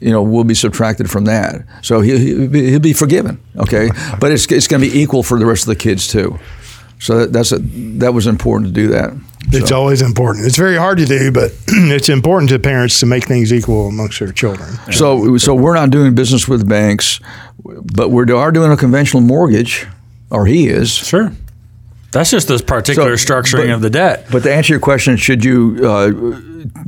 [0.00, 1.64] you know, will be subtracted from that.
[1.82, 3.90] So he, he'll, be, he'll be forgiven, okay?
[4.20, 6.38] But it's, it's going to be equal for the rest of the kids, too.
[7.00, 7.58] So that's a,
[7.98, 9.12] that was important to do that.
[9.52, 9.78] It's so.
[9.78, 10.46] always important.
[10.46, 14.18] It's very hard to do, but it's important to parents to make things equal amongst
[14.18, 14.68] their children.
[14.92, 17.20] So, so we're not doing business with banks,
[17.64, 19.86] but we are doing a conventional mortgage,
[20.30, 20.90] or he is.
[20.90, 21.32] Sure.
[22.10, 24.26] That's just this particular so, structuring but, of the debt.
[24.30, 26.08] But to answer your question, should you uh,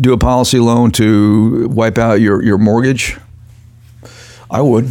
[0.00, 3.18] do a policy loan to wipe out your, your mortgage?
[4.50, 4.88] I would.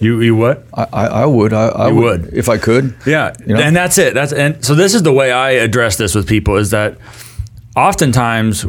[0.00, 0.66] You you what?
[0.74, 1.52] I, I would.
[1.52, 2.96] I, I would, would, if I could.
[3.06, 3.60] Yeah, you know?
[3.60, 4.12] and that's it.
[4.12, 6.98] That's and so this is the way I address this with people is that
[7.76, 8.66] oftentimes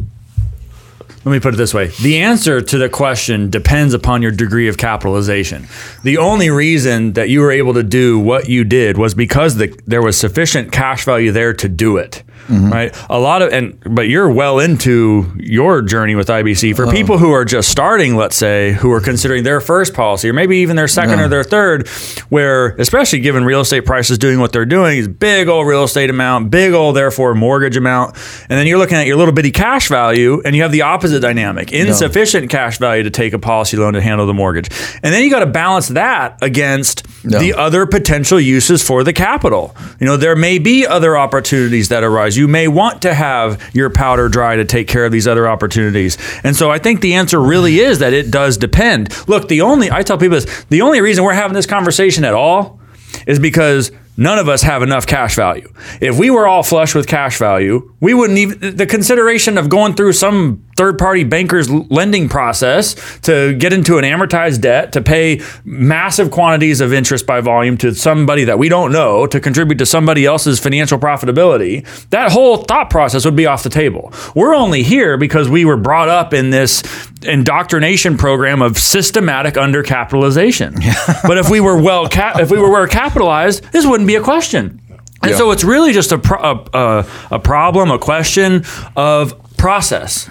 [1.25, 4.67] let me put it this way the answer to the question depends upon your degree
[4.67, 5.67] of capitalization
[6.03, 9.77] the only reason that you were able to do what you did was because the,
[9.85, 12.69] there was sufficient cash value there to do it Mm-hmm.
[12.69, 16.73] Right, a lot of and but you're well into your journey with IBC.
[16.73, 16.75] Oh.
[16.75, 20.33] For people who are just starting, let's say, who are considering their first policy or
[20.33, 21.25] maybe even their second Yeah.
[21.25, 21.87] or their third,
[22.29, 26.11] where especially given real estate prices doing what they're doing, is big old real estate
[26.11, 28.15] amount, big old therefore mortgage amount,
[28.47, 31.14] and then you're looking at your little bitty cash value, and you have the opposite
[31.19, 34.69] dynamic: insufficient cash value to take a policy loan to handle the mortgage,
[35.03, 37.39] and then you got to balance that against No.
[37.39, 39.75] the other potential uses for the capital.
[39.99, 42.37] You know, there may be other opportunities that arise.
[42.37, 46.17] You may want to have your powder dry to take care of these other opportunities.
[46.43, 49.09] And so I think the answer really is that it does depend.
[49.27, 52.33] Look, the only I tell people this, the only reason we're having this conversation at
[52.33, 52.79] all
[53.27, 55.71] is because none of us have enough cash value.
[56.01, 59.93] If we were all flush with cash value, we wouldn't even the consideration of going
[59.95, 65.41] through some third party banker's lending process to get into an amortized debt to pay
[65.63, 69.85] massive quantities of interest by volume to somebody that we don't know to contribute to
[69.85, 74.83] somebody else's financial profitability that whole thought process would be off the table we're only
[74.83, 76.83] here because we were brought up in this
[77.23, 80.75] indoctrination program of systematic undercapitalization
[81.27, 84.21] but if we were well cap- if we were well capitalized this wouldn't be a
[84.21, 84.81] question
[85.21, 85.37] and Yeah.
[85.37, 86.39] so it's really just a, pro-
[86.73, 88.63] a, a, a problem, a question
[88.95, 90.29] of process.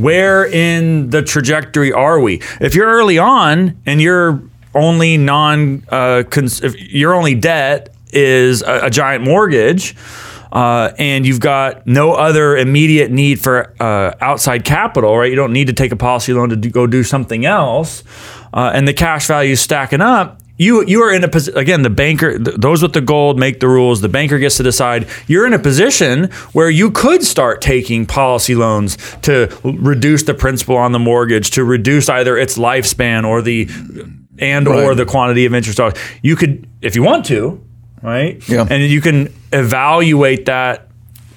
[0.00, 2.42] Where in the trajectory are we?
[2.60, 4.42] If you're early on and you're
[4.74, 9.96] only non, uh, cons- your only debt is a, a giant mortgage,
[10.52, 15.30] uh, and you've got no other immediate need for uh, outside capital, right?
[15.30, 18.02] You don't need to take a policy loan to do, go do something else,
[18.52, 21.80] uh, and the cash value is stacking up you you are in a position again
[21.82, 24.02] the banker th- those with the gold make the rules.
[24.02, 25.08] The banker gets to decide.
[25.26, 30.34] You're in a position where you could start taking policy loans to l- reduce the
[30.34, 33.68] principal on the mortgage to reduce either its lifespan or the
[34.38, 35.80] and or the quantity of interest
[36.22, 37.62] you could if you want to
[38.02, 38.46] right?
[38.48, 38.66] Yeah.
[38.70, 40.88] and you can evaluate that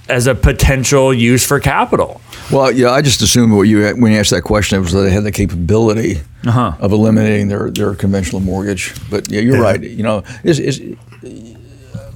[0.09, 2.21] as a potential use for capital
[2.51, 5.01] Well, yeah, I just assumed what you when you asked that question, it was that
[5.01, 6.73] they had the capability Uh-huh.
[6.79, 8.93] of eliminating their, their conventional mortgage.
[9.09, 9.81] But yeah, you're right.
[9.81, 10.81] You know, is is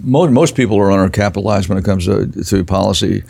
[0.01, 3.23] most most people are undercapitalized when it comes to, to policy,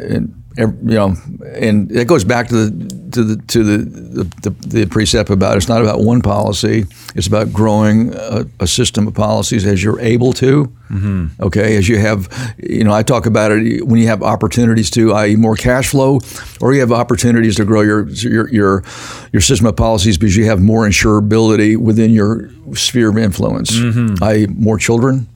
[0.00, 1.16] and you know,
[1.54, 5.68] and it goes back to the to the to the the, the, precept about it's
[5.68, 6.84] not about one policy.
[7.14, 10.72] It's about growing a, a system of policies as you're able to.
[10.90, 11.42] Mm-hmm.
[11.42, 12.28] Okay, as you have,
[12.58, 16.20] you know, I talk about it when you have opportunities to, i.e., more cash flow,
[16.60, 18.84] or you have opportunities to grow your your your,
[19.32, 24.22] your system of policies because you have more insurability within your sphere of influence, mm-hmm.
[24.22, 25.26] i.e., more children.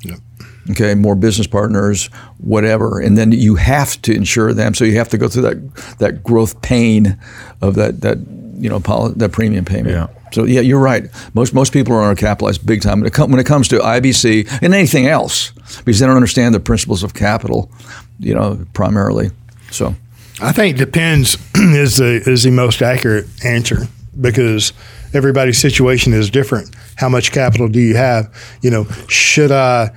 [0.70, 2.06] Okay, more business partners,
[2.38, 4.74] whatever, and then you have to insure them.
[4.74, 7.18] So you have to go through that that growth pain
[7.62, 8.18] of that that
[8.58, 9.94] you know poli- that premium payment.
[9.94, 10.08] Yeah.
[10.32, 11.08] So yeah, you're right.
[11.34, 14.60] Most most people are undercapitalized big time when it, com- when it comes to IBC
[14.62, 15.52] and anything else
[15.84, 17.70] because they don't understand the principles of capital,
[18.18, 19.30] you know, primarily.
[19.70, 19.94] So
[20.40, 23.88] I think depends is the is the most accurate answer
[24.20, 24.72] because
[25.14, 26.74] everybody's situation is different.
[26.96, 28.32] How much capital do you have?
[28.62, 29.90] You know, should I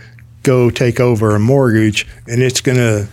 [0.43, 3.07] go take over a mortgage and it's going to,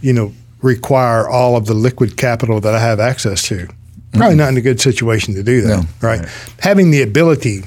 [0.00, 0.32] you know,
[0.62, 3.68] require all of the liquid capital that I have access to?
[4.12, 4.38] Probably mm-hmm.
[4.38, 5.88] not in a good situation to do that, No.
[6.00, 6.26] right?
[6.60, 7.64] Having the ability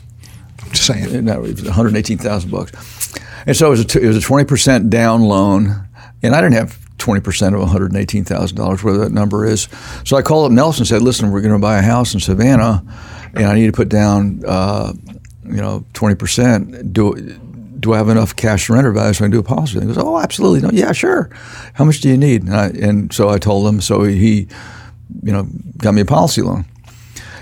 [0.64, 1.26] I'm just saying.
[1.26, 3.16] No, it was 118,000 bucks.
[3.46, 5.88] And so it was a, it was a 20% down loan,
[6.24, 7.18] and I didn't have 20%
[7.54, 9.68] of $118,000, whatever that number is.
[10.04, 12.20] So I called up Nelson and said, "Listen, we're going to buy a house in
[12.20, 12.84] Savannah,
[13.36, 14.94] and I need to put down, uh,
[15.44, 16.94] you know, 20%.
[16.94, 17.14] Do
[17.86, 19.78] do I have enough cash to surrender value so I can do a policy?
[19.78, 20.62] And he goes, oh, absolutely.
[20.62, 21.30] No, yeah, sure.
[21.74, 22.44] How much do you need?
[22.44, 23.80] And, I, and so I told him.
[23.82, 24.48] So he,
[25.24, 25.48] you know,
[25.78, 26.66] got me a policy loan.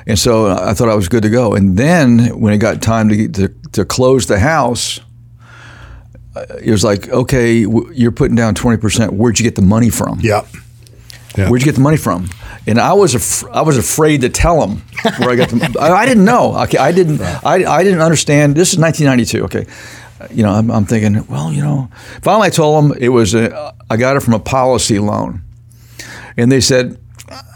[0.05, 1.53] And so I thought I was good to go.
[1.55, 4.99] And then when it got time to, to, to close the house,
[6.35, 7.59] uh, it was like, okay,
[7.93, 9.11] you're putting down 20%.
[9.11, 10.19] Where'd you get the money from?
[10.19, 10.47] Yep.
[11.37, 11.49] Yeah.
[11.49, 12.29] Where'd you get the money from?
[12.65, 14.81] And I was af- I was afraid to tell him
[15.17, 15.77] where I got the.
[15.81, 16.55] I, I didn't know.
[16.63, 17.21] Okay, I didn't.
[17.21, 18.55] I, I didn't understand.
[18.55, 19.43] This is 1992.
[19.45, 19.65] Okay,
[20.31, 21.89] you know, I'm, I'm thinking, well, you know.
[22.21, 25.41] Finally, I told them it was a, I got it from a policy loan,
[26.37, 26.99] and they said,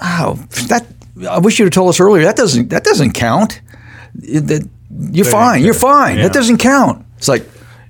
[0.02, 0.36] "Oh,
[0.68, 0.86] that
[1.30, 2.24] I wish you'd have told us earlier.
[2.24, 3.62] That doesn't that doesn't count.
[4.16, 5.64] That you're fine.
[5.64, 6.18] You're fine.
[6.18, 6.24] Yeah.
[6.24, 7.48] That doesn't count." It's like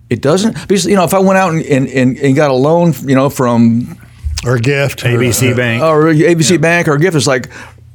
[0.10, 2.94] it doesn't because you know if I went out and, and, and got a loan,
[3.04, 3.98] you know, from
[4.46, 6.58] or a gift, ABC or, uh, Bank, or ABC yeah.
[6.58, 7.50] Bank, or a gift, it's like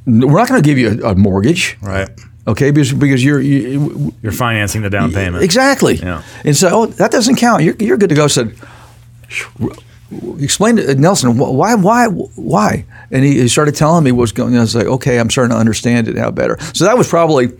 [0.07, 2.11] we're not going to give you a, a mortgage, right?
[2.47, 5.94] Okay, because because you're you, are financing the down payment exactly.
[5.94, 7.62] Yeah, and so oh, that doesn't count.
[7.62, 8.27] You're you're good to go.
[8.27, 8.56] Said,
[10.40, 14.55] explain to Nelson why why why, and he, he started telling me what's going.
[14.55, 14.59] on.
[14.59, 16.59] I was like, okay, I'm starting to understand it now better.
[16.74, 17.52] So that was probably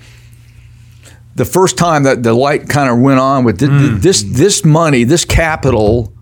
[1.37, 4.01] the first time that the light kind of went on with mm.
[4.01, 6.13] this this money, this capital,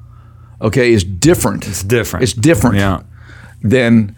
[0.60, 1.66] okay, is different.
[1.66, 2.24] It's different.
[2.24, 2.76] It's different.
[2.76, 3.02] Yeah.
[3.62, 4.16] Than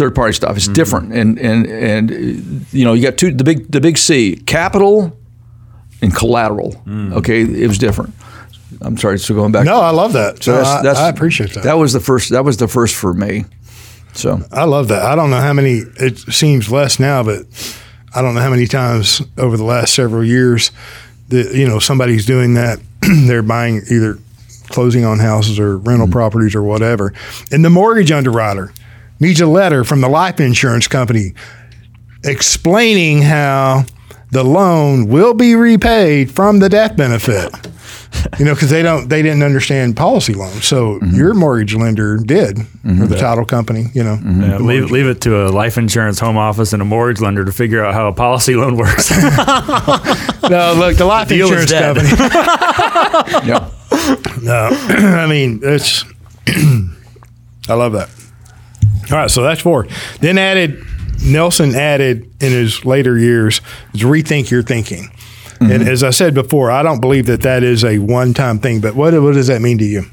[0.00, 0.56] third party stuff.
[0.56, 0.72] It's mm-hmm.
[0.72, 5.16] different, and and and you know you got two the big the big C capital
[6.00, 6.72] and collateral.
[6.86, 7.12] Mm.
[7.14, 8.14] Okay, it was different.
[8.80, 9.66] I'm sorry, so going back.
[9.66, 10.42] No, I love that.
[10.42, 11.64] So no, that's, that's, I, appreciate that.
[11.64, 12.30] That was the first.
[12.30, 13.44] That was the first for me.
[14.14, 15.02] So I love that.
[15.02, 15.82] I don't know how many.
[15.96, 17.44] It seems less now, but
[18.14, 20.70] I don't know how many times over the last several years
[21.28, 22.80] that you know somebody's doing that.
[23.02, 24.18] They're buying either
[24.68, 26.12] closing on houses or rental mm-hmm.
[26.12, 27.12] properties or whatever,
[27.52, 28.72] and the mortgage underwriter
[29.20, 31.34] needs a letter from the life insurance company
[32.24, 33.84] explaining how
[34.30, 37.52] the loan will be repaid from the death benefit.
[38.38, 40.64] you know, because they don't, they didn't understand policy loans.
[40.64, 41.16] So mm-hmm.
[41.16, 43.02] your mortgage lender did, mm-hmm.
[43.02, 43.86] or the title company.
[43.94, 44.42] You know, mm-hmm.
[44.42, 47.52] yeah, leave, leave it to a life insurance home office and a mortgage lender to
[47.52, 49.10] figure out how a policy loan works.
[49.18, 52.08] no, look, the life the insurance company.
[53.48, 53.70] yeah.
[54.42, 56.04] No, I mean it's.
[57.68, 58.08] I love that.
[59.10, 59.86] All right, so that's four.
[60.20, 60.84] Then added
[61.24, 63.60] Nelson added in his later years
[63.92, 65.04] is rethink your thinking.
[65.04, 65.72] Mm-hmm.
[65.72, 68.80] And as I said before, I don't believe that that is a one time thing.
[68.80, 70.04] But what what does that mean to you?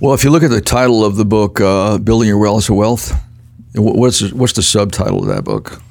[0.00, 2.76] Well, if you look at the title of the book, uh, "Building Your Warehouse of
[2.76, 3.12] Wealth,"
[3.74, 5.82] what's what's the subtitle of that book?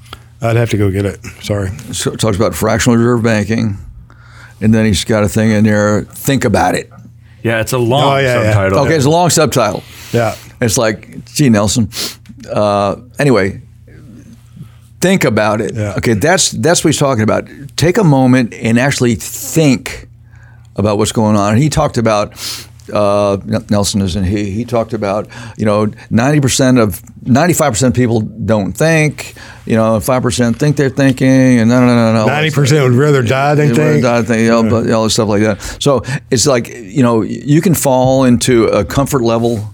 [0.41, 1.23] I'd have to go get it.
[1.41, 1.69] Sorry.
[1.93, 3.77] So it talks about fractional reserve banking,
[4.61, 6.03] and then he's got a thing in there.
[6.03, 6.89] Think about it.
[7.43, 8.77] Yeah, it's a long oh, yeah, subtitle.
[8.79, 8.83] Yeah.
[8.85, 9.83] Okay, it's a long subtitle.
[10.11, 10.35] Yeah.
[10.61, 11.89] It's like, gee, Nelson.
[12.49, 13.61] Uh, anyway,
[14.99, 15.73] think about it.
[15.75, 15.95] Yeah.
[15.97, 17.47] Okay, that's that's what he's talking about.
[17.75, 20.07] Take a moment and actually think
[20.75, 21.53] about what's going on.
[21.53, 22.33] And he talked about
[22.93, 23.37] uh,
[23.69, 24.49] Nelson is and he.
[24.51, 25.27] He talked about
[25.57, 29.35] you know ninety percent of ninety five percent of people don't think.
[29.65, 31.27] You know, five percent think they're thinking,
[31.59, 32.25] and no, no, no, no.
[32.25, 34.03] Ninety percent would rather die than think.
[34.03, 34.93] Die think, you know, yeah.
[34.93, 35.61] all this stuff like that.
[35.81, 39.73] So it's like you know you can fall into a comfort level.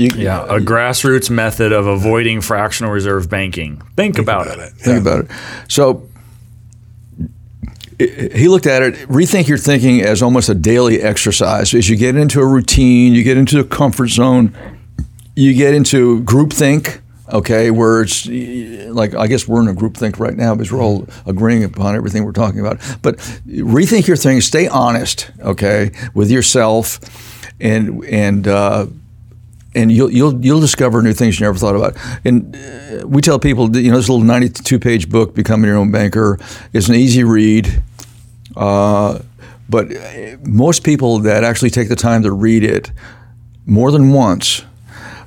[0.00, 3.76] You, yeah, a grassroots method of avoiding fractional reserve banking.
[3.76, 4.68] Think, think about, about, it.
[4.68, 4.72] it.
[4.76, 5.12] Think yeah.
[5.12, 5.30] about it.
[5.68, 6.08] So
[7.98, 11.74] he looked at it, rethink your thinking as almost a daily exercise.
[11.74, 14.56] As you get into a routine, you get into a comfort zone,
[15.36, 20.34] you get into groupthink, okay, where it's like, I guess we're in a groupthink right
[20.34, 22.78] now because we're all agreeing upon everything we're talking about.
[23.02, 27.00] But rethink your thinking, stay honest, okay, with yourself,
[27.60, 28.86] and, and, uh,
[29.74, 31.96] and you'll you'll you'll discover new things you never thought about.
[32.24, 35.90] And uh, we tell people, you know, this little 92 page book, "Becoming Your Own
[35.90, 36.38] Banker,"
[36.72, 37.82] is an easy read.
[38.56, 39.20] Uh,
[39.68, 39.88] but
[40.44, 42.90] most people that actually take the time to read it
[43.66, 44.64] more than once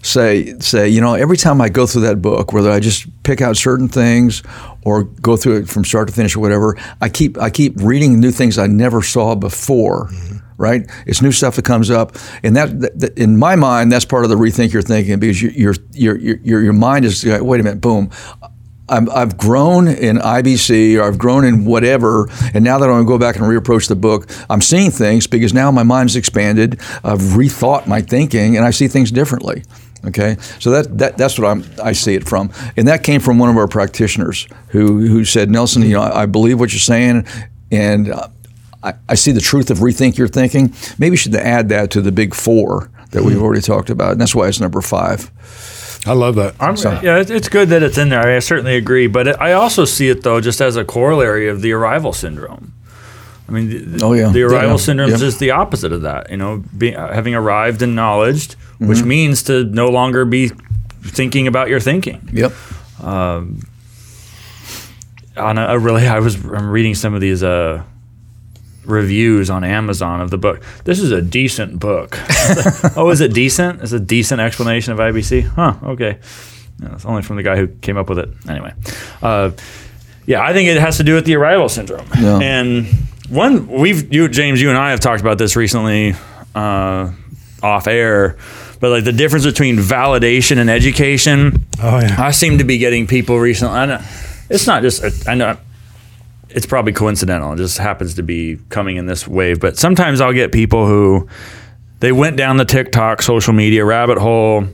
[0.04, 3.42] say say you know every time I go through that book, whether I just pick
[3.42, 4.44] out certain things
[4.84, 8.20] or go through it from start to finish or whatever, I keep I keep reading
[8.20, 10.08] new things I never saw before.
[10.08, 10.33] Mm-hmm.
[10.64, 14.24] Right, it's new stuff that comes up, and that, that, in my mind, that's part
[14.24, 17.60] of the rethink you're thinking because your your your your, your mind is like, wait
[17.60, 18.10] a minute, boom,
[18.88, 23.06] i have grown in IBC or I've grown in whatever, and now that I'm going
[23.06, 26.80] to go back and reapproach the book, I'm seeing things because now my mind's expanded.
[27.04, 29.64] I've rethought my thinking, and I see things differently.
[30.06, 33.40] Okay, so that, that that's what I'm I see it from, and that came from
[33.40, 36.80] one of our practitioners who who said, Nelson, you know, I, I believe what you're
[36.80, 37.26] saying,
[37.72, 38.28] and uh,
[38.84, 40.74] I, I see the truth of rethink your thinking.
[40.98, 43.44] Maybe you should add that to the big four that we've mm-hmm.
[43.44, 45.32] already talked about, and that's why it's number five.
[46.06, 46.56] I love that.
[46.60, 47.00] i So.
[47.02, 48.36] Yeah, it's good that it's in there.
[48.36, 49.08] I certainly agree.
[49.08, 52.74] But I also see it, though, just as a corollary of the arrival syndrome.
[53.48, 54.30] I mean, the, Oh, yeah.
[54.30, 54.78] the arrival Yeah.
[54.78, 55.28] syndrome is Yeah.
[55.28, 56.30] just the opposite of that.
[56.30, 58.88] You know, be, uh, having arrived and knowledged, Mm-hmm.
[58.88, 60.52] which means to no longer be
[61.04, 62.28] thinking about your thinking.
[62.34, 62.52] Yep.
[65.38, 67.84] On a, a really, I was I'm reading some of these uh,
[68.86, 70.62] reviews on Amazon of the book.
[70.84, 72.18] This is a decent book.
[72.96, 73.82] oh, is it decent?
[73.82, 75.44] Is a decent explanation of IBC?
[75.44, 75.76] Huh.
[75.84, 76.20] Okay.
[76.82, 78.30] Yeah, it's only from the guy who came up with it.
[78.50, 78.74] Anyway,
[79.22, 79.52] uh,
[80.26, 82.08] yeah, I think it has to do with the arrival syndrome.
[82.20, 82.40] Yeah.
[82.40, 82.88] And
[83.30, 86.16] one, we've you James, you and I have talked about this recently
[86.56, 87.12] uh,
[87.62, 88.38] off air,
[88.80, 91.66] but like the difference between validation and education.
[91.82, 92.16] Oh yeah.
[92.20, 93.76] I seem to be getting people recently.
[93.76, 94.02] I know
[94.50, 95.28] it's not just.
[95.28, 95.58] I know
[96.56, 97.54] it's probably coincidental.
[97.54, 99.60] It just happens to be coming in this wave.
[99.60, 101.28] But sometimes I'll get people who
[102.00, 104.68] they went down the TikTok social media rabbit hole.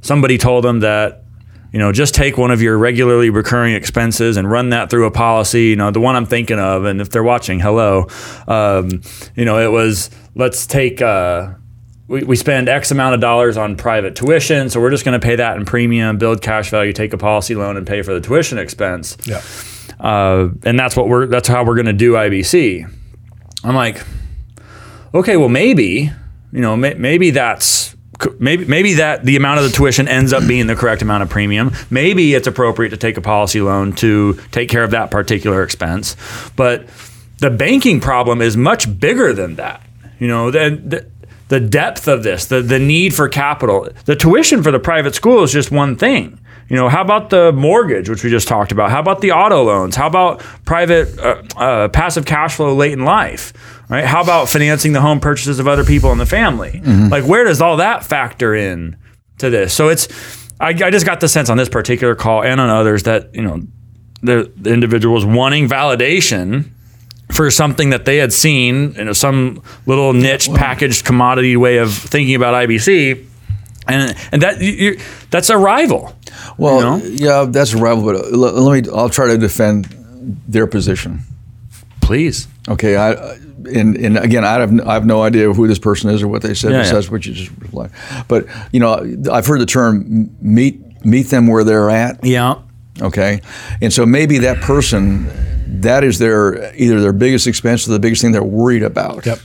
[0.00, 1.24] Somebody told them that
[1.72, 5.10] you know just take one of your regularly recurring expenses and run that through a
[5.10, 5.64] policy.
[5.66, 8.06] You know the one I'm thinking of, and if they're watching, hello.
[8.48, 9.02] Um,
[9.36, 11.02] you know it was let's take.
[11.02, 11.54] Uh,
[12.08, 15.24] we, we spend X amount of dollars on private tuition, so we're just going to
[15.24, 18.20] pay that in premium, build cash value, take a policy loan, and pay for the
[18.20, 19.16] tuition expense.
[19.24, 19.40] Yeah.
[20.00, 22.90] Uh, and that's what we're that's how we're going to do IBC.
[23.62, 24.02] I'm like,
[25.14, 26.10] okay, well maybe
[26.52, 27.94] you know may, maybe that's
[28.38, 31.28] maybe maybe that the amount of the tuition ends up being the correct amount of
[31.28, 31.72] premium.
[31.90, 36.16] Maybe it's appropriate to take a policy loan to take care of that particular expense,
[36.56, 36.86] but
[37.38, 39.82] the banking problem is much bigger than that.
[40.18, 41.06] You know, the, the
[41.48, 45.42] the depth of this, the the need for capital, the tuition for the private school
[45.42, 46.38] is just one thing.
[46.70, 48.92] You know, how about the mortgage, which we just talked about?
[48.92, 49.96] How about the auto loans?
[49.96, 53.52] How about private uh, uh, passive cash flow late in life?
[53.88, 54.04] Right?
[54.04, 56.80] How about financing the home purchases of other people in the family?
[57.10, 58.96] Like, where does all that factor in
[59.38, 59.74] to this?
[59.74, 60.06] So it's,
[60.60, 63.42] I, I just got the sense on this particular call and on others that you
[63.42, 63.62] know,
[64.22, 66.70] the, the individual was wanting validation
[67.32, 71.92] for something that they had seen, you know, some little niche packaged commodity way of
[71.92, 73.26] thinking about IBC,
[73.88, 75.00] and and that you, you,
[75.30, 76.14] that's a rival.
[76.60, 77.42] Well, You know?
[77.42, 78.90] yeah, that's a rival, but uh, let, me.
[78.94, 79.86] I'll try to defend
[80.46, 81.20] their position.
[82.00, 83.12] Please, Okay, I
[83.72, 86.42] and, and again, I have I have no idea who this person is or what
[86.42, 86.72] they said.
[86.72, 87.90] Yeah, besides what you just replied.
[88.28, 88.94] But you know,
[89.32, 92.24] I've heard the term meet meet them where they're at.
[92.24, 92.56] yeah,
[93.00, 93.40] Okay,
[93.80, 95.26] and so maybe that person,
[95.80, 99.24] that is their either their biggest expense or the biggest thing they're worried about.
[99.26, 99.38] Yep.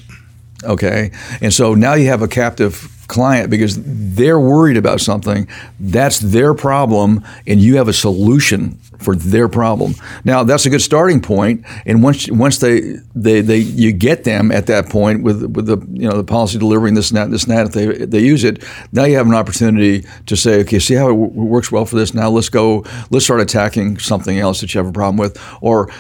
[0.64, 1.12] Okay,
[1.42, 2.74] and so now you have a captive
[3.08, 5.48] client because they're worried about something.
[5.80, 9.94] That's their problem, and you have a solution for their problem.
[10.24, 14.52] Now that's a good starting point, and once once they they, they you get them
[14.52, 17.44] at that point with with the you know the policy delivering this and that this
[17.44, 20.80] and that if they they use it, now you have an opportunity to say okay,
[20.80, 22.14] see how it w- works well for this.
[22.14, 25.92] Now let's go let's start attacking something else that you have a problem with, or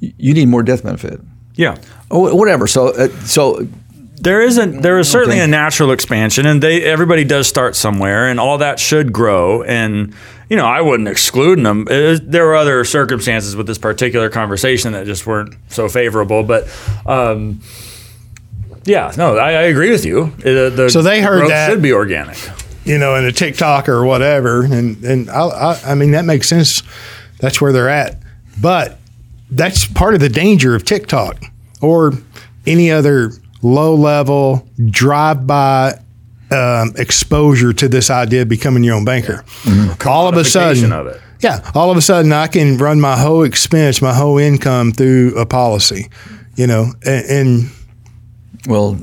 [0.00, 1.20] you need more death benefit.
[1.56, 1.76] yeah.
[2.10, 2.66] Oh, whatever.
[2.68, 3.66] So, uh, so
[4.24, 8.26] There is a there is certainly a natural expansion, and they everybody does start somewhere,
[8.28, 9.62] and all that should grow.
[9.62, 10.14] And
[10.48, 11.86] you know, I wouldn't exclude them.
[11.90, 16.66] Uh, There were other circumstances with this particular conversation that just weren't so favorable, but.
[17.06, 17.60] Um,
[18.86, 20.24] yeah, no, I, I agree with you.
[20.44, 22.36] Uh, the So they heard that- should be organic.
[22.84, 26.48] you know, in a TikTok or whatever, and and I, I, I mean that makes
[26.48, 26.82] sense.
[27.40, 28.18] That's where they're at,
[28.60, 28.98] but
[29.50, 31.42] that's part of the danger of TikTok
[31.80, 32.12] or
[32.66, 33.32] any other
[33.64, 35.98] low level drive by
[36.50, 39.44] um, exposure to this idea of becoming your own banker.
[40.06, 41.20] All of a sudden, of it.
[41.40, 45.36] yeah, all of a sudden I can run my whole expense, my whole income through
[45.36, 46.10] a policy,
[46.54, 47.70] you know, and, and
[48.68, 48.98] well,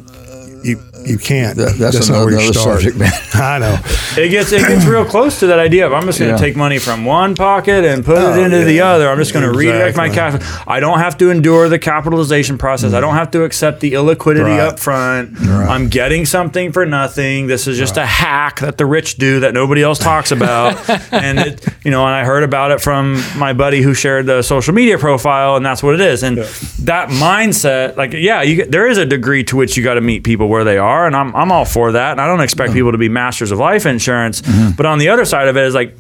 [0.64, 1.58] you you can't.
[1.58, 2.82] That- that's not where you another start.
[2.82, 3.12] subject, man.
[3.34, 3.78] I know.
[4.18, 6.46] It gets it gets real close to that idea of I'm just going to Yeah.
[6.48, 9.10] take money from one pocket and put Oh, it into the other.
[9.10, 10.40] I'm just going to redirect my Exactly.
[10.46, 10.64] cash.
[10.68, 12.94] I don't have to endure the capitalization process.
[12.94, 13.02] I mm.
[13.02, 14.60] don't have to accept the illiquidity Right.
[14.60, 15.40] up front.
[15.42, 17.48] I'm getting something for nothing.
[17.48, 20.78] This is just a hack that the rich do that nobody else talks about.
[21.12, 24.42] and it, you know, and I heard about it from my buddy who shared the
[24.42, 26.24] social media profile, and that's what it is.
[26.24, 30.02] And that mindset, like, yeah, you, there is a degree to which you got to
[30.02, 32.12] meet people where they are, and I'm I'm all for that.
[32.12, 32.80] And I don't expect mm-hmm.
[32.80, 34.76] people to be masters of life insurance, mm-hmm.
[34.76, 35.98] but on the other side of it is like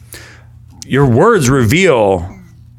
[0.85, 2.21] your words reveal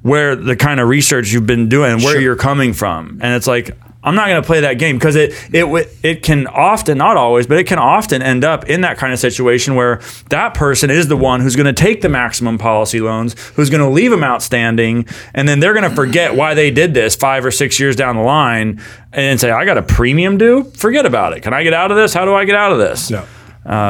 [0.03, 3.47] where the kind of research you've been doing and where you're coming from and it's
[3.47, 7.17] like I'm not going to play that game because it it it can often not
[7.17, 10.01] always but it can often end up in that kind of situation where
[10.31, 13.81] that person is the one who's going to take the maximum policy loans who's going
[13.81, 17.47] to leave them outstanding and then they're going to forget why they did this 5
[17.47, 18.81] or 6 years down the line
[19.13, 21.97] and say I got a premium due forget about it can I get out of
[21.97, 23.25] this how do I get out of this No.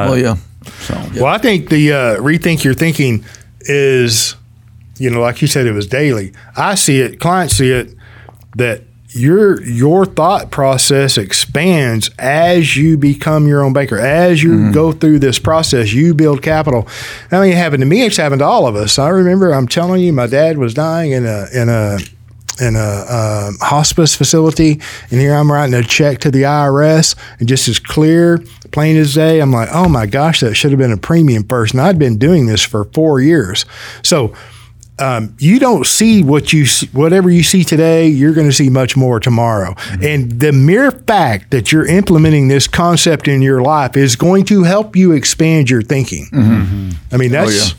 [0.09, 0.35] well, yeah.
[0.81, 3.25] So, Well, I think the uh, rethink your thinking
[3.61, 4.35] is,
[4.97, 6.33] you know, like you said, it was daily.
[6.55, 7.95] I see it, clients see it
[8.55, 8.83] that
[9.15, 13.97] your your thought process expands as you become your own banker.
[13.99, 14.71] As you Mm-hmm.
[14.71, 16.87] go through this process, you build capital.
[17.31, 18.03] I mean, it happened to me.
[18.05, 18.97] It's happened to all of us.
[18.99, 19.51] I remember.
[19.53, 21.97] I'm telling you, my dad was dying in a in a
[22.61, 23.05] in a
[23.49, 27.79] um hospice facility, and here I'm writing a check to the IRS, and just as
[27.79, 28.37] clear,
[28.71, 31.73] plain as day, I'm like, oh my gosh, that should have been a premium first.
[31.73, 33.65] And I'd been doing this for four years,
[34.03, 34.33] so
[34.99, 38.69] um, you don't see what you see, whatever you see today, you're going to see
[38.69, 39.73] much more tomorrow.
[40.01, 44.63] And the mere fact that you're implementing this concept in your life is going to
[44.63, 46.27] help you expand your thinking.
[47.11, 47.75] I mean, that's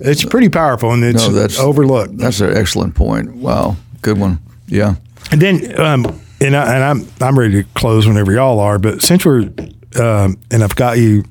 [0.00, 2.18] it's pretty powerful and it's No, that's- overlooked.
[2.18, 3.34] That's an excellent point.
[3.36, 4.38] Wow, good one.
[4.66, 4.94] Yeah.
[5.30, 6.06] And then, um,
[6.40, 8.78] and, I, and I'm I'm ready to close whenever y'all are.
[8.78, 9.50] But since we're
[9.98, 11.24] um, and I've got you,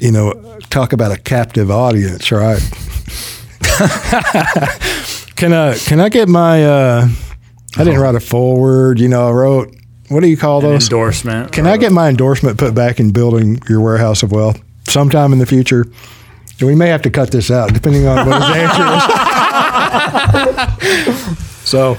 [0.00, 2.60] you know, talk about a captive audience, right?
[5.36, 6.64] can I can I get my?
[6.64, 7.08] Uh,
[7.76, 8.98] I didn't write a forward.
[9.00, 9.74] You know, I wrote.
[10.08, 10.84] What do you call those?
[10.84, 11.52] endorsement.
[11.52, 15.38] Can I get my endorsement put back in building your warehouse of wealth sometime in
[15.38, 15.86] the future?
[16.60, 18.84] And we may have to cut this out depending on what his answer
[21.18, 21.38] is.
[21.64, 21.96] so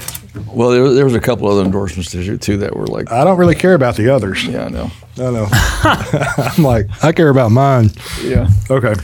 [0.52, 3.24] Well, there, there was a couple other endorsements this year too that were like, I
[3.24, 4.44] don't really care about the others.
[4.44, 4.90] yeah, I know.
[5.16, 5.48] No, no.
[5.52, 7.90] I'm like, I care about mine.
[8.22, 8.48] Yeah.
[8.70, 8.94] Okay.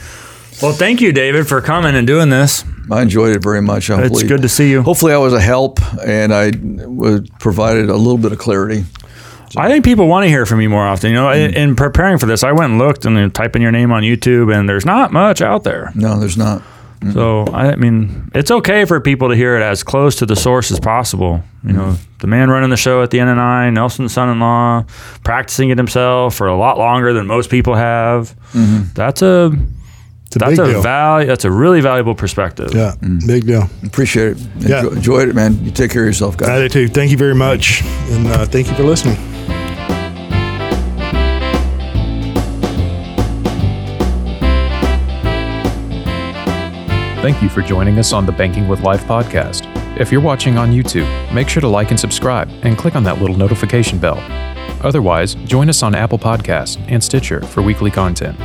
[0.62, 2.64] Well, thank you, David, for coming and doing this.
[2.90, 3.86] I enjoyed it very much.
[3.86, 4.82] Hopefully, good to see you.
[4.82, 6.50] Hopefully, I was a help and I
[7.38, 8.84] provided a little bit of clarity.
[9.56, 11.10] I think people want to hear from you more often.
[11.10, 11.38] You know, hmm.
[11.38, 13.90] in, in preparing for this, I went and looked and then typed in your name
[13.90, 15.92] on YouTube, and there's not much out there.
[15.94, 16.62] No, there's not.
[17.14, 20.70] So I mean, it's okay for people to hear it as close to the source
[20.70, 21.42] as possible.
[21.64, 22.18] You know, mm-hmm.
[22.18, 24.84] the man running the show at the NNI, Nelson's son-in-law,
[25.24, 28.36] practicing it himself for a lot longer than most people have.
[28.52, 28.92] Mm-hmm.
[28.92, 29.50] That's a
[30.30, 30.82] It's a that's big a deal.
[30.82, 31.26] value.
[31.26, 32.72] That's a really valuable perspective.
[32.72, 32.94] yeah,
[33.26, 33.68] big deal.
[33.84, 34.38] Appreciate it.
[34.58, 34.86] Yeah.
[34.86, 35.58] Enjoyed it, man.
[35.64, 36.50] You take care of yourself, guys.
[36.50, 36.86] I do too.
[36.86, 37.82] Thank you very much.
[37.82, 39.16] And uh, thank you for listening.
[47.22, 49.66] Thank you for joining us on the Banking with Life podcast.
[50.00, 53.20] If you're watching on YouTube, make sure to like and subscribe and click on that
[53.20, 54.16] little notification bell.
[54.82, 58.38] Otherwise, join us on Apple Podcasts and Stitcher for weekly content.